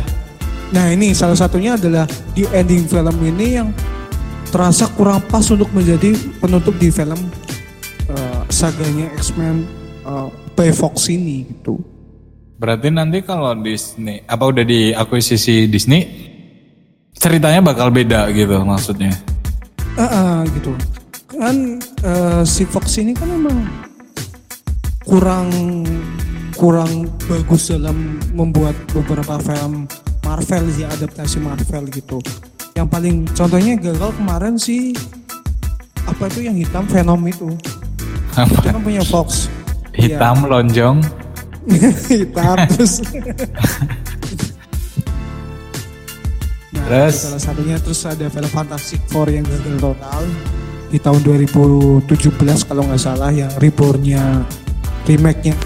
nah 0.70 0.86
ini 0.94 1.10
salah 1.10 1.34
satunya 1.34 1.74
adalah 1.74 2.06
di 2.32 2.46
ending 2.54 2.86
film 2.86 3.16
ini 3.20 3.46
yang 3.58 3.68
terasa 4.54 4.86
kurang 4.94 5.20
pas 5.26 5.42
untuk 5.50 5.68
menjadi 5.74 6.14
penutup 6.38 6.78
di 6.78 6.88
film 6.88 7.18
saganya 8.56 9.12
X-Men 9.20 9.68
eh, 10.08 10.28
by 10.56 10.72
Fox 10.72 11.12
ini 11.12 11.44
gitu. 11.44 11.76
Berarti 12.56 12.88
nanti 12.88 13.20
kalau 13.20 13.52
Disney 13.60 14.24
apa 14.24 14.48
udah 14.48 14.64
diakuisisi 14.64 15.68
Disney 15.68 16.00
ceritanya 17.12 17.60
bakal 17.60 17.92
beda 17.92 18.32
gitu 18.32 18.56
maksudnya. 18.64 19.12
Ah, 20.00 20.08
ah, 20.08 20.36
gitu. 20.48 20.72
Kan 21.36 21.76
eh, 22.00 22.42
si 22.48 22.64
Fox 22.64 22.96
ini 22.96 23.12
kan 23.12 23.28
emang 23.28 23.60
kurang 25.04 25.52
kurang 26.56 27.12
bagus 27.28 27.68
dalam 27.68 28.16
membuat 28.32 28.72
beberapa 28.96 29.36
film 29.36 29.84
Marvel 30.24 30.64
sih 30.72 30.88
adaptasi 30.88 31.44
Marvel 31.44 31.92
gitu. 31.92 32.24
Yang 32.72 32.88
paling 32.88 33.16
contohnya 33.36 33.76
gagal 33.76 34.16
kemarin 34.16 34.56
sih 34.56 34.96
apa 36.08 36.32
itu 36.32 36.48
yang 36.48 36.56
hitam? 36.56 36.88
Venom 36.88 37.20
itu 37.28 37.52
itu 38.44 38.68
kan 38.68 38.82
punya 38.84 39.00
Fox. 39.08 39.48
Hitam 39.96 40.44
lonjong. 40.44 41.00
hitam. 42.12 42.56
Terus 42.76 43.00
nah, 46.76 46.84
Terus? 46.86 47.14
salah 47.16 47.42
satunya 47.42 47.76
terus 47.80 48.04
ada 48.06 48.28
film 48.28 48.50
Fantastic 48.52 49.00
Four 49.08 49.32
yang 49.32 49.42
gagal 49.48 49.80
total 49.80 50.22
di 50.86 51.02
tahun 51.02 51.20
2017 51.26 52.06
kalau 52.70 52.86
nggak 52.86 53.00
salah 53.02 53.34
yang 53.34 53.50
reborn-nya 53.58 54.46
remake-nya. 55.08 55.56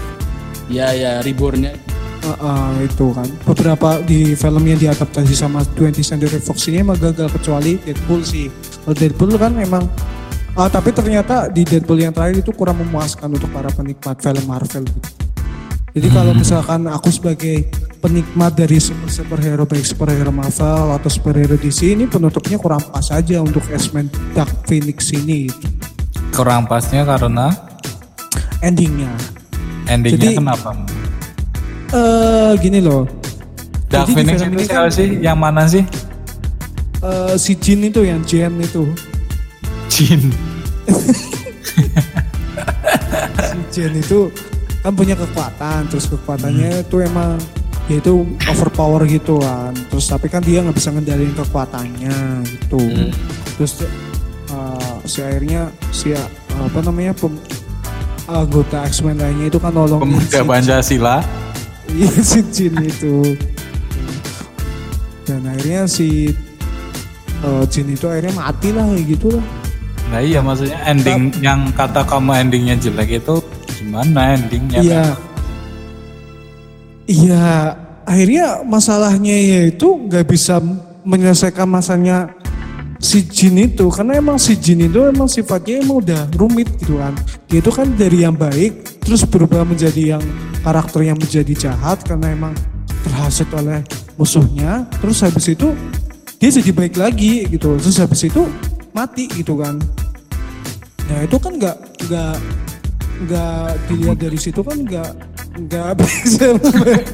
Ya 0.71 0.95
ya 0.95 1.21
rebornnya. 1.21 1.75
Uh, 2.21 2.37
uh, 2.37 2.71
itu 2.85 3.09
kan. 3.17 3.25
Beberapa 3.45 3.97
di 4.05 4.37
film 4.37 4.63
yang 4.65 4.77
diadaptasi 4.77 5.33
sama 5.33 5.65
20th 5.73 6.05
Century 6.05 6.37
Fox 6.37 6.69
ini 6.69 6.85
emang 6.85 7.01
gagal 7.01 7.33
kecuali 7.33 7.81
Deadpool 7.81 8.21
sih. 8.21 8.45
Kalau 8.85 8.93
Deadpool 8.93 9.33
kan 9.41 9.57
emang 9.57 9.89
ah, 10.53 10.67
tapi 10.67 10.91
ternyata 10.91 11.47
di 11.47 11.63
Deadpool 11.63 11.99
yang 11.99 12.11
terakhir 12.11 12.41
itu 12.41 12.51
kurang 12.51 12.79
memuaskan 12.79 13.31
untuk 13.31 13.47
para 13.49 13.69
penikmat 13.69 14.17
film 14.17 14.43
Marvel 14.45 14.83
gitu. 14.85 15.09
Jadi 15.91 16.07
kalau 16.07 16.31
misalkan 16.31 16.87
aku 16.87 17.11
sebagai 17.11 17.67
penikmat 17.99 18.55
dari 18.55 18.79
super 18.79 19.11
superhero 19.11 19.67
baik 19.67 19.83
superhero 19.83 20.31
Marvel 20.31 20.95
atau 20.95 21.09
superhero 21.11 21.59
DC 21.59 21.91
ini 21.91 22.07
penutupnya 22.07 22.55
kurang 22.55 22.79
pas 22.79 23.11
aja 23.11 23.43
untuk 23.43 23.59
X-Men 23.67 24.07
Dark 24.31 24.47
Phoenix 24.63 25.11
ini 25.11 25.51
gitu. 25.51 25.67
Kurang 26.31 26.63
pasnya 26.63 27.03
karena 27.03 27.51
endingnya. 28.63 29.11
endingnya 29.85 30.31
Jadi- 30.31 30.37
kenapa? 30.39 30.71
Eh 31.91 32.51
gini 32.63 32.79
loh. 32.79 33.03
Dark 33.91 34.07
Jadi 34.07 34.15
Phoenix 34.15 34.37
ini 34.39 34.63
siapa 34.63 34.87
kan- 34.87 34.95
sih? 34.95 35.07
Yang 35.19 35.37
mana 35.37 35.61
sih? 35.67 35.83
Eh, 37.03 37.35
si 37.35 37.51
Jin 37.59 37.83
itu 37.83 38.07
yang 38.07 38.23
Jen 38.23 38.55
itu 38.63 38.87
Jin. 39.91 40.21
si 43.71 43.81
Jen 43.81 43.93
itu 43.93 44.31
kan 44.81 44.91
punya 44.91 45.13
kekuatan 45.13 45.85
terus 45.87 46.07
kekuatannya 46.07 46.81
itu 46.81 46.95
emang 47.01 47.37
dia 47.85 47.99
itu 47.99 48.23
overpower 48.47 49.03
gitu 49.05 49.37
kan 49.37 49.75
terus 49.89 50.07
tapi 50.07 50.25
kan 50.25 50.39
dia 50.39 50.63
nggak 50.63 50.73
bisa 50.73 50.89
ngendalin 50.89 51.33
kekuatannya 51.35 52.15
gitu 52.47 52.81
terus 53.57 53.83
eh, 54.49 54.95
si 55.05 55.19
akhirnya 55.19 55.61
si 55.91 56.11
eh, 56.11 56.27
apa 56.49 56.79
namanya 56.81 57.13
pem- 57.13 57.41
anggota 58.25 58.87
X-Men 58.87 59.19
lainnya 59.19 59.51
itu 59.51 59.59
kan 59.59 59.75
nolongin 59.75 60.07
Pemuda 60.07 60.39
si- 60.39 60.47
Pancasila. 60.47 61.17
Iya 61.91 62.13
si 62.23 62.39
Jin 62.47 62.75
itu. 62.79 63.35
Dan 65.27 65.43
akhirnya 65.43 65.83
si 65.83 66.31
eh, 67.41 67.63
Jin 67.67 67.91
itu 67.91 68.07
akhirnya 68.07 68.31
mati 68.31 68.71
lah 68.71 68.87
kayak 68.87 69.05
gitu 69.09 69.35
lah. 69.35 69.45
Nah 70.11 70.19
iya 70.19 70.43
maksudnya 70.43 70.75
ending 70.83 71.31
yang 71.39 71.71
kata 71.71 72.03
kamu 72.03 72.35
endingnya 72.35 72.75
jelek 72.75 73.23
itu 73.23 73.39
gimana 73.79 74.35
endingnya? 74.35 74.83
Iya. 74.83 75.05
Iya, 77.11 77.75
akhirnya 78.03 78.63
masalahnya 78.63 79.35
yaitu 79.35 79.87
nggak 80.07 80.27
bisa 80.31 80.63
menyelesaikan 81.03 81.67
masanya 81.67 82.31
si 83.01 83.25
Jin 83.25 83.57
itu 83.57 83.89
karena 83.89 84.21
emang 84.21 84.37
si 84.37 84.53
Jin 84.55 84.85
itu 84.85 85.09
emang 85.09 85.25
sifatnya 85.25 85.81
emang 85.81 86.05
udah 86.05 86.21
rumit 86.37 86.69
gitu 86.79 87.01
kan. 87.01 87.15
Dia 87.49 87.59
itu 87.59 87.71
kan 87.73 87.87
dari 87.97 88.23
yang 88.23 88.37
baik 88.37 89.01
terus 89.03 89.25
berubah 89.25 89.65
menjadi 89.65 90.15
yang 90.15 90.23
karakter 90.61 91.01
yang 91.03 91.17
menjadi 91.17 91.51
jahat 91.67 91.99
karena 92.05 92.31
emang 92.31 92.53
terhasut 93.03 93.49
oleh 93.57 93.81
musuhnya. 94.15 94.85
Terus 95.01 95.17
habis 95.25 95.51
itu 95.51 95.73
dia 96.37 96.49
jadi 96.53 96.71
baik 96.71 96.95
lagi 96.95 97.49
gitu. 97.49 97.75
Terus 97.75 97.97
habis 97.99 98.21
itu 98.23 98.45
mati 98.93 99.27
gitu 99.27 99.57
kan. 99.57 99.81
Nah 101.11 101.27
itu 101.27 101.37
kan 101.37 101.53
nggak 101.59 101.77
nggak 102.07 102.35
nggak 103.21 103.67
dilihat 103.85 104.17
dari 104.17 104.39
situ 104.39 104.63
kan 104.63 104.77
nggak 104.79 105.11
nggak 105.67 105.87
bisa 105.99 106.55
membuat- 106.55 107.05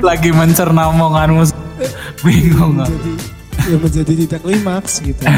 Lagi 0.00 0.30
mencerna 0.30 0.94
omonganmu 0.94 1.42
bingung 2.22 2.78
nggak? 2.78 2.88
menjadi 2.88 3.12
ya 3.66 3.76
menjadi 3.82 4.12
tidak 4.14 4.40
klimaks 4.40 5.02
gitu. 5.02 5.22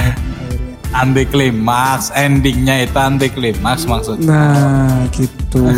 Anti 0.89 1.25
klimaks, 1.29 2.09
endingnya 2.17 2.85
itu 2.85 2.97
anti 2.97 3.29
klimaks 3.29 3.85
maksudnya. 3.85 4.25
Nah 4.29 5.05
gitu. 5.13 5.65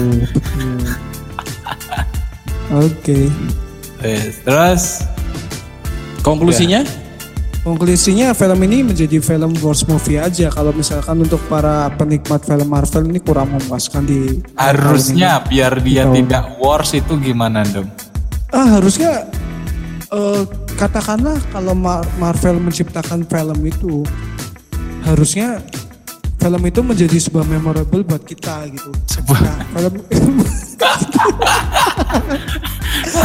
Oke. 2.70 3.26
Yes, 4.00 4.38
Terus 4.46 4.82
Konklusinya? 6.22 6.84
Konklusinya 7.70 8.34
film 8.34 8.66
ini 8.66 8.82
menjadi 8.82 9.22
film 9.22 9.54
worst 9.62 9.86
movie 9.86 10.18
aja. 10.18 10.50
Kalau 10.50 10.74
misalkan 10.74 11.22
untuk 11.22 11.38
para 11.46 11.86
penikmat 11.94 12.42
film 12.42 12.66
Marvel 12.66 13.06
ini 13.06 13.22
kurang 13.22 13.54
memuaskan 13.54 14.02
di 14.02 14.42
harusnya 14.58 15.38
biar 15.40 15.78
dia 15.78 16.02
Gitu. 16.02 16.26
tidak 16.26 16.58
worse 16.58 16.98
itu 16.98 17.14
gimana 17.16 17.62
dong? 17.62 17.86
Ah 18.50 18.74
harusnya 18.74 19.22
eh, 20.10 20.42
katakanlah 20.74 21.38
kalau 21.48 21.70
Mar- 21.72 22.10
Marvel 22.18 22.58
menciptakan 22.58 23.22
film 23.22 23.58
itu 23.62 24.02
harusnya 25.06 25.62
film 26.36 26.62
itu 26.66 26.82
menjadi 26.82 27.22
sebuah 27.22 27.46
memorable 27.46 28.02
buat 28.02 28.26
kita 28.26 28.66
gitu. 28.66 28.90
Sebuah- 29.06 29.46
Nah, 29.46 29.62
film 29.70 29.94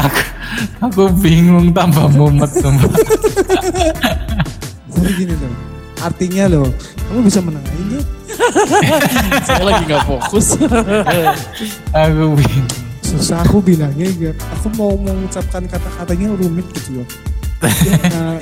Aku 0.81 1.09
bingung 1.17 1.71
tambah 1.73 2.09
mumet 2.13 2.51
sumpah. 2.51 2.91
Jadi 4.95 5.11
gini 5.15 5.33
loh. 5.35 5.53
Artinya 6.03 6.45
loh, 6.51 6.67
kamu 7.09 7.19
bisa 7.25 7.39
menengahin 7.41 7.97
ya? 7.97 8.01
Saya 9.47 9.63
lagi 9.63 9.83
nggak 9.89 10.03
fokus. 10.05 10.47
Aku 11.93 12.35
bingung. 12.37 12.69
Susah 13.05 13.45
aku 13.45 13.61
bilangnya 13.61 14.09
gak. 14.17 14.35
Aku 14.59 14.67
mau 14.75 14.97
mengucapkan 14.97 15.63
kata-katanya 15.69 16.33
rumit 16.35 16.65
gitu 16.73 16.99
loh. 17.01 17.07
Nah, 17.61 18.37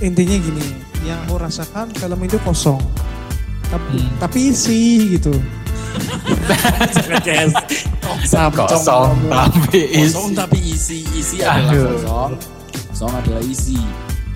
intinya 0.00 0.36
gini, 0.36 0.66
yang 1.04 1.20
aku 1.28 1.40
rasakan 1.40 1.92
film 1.96 2.20
itu 2.24 2.36
kosong. 2.42 2.80
Tapi, 3.66 3.98
Hmm. 3.98 4.16
tapi 4.22 4.38
isi 4.52 5.14
gitu. 5.18 5.32
Kosong 8.16 8.50
kamu. 8.54 9.28
tapi 9.28 9.80
isi. 9.92 10.12
Kosong 10.14 10.30
tapi 10.34 10.58
isi. 10.62 10.98
Isi 11.12 11.36
adalah 11.42 11.72
Aduh. 11.72 11.86
kosong. 11.96 12.32
Kosong 12.92 13.12
adalah 13.14 13.42
isi. 13.44 13.78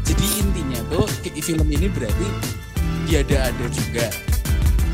Jadi 0.05 0.25
intinya 0.43 0.81
tuh 0.91 1.05
kayak 1.23 1.39
film 1.41 1.67
ini 1.71 1.87
berarti 1.87 2.27
diada-ada 3.07 3.67
juga. 3.71 4.07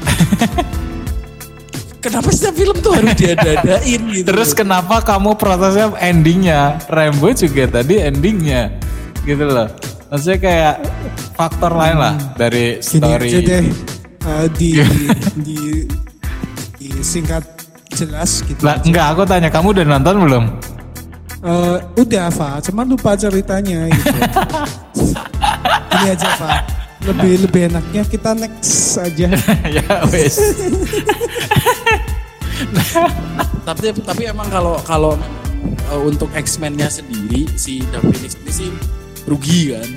Kenapa 2.04 2.30
setiap 2.30 2.54
film 2.54 2.76
tuh 2.78 2.92
harus 2.94 3.18
diada-adain 3.18 4.00
gitu? 4.14 4.26
Terus 4.30 4.54
kenapa 4.54 5.02
kamu 5.02 5.34
protesnya 5.34 5.90
endingnya? 5.98 6.78
Rambo 6.86 7.34
juga 7.34 7.66
tadi 7.66 7.98
endingnya. 7.98 8.70
Gitu 9.26 9.42
loh. 9.42 9.66
Maksudnya 10.06 10.38
kayak 10.38 10.74
faktor 11.34 11.74
lain 11.74 11.98
lah 11.98 12.14
dari 12.38 12.78
Gini 12.78 12.86
story. 13.02 13.26
aja 13.26 13.38
deh. 13.42 13.64
eh, 14.22 14.46
di, 14.54 14.68
di, 14.86 15.06
di 15.42 15.58
singkat 17.06 17.46
jelas 17.94 18.42
gitu. 18.42 18.66
Lah, 18.66 18.82
enggak, 18.82 19.14
aku 19.14 19.22
tanya 19.22 19.48
kamu 19.48 19.70
udah 19.70 19.84
nonton 19.86 20.14
belum? 20.26 20.44
Eh, 21.46 21.78
udah 22.02 22.26
Fa, 22.34 22.58
cuman 22.58 22.90
lupa 22.90 23.14
ceritanya 23.14 23.86
gitu. 23.86 24.18
Ini 25.94 26.06
aja 26.10 26.28
Fa, 26.34 26.66
lebih 27.06 27.46
lebih 27.46 27.62
enaknya 27.70 28.02
kita 28.02 28.34
next 28.34 28.98
aja. 28.98 29.30
ya 29.78 29.86
wes. 30.10 30.42
tapi 33.68 33.92
tapi 33.92 34.22
emang 34.26 34.48
kalau 34.48 34.74
kalau 34.82 35.12
uh, 35.92 36.00
untuk 36.02 36.32
X-Men-nya 36.32 36.88
sendiri 36.88 37.46
si 37.54 37.84
Dark 37.92 38.08
Phoenix 38.10 38.32
ini 38.40 38.52
sih 38.52 38.70
rugi 39.28 39.76
kan 39.76 39.90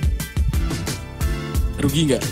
Rugi 1.79 2.11
nggak? 2.11 2.23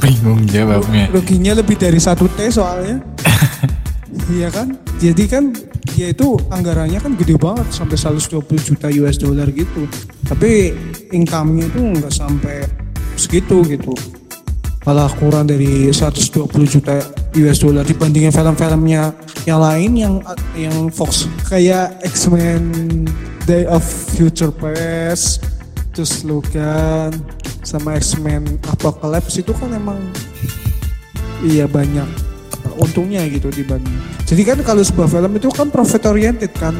Bingung 0.00 0.44
jawabnya. 0.44 1.08
Ruginya 1.08 1.52
lebih 1.56 1.76
dari 1.80 1.96
satu 1.96 2.28
T 2.32 2.52
soalnya. 2.52 3.00
Iya 4.26 4.50
kan? 4.50 4.74
Jadi 4.98 5.24
kan 5.30 5.54
ya 5.94 6.10
itu 6.10 6.34
anggarannya 6.50 6.98
kan 6.98 7.14
gede 7.14 7.38
banget 7.38 7.68
sampai 7.70 7.94
120 7.94 8.42
juta 8.58 8.90
US 8.90 9.16
dollar 9.22 9.46
gitu. 9.54 9.86
Tapi 10.26 10.74
income-nya 11.14 11.70
itu 11.70 11.80
nggak 11.94 12.10
sampai 12.10 12.66
segitu 13.14 13.62
gitu. 13.70 13.94
Malah 14.82 15.10
kurang 15.18 15.46
dari 15.46 15.94
120 15.94 16.48
juta 16.66 16.98
US 17.38 17.58
dollar 17.62 17.86
dibandingin 17.86 18.34
film-filmnya 18.34 19.14
yang 19.46 19.60
lain 19.62 19.90
yang 19.94 20.14
yang 20.58 20.90
Fox 20.90 21.30
kayak 21.46 21.94
X-Men 22.02 22.72
Day 23.46 23.62
of 23.70 23.82
Future 24.14 24.50
Past 24.50 25.44
terus 25.94 26.26
Logan 26.26 27.14
sama 27.66 27.98
X-Men 27.98 28.46
Apocalypse 28.70 29.42
itu 29.42 29.50
kan 29.50 29.74
emang 29.74 29.98
iya 31.42 31.66
banyak 31.66 32.06
untungnya 32.78 33.26
gitu 33.26 33.50
dibanding. 33.50 33.94
Jadi 34.22 34.42
kan 34.42 34.58
kalau 34.62 34.80
sebuah 34.80 35.08
film 35.08 35.32
itu 35.34 35.48
kan 35.50 35.66
profit 35.66 36.06
oriented 36.06 36.54
kan. 36.54 36.74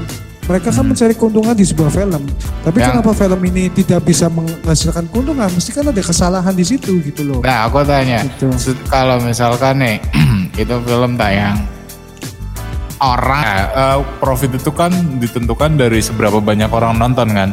Mereka 0.47 0.70
kan 0.70 0.87
mencari 0.87 1.11
keuntungan 1.11 1.59
di 1.59 1.66
sebuah 1.66 1.91
film. 1.91 2.22
Tapi 2.62 2.78
Yang- 2.78 3.03
kenapa 3.03 3.11
film 3.12 3.41
ini 3.45 3.66
tidak 3.66 4.07
bisa 4.07 4.30
menghasilkan 4.30 5.11
keuntungan? 5.11 5.51
Mesti 5.51 5.74
kan 5.74 5.91
ada 5.91 5.99
kesalahan 5.99 6.55
di 6.55 6.62
situ 6.62 7.03
gitu 7.03 7.26
loh. 7.26 7.41
Nah 7.43 7.66
aku 7.66 7.82
tanya, 7.82 8.22
Gitu. 8.22 8.47
kalau 8.87 9.18
misalkan 9.18 9.82
nih 9.82 9.99
itu 10.62 10.74
film 10.87 11.18
tayang 11.18 11.59
orang 12.97 13.43
eh, 13.74 13.99
profit 14.22 14.55
itu 14.55 14.70
kan 14.70 14.95
ditentukan 15.18 15.74
dari 15.74 15.99
seberapa 15.99 16.39
banyak 16.39 16.70
orang 16.70 16.95
nonton 16.95 17.26
kan. 17.34 17.51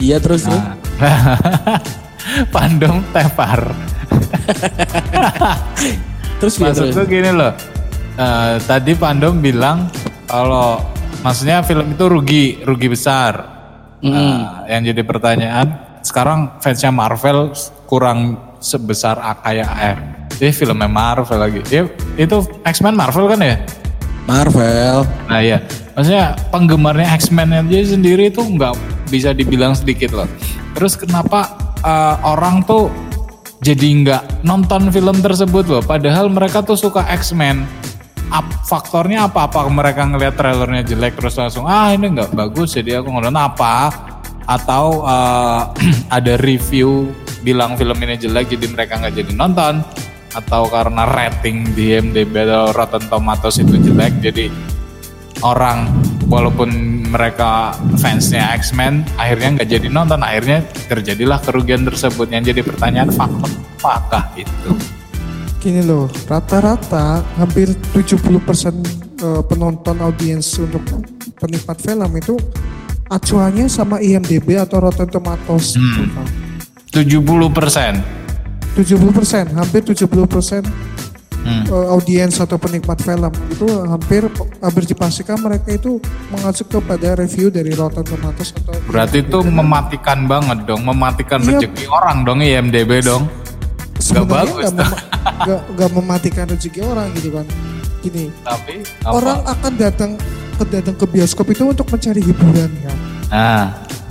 Iya 0.00 0.16
terus 0.24 0.48
terus. 0.48 0.64
Pandom 2.54 3.04
tepar. 3.12 3.72
Terus. 6.40 6.54
Maksudku 6.56 7.04
gini 7.08 7.30
loh. 7.32 7.52
eh, 8.20 8.56
tadi 8.64 8.92
Pandom 8.96 9.40
bilang 9.40 9.88
kalau 10.28 10.80
maksudnya 11.24 11.64
film 11.64 11.92
itu 11.92 12.04
rugi, 12.08 12.44
rugi 12.64 12.88
besar. 12.90 13.60
Nah, 14.00 14.64
yang 14.64 14.80
jadi 14.80 15.04
pertanyaan, 15.04 16.00
sekarang 16.00 16.56
fansnya 16.64 16.88
Marvel 16.88 17.52
kurang 17.84 18.40
sebesar 18.60 19.20
kayak 19.44 19.70
eh, 19.80 19.96
eh 20.40 20.54
filmnya 20.56 20.88
Marvel 20.88 21.36
lagi. 21.36 21.60
Ya, 21.68 21.84
itu 22.16 22.36
X-Men 22.64 22.96
Marvel 22.96 23.28
kan 23.28 23.40
ya? 23.44 23.60
Marvel. 24.24 25.04
Nah 25.28 25.40
ya, 25.44 25.58
maksudnya 25.92 26.38
penggemarnya 26.48 27.08
X-Men 27.20 27.50
aja 27.52 27.96
sendiri 27.96 28.32
itu 28.32 28.40
nggak 28.40 28.74
bisa 29.12 29.36
dibilang 29.36 29.76
sedikit 29.76 30.16
loh. 30.16 30.28
Terus 30.72 30.96
kenapa 30.96 31.69
eh, 31.80 32.16
orang 32.24 32.64
tuh 32.64 32.88
jadi 33.60 33.86
nggak 34.04 34.22
nonton 34.44 34.88
film 34.88 35.20
tersebut 35.20 35.64
loh? 35.68 35.82
Padahal 35.84 36.32
mereka 36.32 36.64
tuh 36.64 36.76
suka 36.76 37.04
X-Men. 37.20 37.68
Ap- 38.30 38.62
faktornya 38.64 39.26
apa? 39.26 39.50
Apa 39.50 39.66
mereka 39.68 40.06
ngelihat 40.06 40.38
trailernya 40.38 40.86
jelek 40.86 41.18
terus 41.18 41.34
langsung 41.34 41.66
ah 41.66 41.90
ini 41.90 42.14
nggak 42.14 42.32
bagus 42.32 42.78
jadi 42.78 43.02
aku 43.02 43.10
nonton 43.10 43.36
apa? 43.36 43.90
Atau 44.48 45.04
eh, 45.04 45.62
ada 46.16 46.34
review 46.40 47.12
bilang 47.44 47.76
film 47.76 47.96
ini 48.00 48.16
jelek 48.16 48.56
jadi 48.56 48.66
mereka 48.72 48.96
nggak 48.96 49.14
jadi 49.20 49.32
nonton? 49.36 49.84
Atau 50.30 50.70
karena 50.70 51.10
rating 51.10 51.74
di 51.74 51.98
IMDb 51.98 52.46
atau 52.46 52.70
Rotten 52.70 53.02
Tomatoes 53.10 53.58
itu 53.58 53.76
jelek 53.82 54.22
jadi 54.22 54.46
orang 55.42 55.90
walaupun 56.30 56.70
mereka 57.10 57.74
fansnya 57.98 58.54
X-Men 58.62 59.02
akhirnya 59.18 59.60
nggak 59.60 59.68
jadi 59.68 59.86
nonton 59.90 60.22
akhirnya 60.22 60.62
terjadilah 60.86 61.42
kerugian 61.42 61.82
tersebut 61.82 62.30
yang 62.30 62.46
jadi 62.46 62.62
pertanyaan 62.62 63.10
faktor 63.10 63.50
apakah 63.82 64.30
itu 64.38 64.72
Gini 65.60 65.84
loh, 65.84 66.08
rata-rata 66.24 67.20
hampir 67.36 67.68
70% 67.92 68.16
eh, 69.20 69.42
penonton 69.44 69.96
audiens 70.00 70.56
untuk 70.56 70.80
penikmat 71.36 71.76
film 71.84 72.10
itu 72.16 72.40
acuannya 73.12 73.68
sama 73.68 74.00
IMDb 74.00 74.56
atau 74.56 74.80
Rotten 74.80 75.12
Tomatoes. 75.12 75.76
gitu 75.76 76.08
kan. 76.16 76.26
70 76.96 77.52
persen 77.52 78.00
70%, 78.72 79.52
hampir 79.52 79.84
70% 79.84 80.64
Hmm. 81.40 81.64
eh, 81.64 81.86
audiens 81.88 82.36
atau 82.36 82.56
penikmat 82.56 83.00
film. 83.00 83.32
Itu 83.48 83.64
hampir 83.82 84.28
hampir 84.60 84.84
dipastikan 84.84 85.40
mereka 85.40 85.72
itu 85.72 85.96
mengacu 86.28 86.62
kepada 86.62 87.16
review 87.16 87.48
dari 87.48 87.72
Rotten 87.72 88.04
Tomatoes 88.04 88.52
atau 88.54 88.76
berarti 88.84 89.20
itu 89.20 89.38
mematikan 89.42 90.24
banget 90.24 90.64
dong 90.64 90.84
mematikan 90.84 91.40
Iya. 91.40 91.64
rezeki 91.64 91.84
orang 91.88 92.16
dong 92.22 92.38
IMDb 92.38 93.00
dong. 93.00 93.24
Sebenarnya 93.96 94.28
bagus 94.28 94.64
nggak 94.68 94.88
mema- 95.68 95.92
mematikan 95.94 96.44
rezeki 96.46 96.80
orang 96.82 97.08
gitu 97.14 97.32
kan. 97.32 97.46
Gini 98.00 98.32
tapi 98.40 98.74
apa? 99.00 99.12
orang 99.12 99.38
akan 99.44 99.72
datang 99.76 100.10
ke 100.56 100.64
datang 100.66 100.94
ke 100.94 101.04
bioskop 101.04 101.48
itu 101.48 101.64
untuk 101.64 101.84
mencari 101.84 102.20
hiburan 102.20 102.70
kan. 102.80 102.96
Nah 103.28 103.64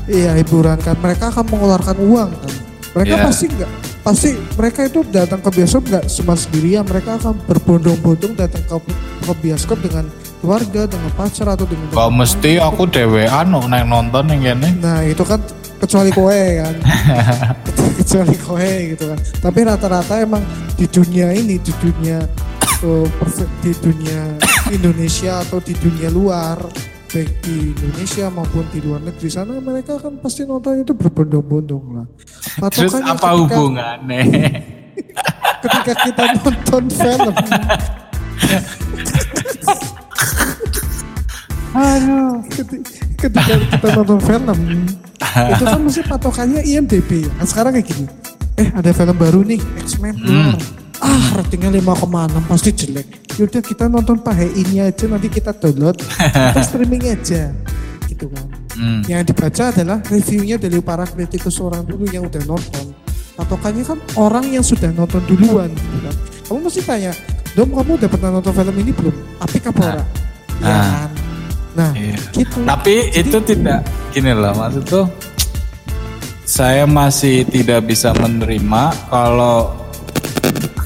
iya 0.06 0.34
hiburan 0.34 0.78
kan. 0.78 0.98
Mereka 0.98 1.30
akan 1.30 1.46
mengeluarkan 1.46 1.98
uang 2.00 2.30
kan. 2.32 2.54
Mereka 2.90 3.16
Iya. 3.16 3.24
pasti 3.24 3.46
nggak 3.48 3.72
pasti 4.10 4.34
mereka 4.58 4.90
itu 4.90 5.06
datang 5.14 5.38
ke 5.38 5.50
bioskop 5.54 5.86
nggak 5.86 6.06
cuma 6.10 6.34
sendirian 6.34 6.82
mereka 6.82 7.22
akan 7.22 7.38
berbondong-bondong 7.46 8.34
datang 8.34 8.66
ke, 8.66 8.76
ke 9.22 9.34
bioskop 9.38 9.78
dengan 9.86 10.10
keluarga 10.42 10.90
dengan 10.90 11.12
pacar 11.14 11.48
atau 11.54 11.70
dengan 11.70 11.94
gak 11.94 12.10
mesti 12.10 12.58
aku 12.58 12.90
dewean 12.90 13.54
kok 13.54 13.70
naik 13.70 13.86
nonton 13.86 14.26
yang 14.34 14.58
gini 14.58 14.70
Nah 14.82 15.06
itu 15.06 15.22
kan 15.22 15.38
kecuali 15.78 16.10
kowe 16.10 16.44
kan, 16.60 16.76
kecuali 18.02 18.36
kowe 18.36 18.72
gitu 18.92 19.04
kan. 19.16 19.20
Tapi 19.40 19.60
rata-rata 19.64 20.20
emang 20.20 20.44
di 20.76 20.86
dunia 20.92 21.32
ini, 21.32 21.56
di 21.56 21.72
dunia 21.80 22.20
perfe- 23.16 23.52
di 23.64 23.72
dunia 23.80 24.36
Indonesia 24.72 25.40
atau 25.40 25.64
di 25.64 25.72
dunia 25.76 26.12
luar, 26.12 26.60
baik 27.10 27.42
di 27.42 27.74
Indonesia 27.74 28.30
maupun 28.30 28.64
di 28.70 28.80
luar 28.80 29.02
negeri 29.02 29.28
sana, 29.28 29.58
mereka 29.58 29.98
kan 29.98 30.18
pasti 30.18 30.44
nonton 30.44 30.80
itu 30.80 30.94
berbondong-bondong 30.94 31.86
lah. 31.92 32.06
terus 32.70 32.94
Patokannya 32.94 33.06
apa 33.08 33.18
ketika- 33.18 33.36
hubungannya? 33.36 34.22
Ketika 35.60 35.94
kita 36.02 36.24
nonton 36.38 36.84
film, 36.88 37.36
aduh 41.72 42.42
keti- 42.48 42.84
ketika 43.16 43.44
kita 43.68 43.88
nonton 43.94 44.20
film 44.20 44.44
itu 45.20 45.64
kan 45.64 45.80
mesti 45.80 46.02
patokannya 46.02 46.62
IMDb 46.64 47.28
kan 47.30 47.46
sekarang 47.46 47.72
kayak 47.76 47.88
gini. 47.88 48.06
Eh 48.56 48.68
ada 48.72 48.90
film 48.90 49.16
baru 49.16 49.44
nih 49.44 49.60
X-Men. 49.80 50.16
Keluar 50.16 50.56
ah 51.00 51.26
ratingnya 51.40 51.80
5,6 51.80 52.50
pasti 52.50 52.70
jelek. 52.76 53.08
Yaudah 53.40 53.62
kita 53.64 53.88
nonton 53.88 54.20
ini 54.56 54.84
aja 54.84 55.06
nanti 55.08 55.28
kita 55.32 55.56
download. 55.56 55.96
Kita 56.00 56.62
streaming 56.68 57.04
aja. 57.08 57.52
Gitu 58.08 58.28
kan. 58.30 58.48
Hmm. 58.80 59.04
yang 59.12 59.28
dibaca 59.28 59.76
adalah 59.76 60.00
reviewnya 60.08 60.56
dari 60.56 60.80
para 60.80 61.04
kritikus 61.04 61.60
orang 61.60 61.84
dulu 61.84 62.08
yang 62.08 62.24
udah 62.24 62.40
nonton. 62.48 62.96
Patokannya 63.36 63.84
kan 63.84 64.00
orang 64.16 64.48
yang 64.56 64.64
sudah 64.64 64.92
nonton 64.96 65.20
duluan 65.28 65.68
gitu 65.68 65.98
kan. 66.04 66.16
Kamu 66.48 66.60
mesti 66.64 66.82
tanya 66.88 67.12
Dom 67.60 67.76
kamu 67.76 68.00
udah 68.00 68.08
pernah 68.08 68.30
nonton 68.40 68.56
film 68.56 68.76
ini 68.80 68.92
belum? 68.96 69.16
Apik 69.44 69.68
apa 69.68 69.80
ora 69.84 69.96
ya 70.00 70.04
Nah. 70.64 70.80
kan? 70.80 71.10
Nah 71.76 71.92
Iya. 71.92 72.18
gitu. 72.36 72.58
Tapi 72.64 72.96
itu 73.12 73.38
tidak 73.44 73.80
gini 74.16 74.32
loh 74.32 74.54
maksud 74.56 74.84
tuh 74.88 75.06
saya 76.48 76.88
masih 76.90 77.46
tidak 77.46 77.86
bisa 77.86 78.16
menerima 78.16 78.96
kalau 79.12 79.76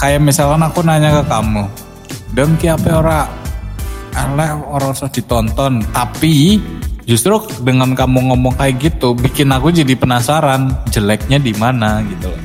kayak 0.03 0.19
misalkan 0.19 0.59
aku 0.59 0.83
nanya 0.83 1.23
ke 1.23 1.31
kamu, 1.31 1.63
"Dem 2.35 2.59
ki 2.59 2.75
apa 2.75 2.89
ora 2.91 3.19
elek 4.11 4.51
ora 4.67 4.91
usah 4.91 5.07
ditonton." 5.07 5.79
Tapi 5.95 6.59
justru 7.07 7.39
dengan 7.63 7.95
kamu 7.95 8.35
ngomong 8.35 8.59
kayak 8.59 8.83
gitu 8.83 9.15
bikin 9.15 9.55
aku 9.55 9.71
jadi 9.71 9.95
penasaran 9.95 10.75
jeleknya 10.91 11.39
di 11.39 11.55
mana 11.55 12.03
gitu 12.03 12.27
loh. 12.27 12.41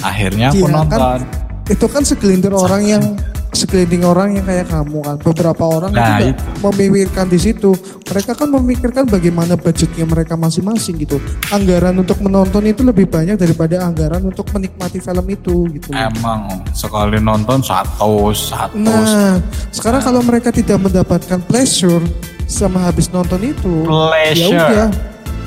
Akhirnya 0.00 0.56
aku 0.56 0.64
Iya, 0.64 0.72
nonton. 0.72 0.98
kan 0.98 1.20
itu 1.68 1.86
kan 1.86 2.02
segelintir 2.02 2.52
orang 2.56 2.82
yang 2.88 3.04
segelintir 3.52 4.00
orang 4.02 4.34
yang 4.34 4.44
kayak 4.44 4.66
kamu 4.66 4.98
kan. 5.00 5.16
Beberapa 5.20 5.64
orang 5.70 5.92
Nah, 5.92 6.18
itu. 6.18 6.32
nggak 6.32 6.72
memikirkan 6.72 7.26
di 7.28 7.38
situ. 7.38 7.70
Mereka 8.02 8.32
kan 8.32 8.48
memikirkan 8.50 9.04
bagaimana 9.04 9.54
budgetnya 9.54 10.04
mereka 10.04 10.34
masing-masing 10.34 10.96
gitu. 10.98 11.20
Anggaran 11.48 11.96
untuk 11.96 12.18
menonton 12.18 12.64
itu 12.64 12.80
lebih 12.80 13.06
banyak 13.06 13.36
daripada 13.36 13.84
anggaran 13.84 14.20
untuk 14.22 14.48
menikmati 14.50 14.98
film 14.98 15.26
itu 15.28 15.68
gitu. 15.70 15.88
Emang 15.92 16.48
sekali 16.72 17.16
nonton 17.16 17.60
satu 17.60 18.32
satu. 18.32 18.74
nah 18.74 19.36
sekarang 19.68 20.00
kalau 20.00 20.20
mereka 20.20 20.48
tidak 20.48 20.80
mendapatkan 20.80 21.38
pleasure 21.42 22.02
sama 22.44 22.80
habis 22.82 23.08
nonton 23.08 23.40
itu 23.42 23.84
Pleasure. 23.84 24.48
ya 24.48 24.58
udah. 24.58 24.88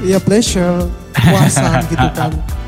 Ya 0.04 0.20
pleasure. 0.20 0.86
Puasan 1.16 1.82
gitu 1.88 2.08
kan 2.12 2.32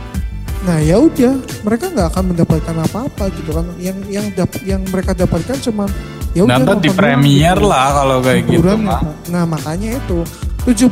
Nah 0.68 0.78
ya 0.78 1.00
udah, 1.00 1.34
mereka 1.64 1.86
nggak 1.88 2.08
akan 2.12 2.24
mendapatkan 2.28 2.76
apa-apa 2.82 3.24
gitu 3.34 3.50
kan. 3.50 3.66
Yang 3.80 3.98
yang 4.10 4.26
dap- 4.34 4.64
yang 4.64 4.82
mereka 4.86 5.16
dapatkan 5.16 5.58
cuma 5.62 5.88
ya 6.32 6.44
udah 6.44 6.60
Nonton 6.60 6.78
di 6.78 6.90
premier 6.92 7.56
gitu. 7.56 7.66
lah 7.66 7.88
kalau 7.96 8.18
kayak 8.20 8.42
gitu 8.46 8.76
mah. 8.76 9.02
Nah 9.28 9.44
makanya 9.48 9.96
itu 9.96 10.28
70% 10.68 10.92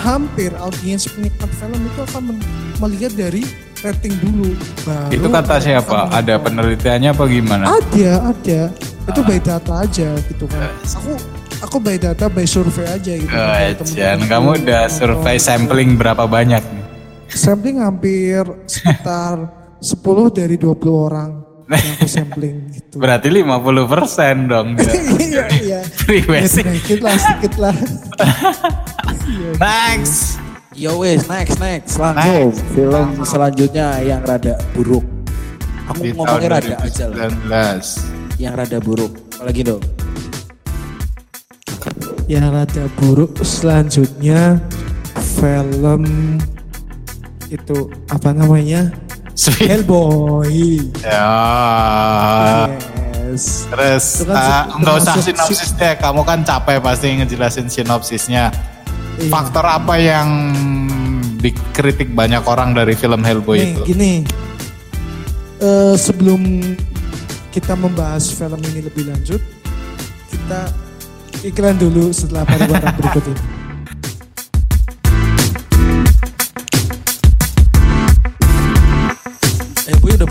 hampir 0.00 0.50
audiens 0.56 1.04
penikmat 1.06 1.50
film 1.52 1.76
itu 1.78 2.00
akan 2.02 2.22
men- 2.26 2.44
melihat 2.80 3.12
dari 3.12 3.44
rating 3.78 4.16
dulu. 4.18 4.56
Baru 4.82 5.12
Itu 5.12 5.26
kata 5.28 5.60
siapa? 5.60 6.08
Ada 6.08 6.40
penelitiannya 6.40 7.12
apa 7.12 7.24
gimana? 7.28 7.64
Ada, 7.68 8.32
ada. 8.32 8.60
Itu 9.04 9.20
Ah. 9.20 9.26
by 9.26 9.38
data 9.38 9.72
aja 9.76 10.08
gitu 10.24 10.44
kan. 10.48 10.72
Aku 10.88 11.12
aku 11.60 11.76
by 11.78 11.96
data, 11.96 12.24
by 12.26 12.48
survei 12.48 12.88
aja 12.88 13.12
gitu. 13.12 13.28
kan. 13.28 14.18
Kamu 14.24 14.56
udah 14.58 14.88
survei 14.88 15.36
sampling 15.36 15.94
berapa 15.94 16.24
banyak 16.24 16.62
nih? 16.64 16.81
Sampling 17.32 17.80
hampir 17.80 18.44
sekitar 18.68 19.48
10 19.80 20.36
dari 20.36 20.56
20 20.60 20.92
orang 20.92 21.30
yang 21.72 21.94
aku 21.96 22.08
sampling 22.08 22.56
gitu. 22.68 23.00
Berarti 23.00 23.28
50% 23.32 24.50
dong. 24.50 24.76
dia. 24.76 24.92
Iya, 25.32 25.44
iya. 25.64 25.80
Free 25.80 26.20
Ya, 26.28 26.44
sedikit 26.44 26.98
lah, 27.00 27.16
sedikit 27.16 27.54
lah. 27.56 27.74
Next. 29.62 30.36
Yo 30.72 31.04
wes, 31.04 31.28
next 31.28 31.60
next. 31.60 32.00
Langsung 32.00 32.48
film 32.72 33.20
selanjutnya 33.28 34.00
yang 34.00 34.24
rada 34.24 34.56
buruk. 34.72 35.04
Aku 35.92 36.00
Di 36.00 36.16
ngomongnya 36.16 36.48
rada 36.56 36.76
aja 36.80 37.12
lah. 37.12 37.28
2019. 37.28 38.40
Yang 38.40 38.54
rada 38.56 38.78
buruk. 38.80 39.12
Apalagi 39.36 39.62
dong. 39.68 39.84
Yang 42.24 42.46
rada 42.56 42.84
buruk 42.96 43.36
selanjutnya 43.44 44.64
film 45.36 46.08
itu 47.52 47.92
apa 48.08 48.32
namanya? 48.32 48.88
Sweet. 49.36 49.68
Hellboy. 49.68 50.80
Ya. 51.04 51.36
Yes. 53.28 53.68
Terus 53.68 54.24
kan 54.28 54.76
nggak 54.80 54.94
usah 55.04 55.14
sinopsis 55.20 55.72
deh. 55.76 55.94
Kamu 56.00 56.24
kan 56.24 56.44
capek 56.44 56.80
pasti 56.80 57.12
ngejelasin 57.20 57.68
sinopsisnya. 57.68 58.52
Iya. 59.20 59.28
Faktor 59.28 59.64
apa 59.68 60.00
yang 60.00 60.28
dikritik 61.40 62.16
banyak 62.16 62.40
orang 62.48 62.72
dari 62.72 62.96
film 62.96 63.20
Hellboy 63.20 63.60
Nih, 63.60 63.72
itu? 63.76 63.82
gini. 63.92 64.12
Eh, 65.60 65.94
sebelum 65.94 66.60
kita 67.52 67.76
membahas 67.76 68.32
film 68.32 68.60
ini 68.72 68.80
lebih 68.88 69.12
lanjut, 69.12 69.40
kita 70.32 70.60
iklan 71.44 71.76
dulu 71.76 72.08
setelah 72.14 72.48
pariwara 72.48 72.88
berikut 72.96 73.24
ini. 73.28 73.61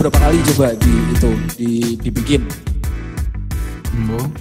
Berapa 0.02 0.18
kali 0.18 0.38
coba 0.50 0.74
di 0.74 0.94
itu 1.14 1.30
di 1.54 1.70
dibikin? 2.02 2.42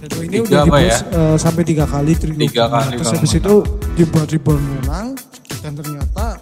Hellboy 0.02 0.26
ini 0.26 0.42
Tiga 0.42 0.66
udah 0.66 0.66
dibus 0.66 0.82
ya? 0.82 0.98
eh, 1.14 1.36
sampai 1.38 1.62
tiga 1.62 1.86
kali 1.86 2.12
trilogi. 2.18 2.50
Tiga 2.50 2.66
kali 2.66 2.98
Terus 2.98 3.14
habis 3.14 3.34
itu 3.38 3.56
dibuat 3.94 4.28
reborn 4.34 4.64
ulang 4.82 5.14
dan 5.62 5.78
ternyata 5.78 6.42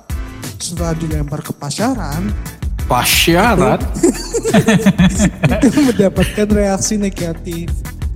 setelah 0.55 0.95
dilempar 0.95 1.43
ke 1.43 1.51
pasaran 1.51 2.31
Pasyarat? 2.89 3.85
itu 5.67 5.79
mendapatkan 5.83 6.47
reaksi 6.49 6.97
negatif. 6.97 7.69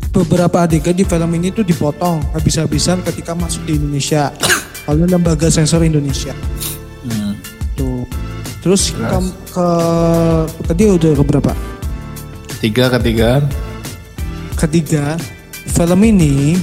Beberapa 0.09 0.65
adegan 0.65 0.97
di 0.97 1.05
film 1.05 1.29
ini 1.37 1.53
tuh 1.53 1.61
dipotong 1.61 2.25
habis-habisan 2.33 3.05
ketika 3.05 3.37
masuk 3.37 3.61
di 3.69 3.77
Indonesia 3.77 4.33
oleh 4.89 5.05
lembaga 5.05 5.51
sensor 5.53 5.85
Indonesia. 5.85 6.33
Hmm. 8.63 8.71
Terus 8.71 8.95
ke, 8.95 9.17
ke 9.51 9.67
tadi 10.63 10.83
udah 10.87 11.11
ke 11.19 11.23
berapa? 11.27 11.51
Tiga 12.63 12.87
ketiga. 12.95 13.43
Ketiga, 14.55 15.19
film 15.67 15.99
ini 16.07 16.55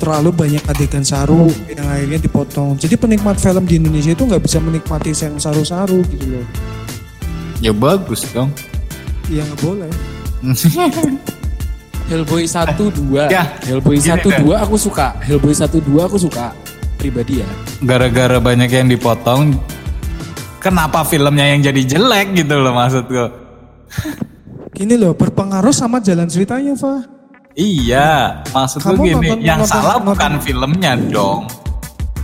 terlalu 0.00 0.32
banyak 0.32 0.64
adegan 0.64 1.04
saru 1.04 1.52
yang 1.68 1.84
akhirnya 1.84 2.16
dipotong. 2.24 2.80
Jadi 2.80 2.96
penikmat 2.96 3.36
film 3.36 3.68
di 3.68 3.76
Indonesia 3.76 4.16
itu 4.16 4.24
nggak 4.24 4.40
bisa 4.40 4.62
menikmati 4.64 5.12
yang 5.12 5.36
saru-saru 5.36 6.00
gitu 6.08 6.40
loh. 6.40 6.46
Ya 7.60 7.74
bagus 7.76 8.24
dong. 8.32 8.48
Ya 9.28 9.44
nggak 9.44 9.60
boleh. 9.60 9.90
Hellboy 12.08 12.48
1 12.48 12.72
2. 12.72 13.28
Ya, 13.28 13.44
Hellboy 13.68 14.00
gini 14.00 14.16
1 14.16 14.24
deh. 14.24 14.40
2 14.40 14.64
aku 14.64 14.80
suka. 14.80 15.12
Hellboy 15.20 15.52
1 15.52 15.68
2 15.68 16.08
aku 16.08 16.16
suka 16.16 16.56
pribadi 16.96 17.44
ya. 17.44 17.48
Gara-gara 17.84 18.40
banyak 18.40 18.72
yang 18.72 18.88
dipotong, 18.88 19.52
kenapa 20.58 21.02
filmnya 21.02 21.46
yang 21.48 21.60
jadi 21.62 21.82
jelek 21.88 22.36
gitu 22.36 22.54
loh 22.54 22.72
maksudku? 22.72 23.24
Gini 24.70 24.94
loh, 24.94 25.10
berpengaruh 25.12 25.72
sama 25.72 25.98
jalan 25.98 26.26
ceritanya, 26.26 26.74
Fa. 26.74 27.02
Iya, 27.54 28.42
maksudku 28.48 28.94
Kamu 28.94 29.02
gini, 29.02 29.14
nonton- 29.34 29.42
yang 29.42 29.58
nonton- 29.58 29.72
salah 29.72 29.96
nonton- 29.98 30.08
bukan 30.14 30.32
filmnya 30.38 30.92
dong. 31.08 31.42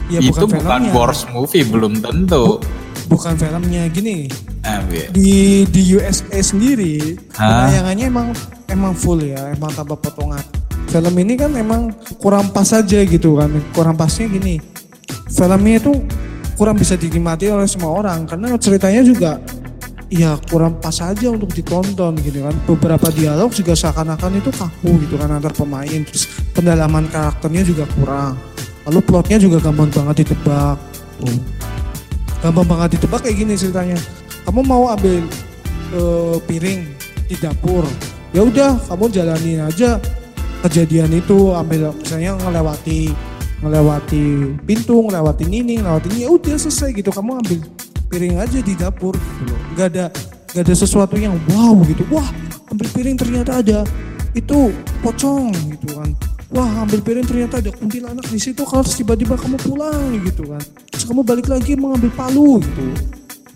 Ya 0.06 0.20
itu 0.20 0.44
bukan, 0.46 0.60
filmnya. 0.60 0.92
worst 0.92 1.24
movie, 1.32 1.64
belum 1.64 1.98
tentu. 1.98 2.60
Bukan 3.04 3.34
filmnya 3.34 3.88
gini. 3.88 4.28
Ah, 4.62 4.78
iya. 4.86 5.08
Di 5.10 5.32
di 5.66 5.80
USA 5.92 6.40
sendiri 6.40 7.16
Hah? 7.34 7.68
penayangannya 7.68 8.06
emang 8.06 8.28
emang 8.68 8.92
full 8.94 9.20
ya, 9.20 9.50
emang 9.50 9.72
tanpa 9.72 9.96
potongan. 9.96 10.40
Film 10.88 11.14
ini 11.18 11.34
kan 11.34 11.50
emang 11.52 11.90
kurang 12.16 12.48
pas 12.48 12.70
aja 12.70 13.00
gitu 13.00 13.34
kan. 13.34 13.50
Kurang 13.74 13.96
pasnya 13.96 14.28
gini. 14.30 14.60
Filmnya 15.26 15.82
itu 15.82 15.92
kurang 16.54 16.78
bisa 16.78 16.94
dinikmati 16.94 17.50
oleh 17.50 17.66
semua 17.66 17.94
orang 17.98 18.26
karena 18.26 18.54
ceritanya 18.58 19.02
juga 19.02 19.42
ya 20.12 20.38
kurang 20.46 20.78
pas 20.78 20.94
aja 21.02 21.26
untuk 21.30 21.50
ditonton 21.50 22.14
gitu 22.22 22.44
kan. 22.46 22.54
Beberapa 22.66 23.10
dialog 23.10 23.50
juga 23.50 23.74
seakan-akan 23.74 24.38
itu 24.38 24.50
kaku 24.54 24.90
gitu 25.06 25.18
kan 25.18 25.30
antar 25.34 25.50
pemain. 25.50 26.00
Terus 26.06 26.30
pendalaman 26.54 27.10
karakternya 27.10 27.62
juga 27.66 27.84
kurang. 27.98 28.38
Lalu 28.84 29.00
plotnya 29.02 29.38
juga 29.40 29.58
gampang 29.58 29.90
banget 29.90 30.26
ditebak. 30.26 30.76
Tuh. 31.18 31.40
Gampang 32.44 32.66
banget 32.68 33.00
ditebak 33.00 33.24
kayak 33.24 33.36
gini 33.40 33.54
ceritanya. 33.56 33.98
Kamu 34.44 34.60
mau 34.60 34.92
ambil 34.92 35.24
eh, 35.96 36.36
piring 36.44 36.80
di 37.24 37.36
dapur, 37.40 37.88
ya 38.36 38.44
udah 38.44 38.76
kamu 38.92 39.08
jalanin 39.08 39.64
aja 39.64 39.96
kejadian 40.68 41.12
itu 41.16 41.56
ambil 41.56 41.92
misalnya 41.96 42.36
ngelewati 42.40 43.12
ngelewati 43.64 44.52
pintu, 44.68 45.08
ngelewatin 45.08 45.48
ini, 45.48 45.80
ngelewatin 45.80 46.12
ini, 46.12 46.20
ya 46.28 46.30
udah 46.30 46.56
selesai 46.60 46.92
gitu. 46.92 47.08
Kamu 47.08 47.40
ambil 47.40 47.58
piring 48.12 48.36
aja 48.36 48.58
di 48.60 48.76
dapur 48.76 49.16
gitu 49.16 49.42
loh. 49.48 49.60
Gak 49.74 49.86
ada 49.96 50.04
gak 50.52 50.62
ada 50.68 50.74
sesuatu 50.76 51.16
yang 51.16 51.34
wow 51.48 51.80
gitu. 51.88 52.04
Wah, 52.12 52.28
ambil 52.68 52.86
piring 52.92 53.16
ternyata 53.16 53.64
ada 53.64 53.88
itu 54.36 54.70
pocong 55.00 55.50
gitu 55.72 55.96
kan. 55.96 56.12
Wah, 56.52 56.86
ambil 56.86 57.00
piring 57.00 57.26
ternyata 57.26 57.58
ada 57.58 57.72
kuntilanak 57.72 58.28
di 58.28 58.38
situ. 58.38 58.62
Kalau 58.62 58.84
tiba-tiba 58.84 59.34
kamu 59.34 59.56
pulang 59.64 60.20
gitu 60.22 60.44
kan. 60.46 60.62
Terus 60.92 61.04
kamu 61.08 61.24
balik 61.24 61.48
lagi 61.48 61.74
mengambil 61.74 62.12
palu 62.12 62.60
gitu. 62.60 62.84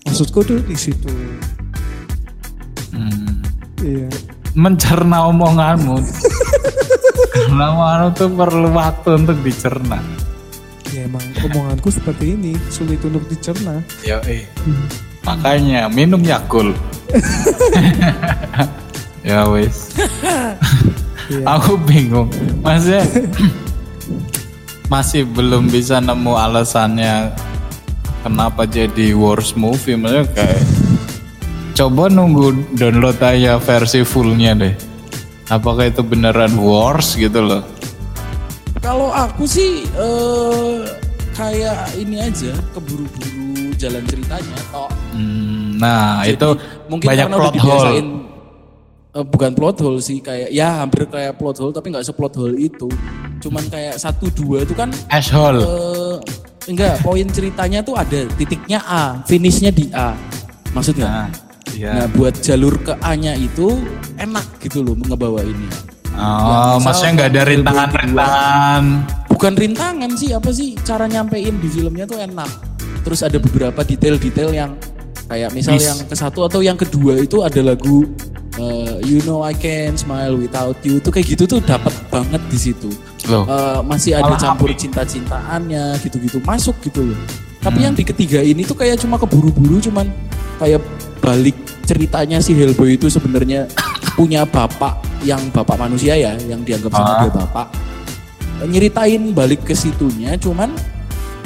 Maksudku 0.09 0.41
tuh 0.43 0.59
di 0.65 0.75
situ. 0.75 1.13
Hmm. 2.91 3.45
Iya. 3.85 4.09
Mencerna 4.57 5.29
omonganmu. 5.29 6.01
Karena 7.35 7.75
omonganmu 7.75 8.09
tuh 8.15 8.31
perlu 8.31 8.69
waktu 8.75 9.09
untuk 9.19 9.39
dicerna. 9.43 9.99
Ya 10.89 11.05
emang 11.05 11.21
omonganku 11.45 11.93
seperti 11.93 12.33
ini, 12.33 12.57
sulit 12.73 13.05
untuk 13.05 13.21
dicerna. 13.29 13.85
Ya, 14.01 14.25
eh. 14.25 14.49
Makanya 15.29 15.93
minum 15.93 16.25
Yakul. 16.25 16.73
ya 19.29 19.45
wis. 19.53 19.93
Iya. 21.29 21.45
Aku 21.61 21.77
bingung. 21.85 22.33
Maksudnya 22.65 23.05
masih 24.93 25.29
belum 25.29 25.69
bisa 25.69 26.01
nemu 26.01 26.33
alasannya 26.33 27.37
kenapa 28.25 28.65
jadi 28.65 29.13
worst 29.13 29.61
movie. 29.61 30.01
Maksudnya 30.01 30.25
kayak 30.33 30.65
coba 31.77 32.09
nunggu 32.09 32.81
download 32.81 33.21
aja 33.21 33.61
versi 33.61 34.01
fullnya 34.09 34.57
deh. 34.57 34.88
Apakah 35.49 35.89
itu 35.89 36.05
beneran 36.05 36.53
worst 36.61 37.17
gitu 37.17 37.41
loh? 37.41 37.65
Kalau 38.85 39.09
aku 39.09 39.49
sih 39.49 39.89
eh, 39.97 40.77
kayak 41.33 41.97
ini 41.97 42.21
aja 42.21 42.53
keburu-buru 42.77 43.73
jalan 43.81 44.05
ceritanya 44.05 44.59
tok. 44.69 44.93
Hmm, 45.17 45.81
nah 45.81 46.21
Jadi, 46.21 46.37
itu 46.37 46.49
mungkin 46.93 47.07
banyak 47.09 47.27
karena 47.27 47.37
udah 47.37 47.49
plot 47.49 47.57
hole. 47.57 47.65
dibiasain, 47.65 48.07
eh, 49.17 49.25
bukan 49.25 49.51
plot 49.57 49.77
hole 49.81 50.01
sih 50.05 50.19
kayak 50.21 50.53
ya 50.53 50.85
hampir 50.85 51.09
kayak 51.09 51.41
plot 51.41 51.57
hole 51.59 51.73
tapi 51.73 51.97
nggak 51.97 52.05
seplot 52.05 52.35
hole 52.37 52.57
itu. 52.61 52.89
Cuman 53.41 53.65
kayak 53.73 53.97
satu 53.97 54.29
dua 54.35 54.69
itu 54.69 54.77
kan 54.77 54.93
Asshole. 55.09 55.65
eh 55.65 56.17
enggak 56.69 57.01
poin 57.01 57.25
ceritanya 57.25 57.81
tuh 57.81 57.97
ada 57.97 58.29
titiknya 58.37 58.85
A, 58.85 59.25
finishnya 59.25 59.73
di 59.73 59.89
A. 59.97 60.13
Maksudnya. 60.77 61.09
Nah, 61.09 61.29
iya. 61.79 61.91
Nah 61.95 62.07
buat 62.11 62.35
jalur 62.37 62.75
ke 62.77 62.99
A-nya 62.99 63.33
itu 63.33 63.79
enak 64.17 64.59
gitu 64.59 64.83
loh 64.83 64.99
ngebawainnya. 64.99 65.71
Oh, 66.19 66.75
Yang 66.75 66.83
maksudnya 66.83 67.13
nggak 67.15 67.31
ada 67.31 67.43
rintangan-rintangan. 67.47 68.83
Bukan 69.31 69.53
rintangan 69.55 70.11
sih 70.19 70.35
apa 70.35 70.51
sih 70.51 70.75
cara 70.83 71.07
nyampein 71.07 71.55
di 71.57 71.69
filmnya 71.71 72.05
tuh 72.05 72.19
enak. 72.19 72.51
Terus 73.07 73.23
ada 73.23 73.39
beberapa 73.39 73.81
detail-detail 73.81 74.51
yang 74.51 74.75
kayak 75.31 75.55
misal 75.55 75.79
Miss. 75.79 75.87
yang 75.87 75.99
ke 76.03 76.17
satu 76.19 76.43
atau 76.43 76.59
yang 76.59 76.75
kedua 76.75 77.15
itu 77.17 77.47
ada 77.47 77.63
lagu 77.63 78.03
eh, 78.59 78.99
You 79.07 79.23
Know 79.23 79.47
I 79.47 79.55
Can 79.55 79.95
Smile 79.95 80.35
Without 80.35 80.75
You 80.83 80.99
tuh 80.99 81.15
kayak 81.15 81.31
gitu 81.31 81.47
tuh 81.47 81.63
dapat 81.63 81.95
banget 82.11 82.43
di 82.51 82.59
situ. 82.59 82.91
Loh, 83.31 83.47
Eh, 83.47 83.81
masih 83.87 84.19
ada 84.19 84.35
Malah 84.35 84.41
campur 84.43 84.75
cinta-cintaannya 84.75 86.03
gitu-gitu 86.03 86.43
masuk 86.43 86.75
gitu 86.83 87.15
loh. 87.15 87.21
Tapi 87.59 87.79
Hmm. 87.79 87.87
yang 87.91 87.95
di 87.95 88.03
ketiga 88.03 88.41
ini 88.41 88.63
tuh 88.63 88.75
kayak 88.75 88.99
cuma 88.99 89.15
keburu-buru 89.15 89.79
cuman 89.79 90.11
kayak 90.59 90.83
balik 91.23 91.57
ceritanya 91.89 92.39
si 92.43 92.53
Hellboy 92.53 93.01
itu 93.01 93.09
sebenarnya 93.09 93.65
punya 94.13 94.45
bapak 94.45 94.99
yang 95.25 95.41
bapak 95.55 95.79
manusia 95.79 96.15
ya, 96.15 96.37
yang 96.47 96.61
dianggap 96.63 96.93
sama 96.93 97.11
Ah. 97.11 97.19
dia 97.25 97.33
bapak. 97.33 97.67
Nyeritain 98.67 99.23
balik 99.33 99.63
ke 99.63 99.75
situnya, 99.75 100.35
cuman 100.35 100.75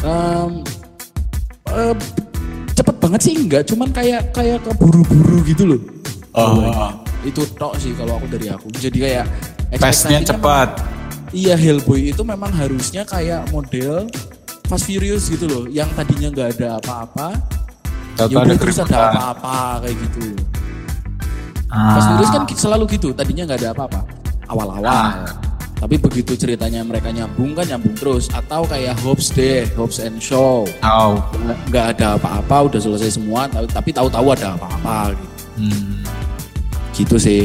em, 0.03 0.51
eh, 1.69 1.95
cepet 2.73 2.97
banget 2.97 3.21
sih 3.21 3.35
enggak, 3.37 3.69
cuman 3.69 3.93
kayak 3.93 4.33
kayak 4.33 4.65
keburu-buru 4.65 5.45
gitu 5.45 5.77
loh. 5.77 5.81
Oh. 6.33 6.91
Itu 7.23 7.45
tok 7.55 7.77
sih 7.79 7.93
kalau 7.95 8.19
aku 8.19 8.27
dari 8.33 8.49
aku. 8.51 8.67
Jadi 8.73 8.99
kayak 8.99 9.27
Pace-nya 9.79 10.21
cepat. 10.21 10.81
Iya 11.33 11.57
Hellboy 11.57 12.13
itu 12.13 12.21
memang 12.25 12.53
harusnya 12.53 13.09
kayak 13.09 13.49
model 13.49 14.05
Fast 14.69 14.85
Furious 14.89 15.29
gitu 15.33 15.45
loh, 15.49 15.65
yang 15.69 15.89
tadinya 15.97 16.29
nggak 16.33 16.49
ada 16.57 16.81
apa-apa, 16.81 17.37
Tahu-tahu 18.17 18.33
ya 18.33 18.45
ada 18.45 18.53
udah 18.53 18.59
terus 18.61 18.77
ada 18.79 18.99
apa-apa 19.11 19.57
kayak 19.87 19.97
gitu. 20.09 20.25
Ah. 21.73 21.97
Fast 21.97 22.07
Furious 22.13 22.31
kan 22.31 22.43
selalu 22.53 22.85
gitu, 22.97 23.09
tadinya 23.17 23.43
nggak 23.49 23.61
ada 23.65 23.71
apa-apa, 23.73 24.01
awal-awal. 24.53 24.85
Ah. 24.85 25.25
Tapi 25.83 25.99
begitu 25.99 26.39
ceritanya 26.39 26.85
mereka 26.87 27.11
nyambung 27.11 27.59
kan 27.59 27.67
nyambung 27.67 27.97
terus, 27.99 28.31
atau 28.31 28.63
kayak 28.69 28.95
Hobbs 29.03 29.35
deh, 29.35 29.67
Hobbs 29.75 29.99
and 29.99 30.21
Shaw, 30.23 30.63
Tahu. 30.79 31.13
nggak 31.73 31.99
ada 31.99 32.15
apa-apa, 32.21 32.71
udah 32.71 32.79
selesai 32.79 33.19
semua, 33.19 33.51
tapi 33.51 33.67
tapi 33.67 33.91
tahu-tahu 33.91 34.31
ada 34.37 34.55
apa-apa 34.55 35.17
gitu. 35.17 35.27
Hmm. 35.59 35.99
Gitu 36.95 37.17
sih. 37.19 37.43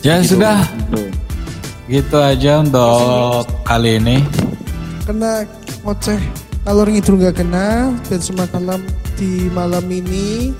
Ya 0.00 0.20
Gitu. 0.20 0.36
sudah, 0.36 0.64
Gitu. 0.64 1.02
gitu 1.88 2.16
aja 2.20 2.52
untuk 2.60 3.44
kali 3.64 4.00
ini. 4.00 4.24
Kena 5.04 5.44
ngoceh 5.84 6.20
kalau 6.62 6.84
ngidul 6.84 7.16
nggak 7.16 7.36
kena 7.36 7.68
dan 8.06 8.20
semalam 8.20 8.80
di 9.14 9.48
malam 9.50 9.84
ini 9.86 10.52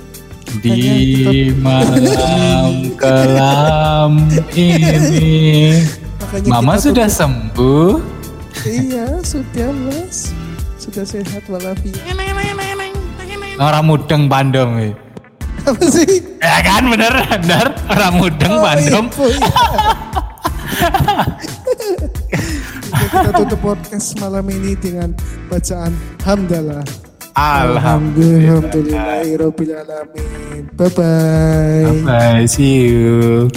Di 0.59 1.55
malam 1.55 2.91
kelam 3.01 4.13
ini. 4.51 5.79
makanya 6.19 6.49
Mama 6.51 6.75
sudah 6.77 7.07
sembuh. 7.07 8.03
iya 8.65 9.23
sudah 9.23 9.71
mas 9.87 10.35
sudah 10.77 11.05
sehat 11.05 11.47
walafiat 11.47 12.03
Orang 13.61 13.85
mudeng 13.87 14.25
Bandung. 14.25 14.81
eh. 14.81 14.93
apa 15.61 15.85
sih 15.87 16.25
Ya 16.41 16.65
kan 16.65 16.89
bener, 16.89 17.13
bener. 17.31 17.77
Orang 17.87 18.13
mudeng 18.17 18.49
Oh, 18.51 18.65
Bandung. 18.65 19.07
iya, 19.13 19.37
iya. 19.37 19.53
Kita 23.11 23.35
tutup 23.35 23.59
podcast 23.61 24.15
malam 24.23 24.47
ini 24.49 24.77
dengan 24.79 25.11
bacaan 25.51 25.91
hamdalah 26.23 26.85
Alhamdulillah. 27.35 28.71
Alhamdulillahirobbilalamin 28.71 30.71
bye 30.79 30.91
bye 30.95 31.91
Bye, 32.07 32.47
see 32.47 32.87
you. 32.91 33.51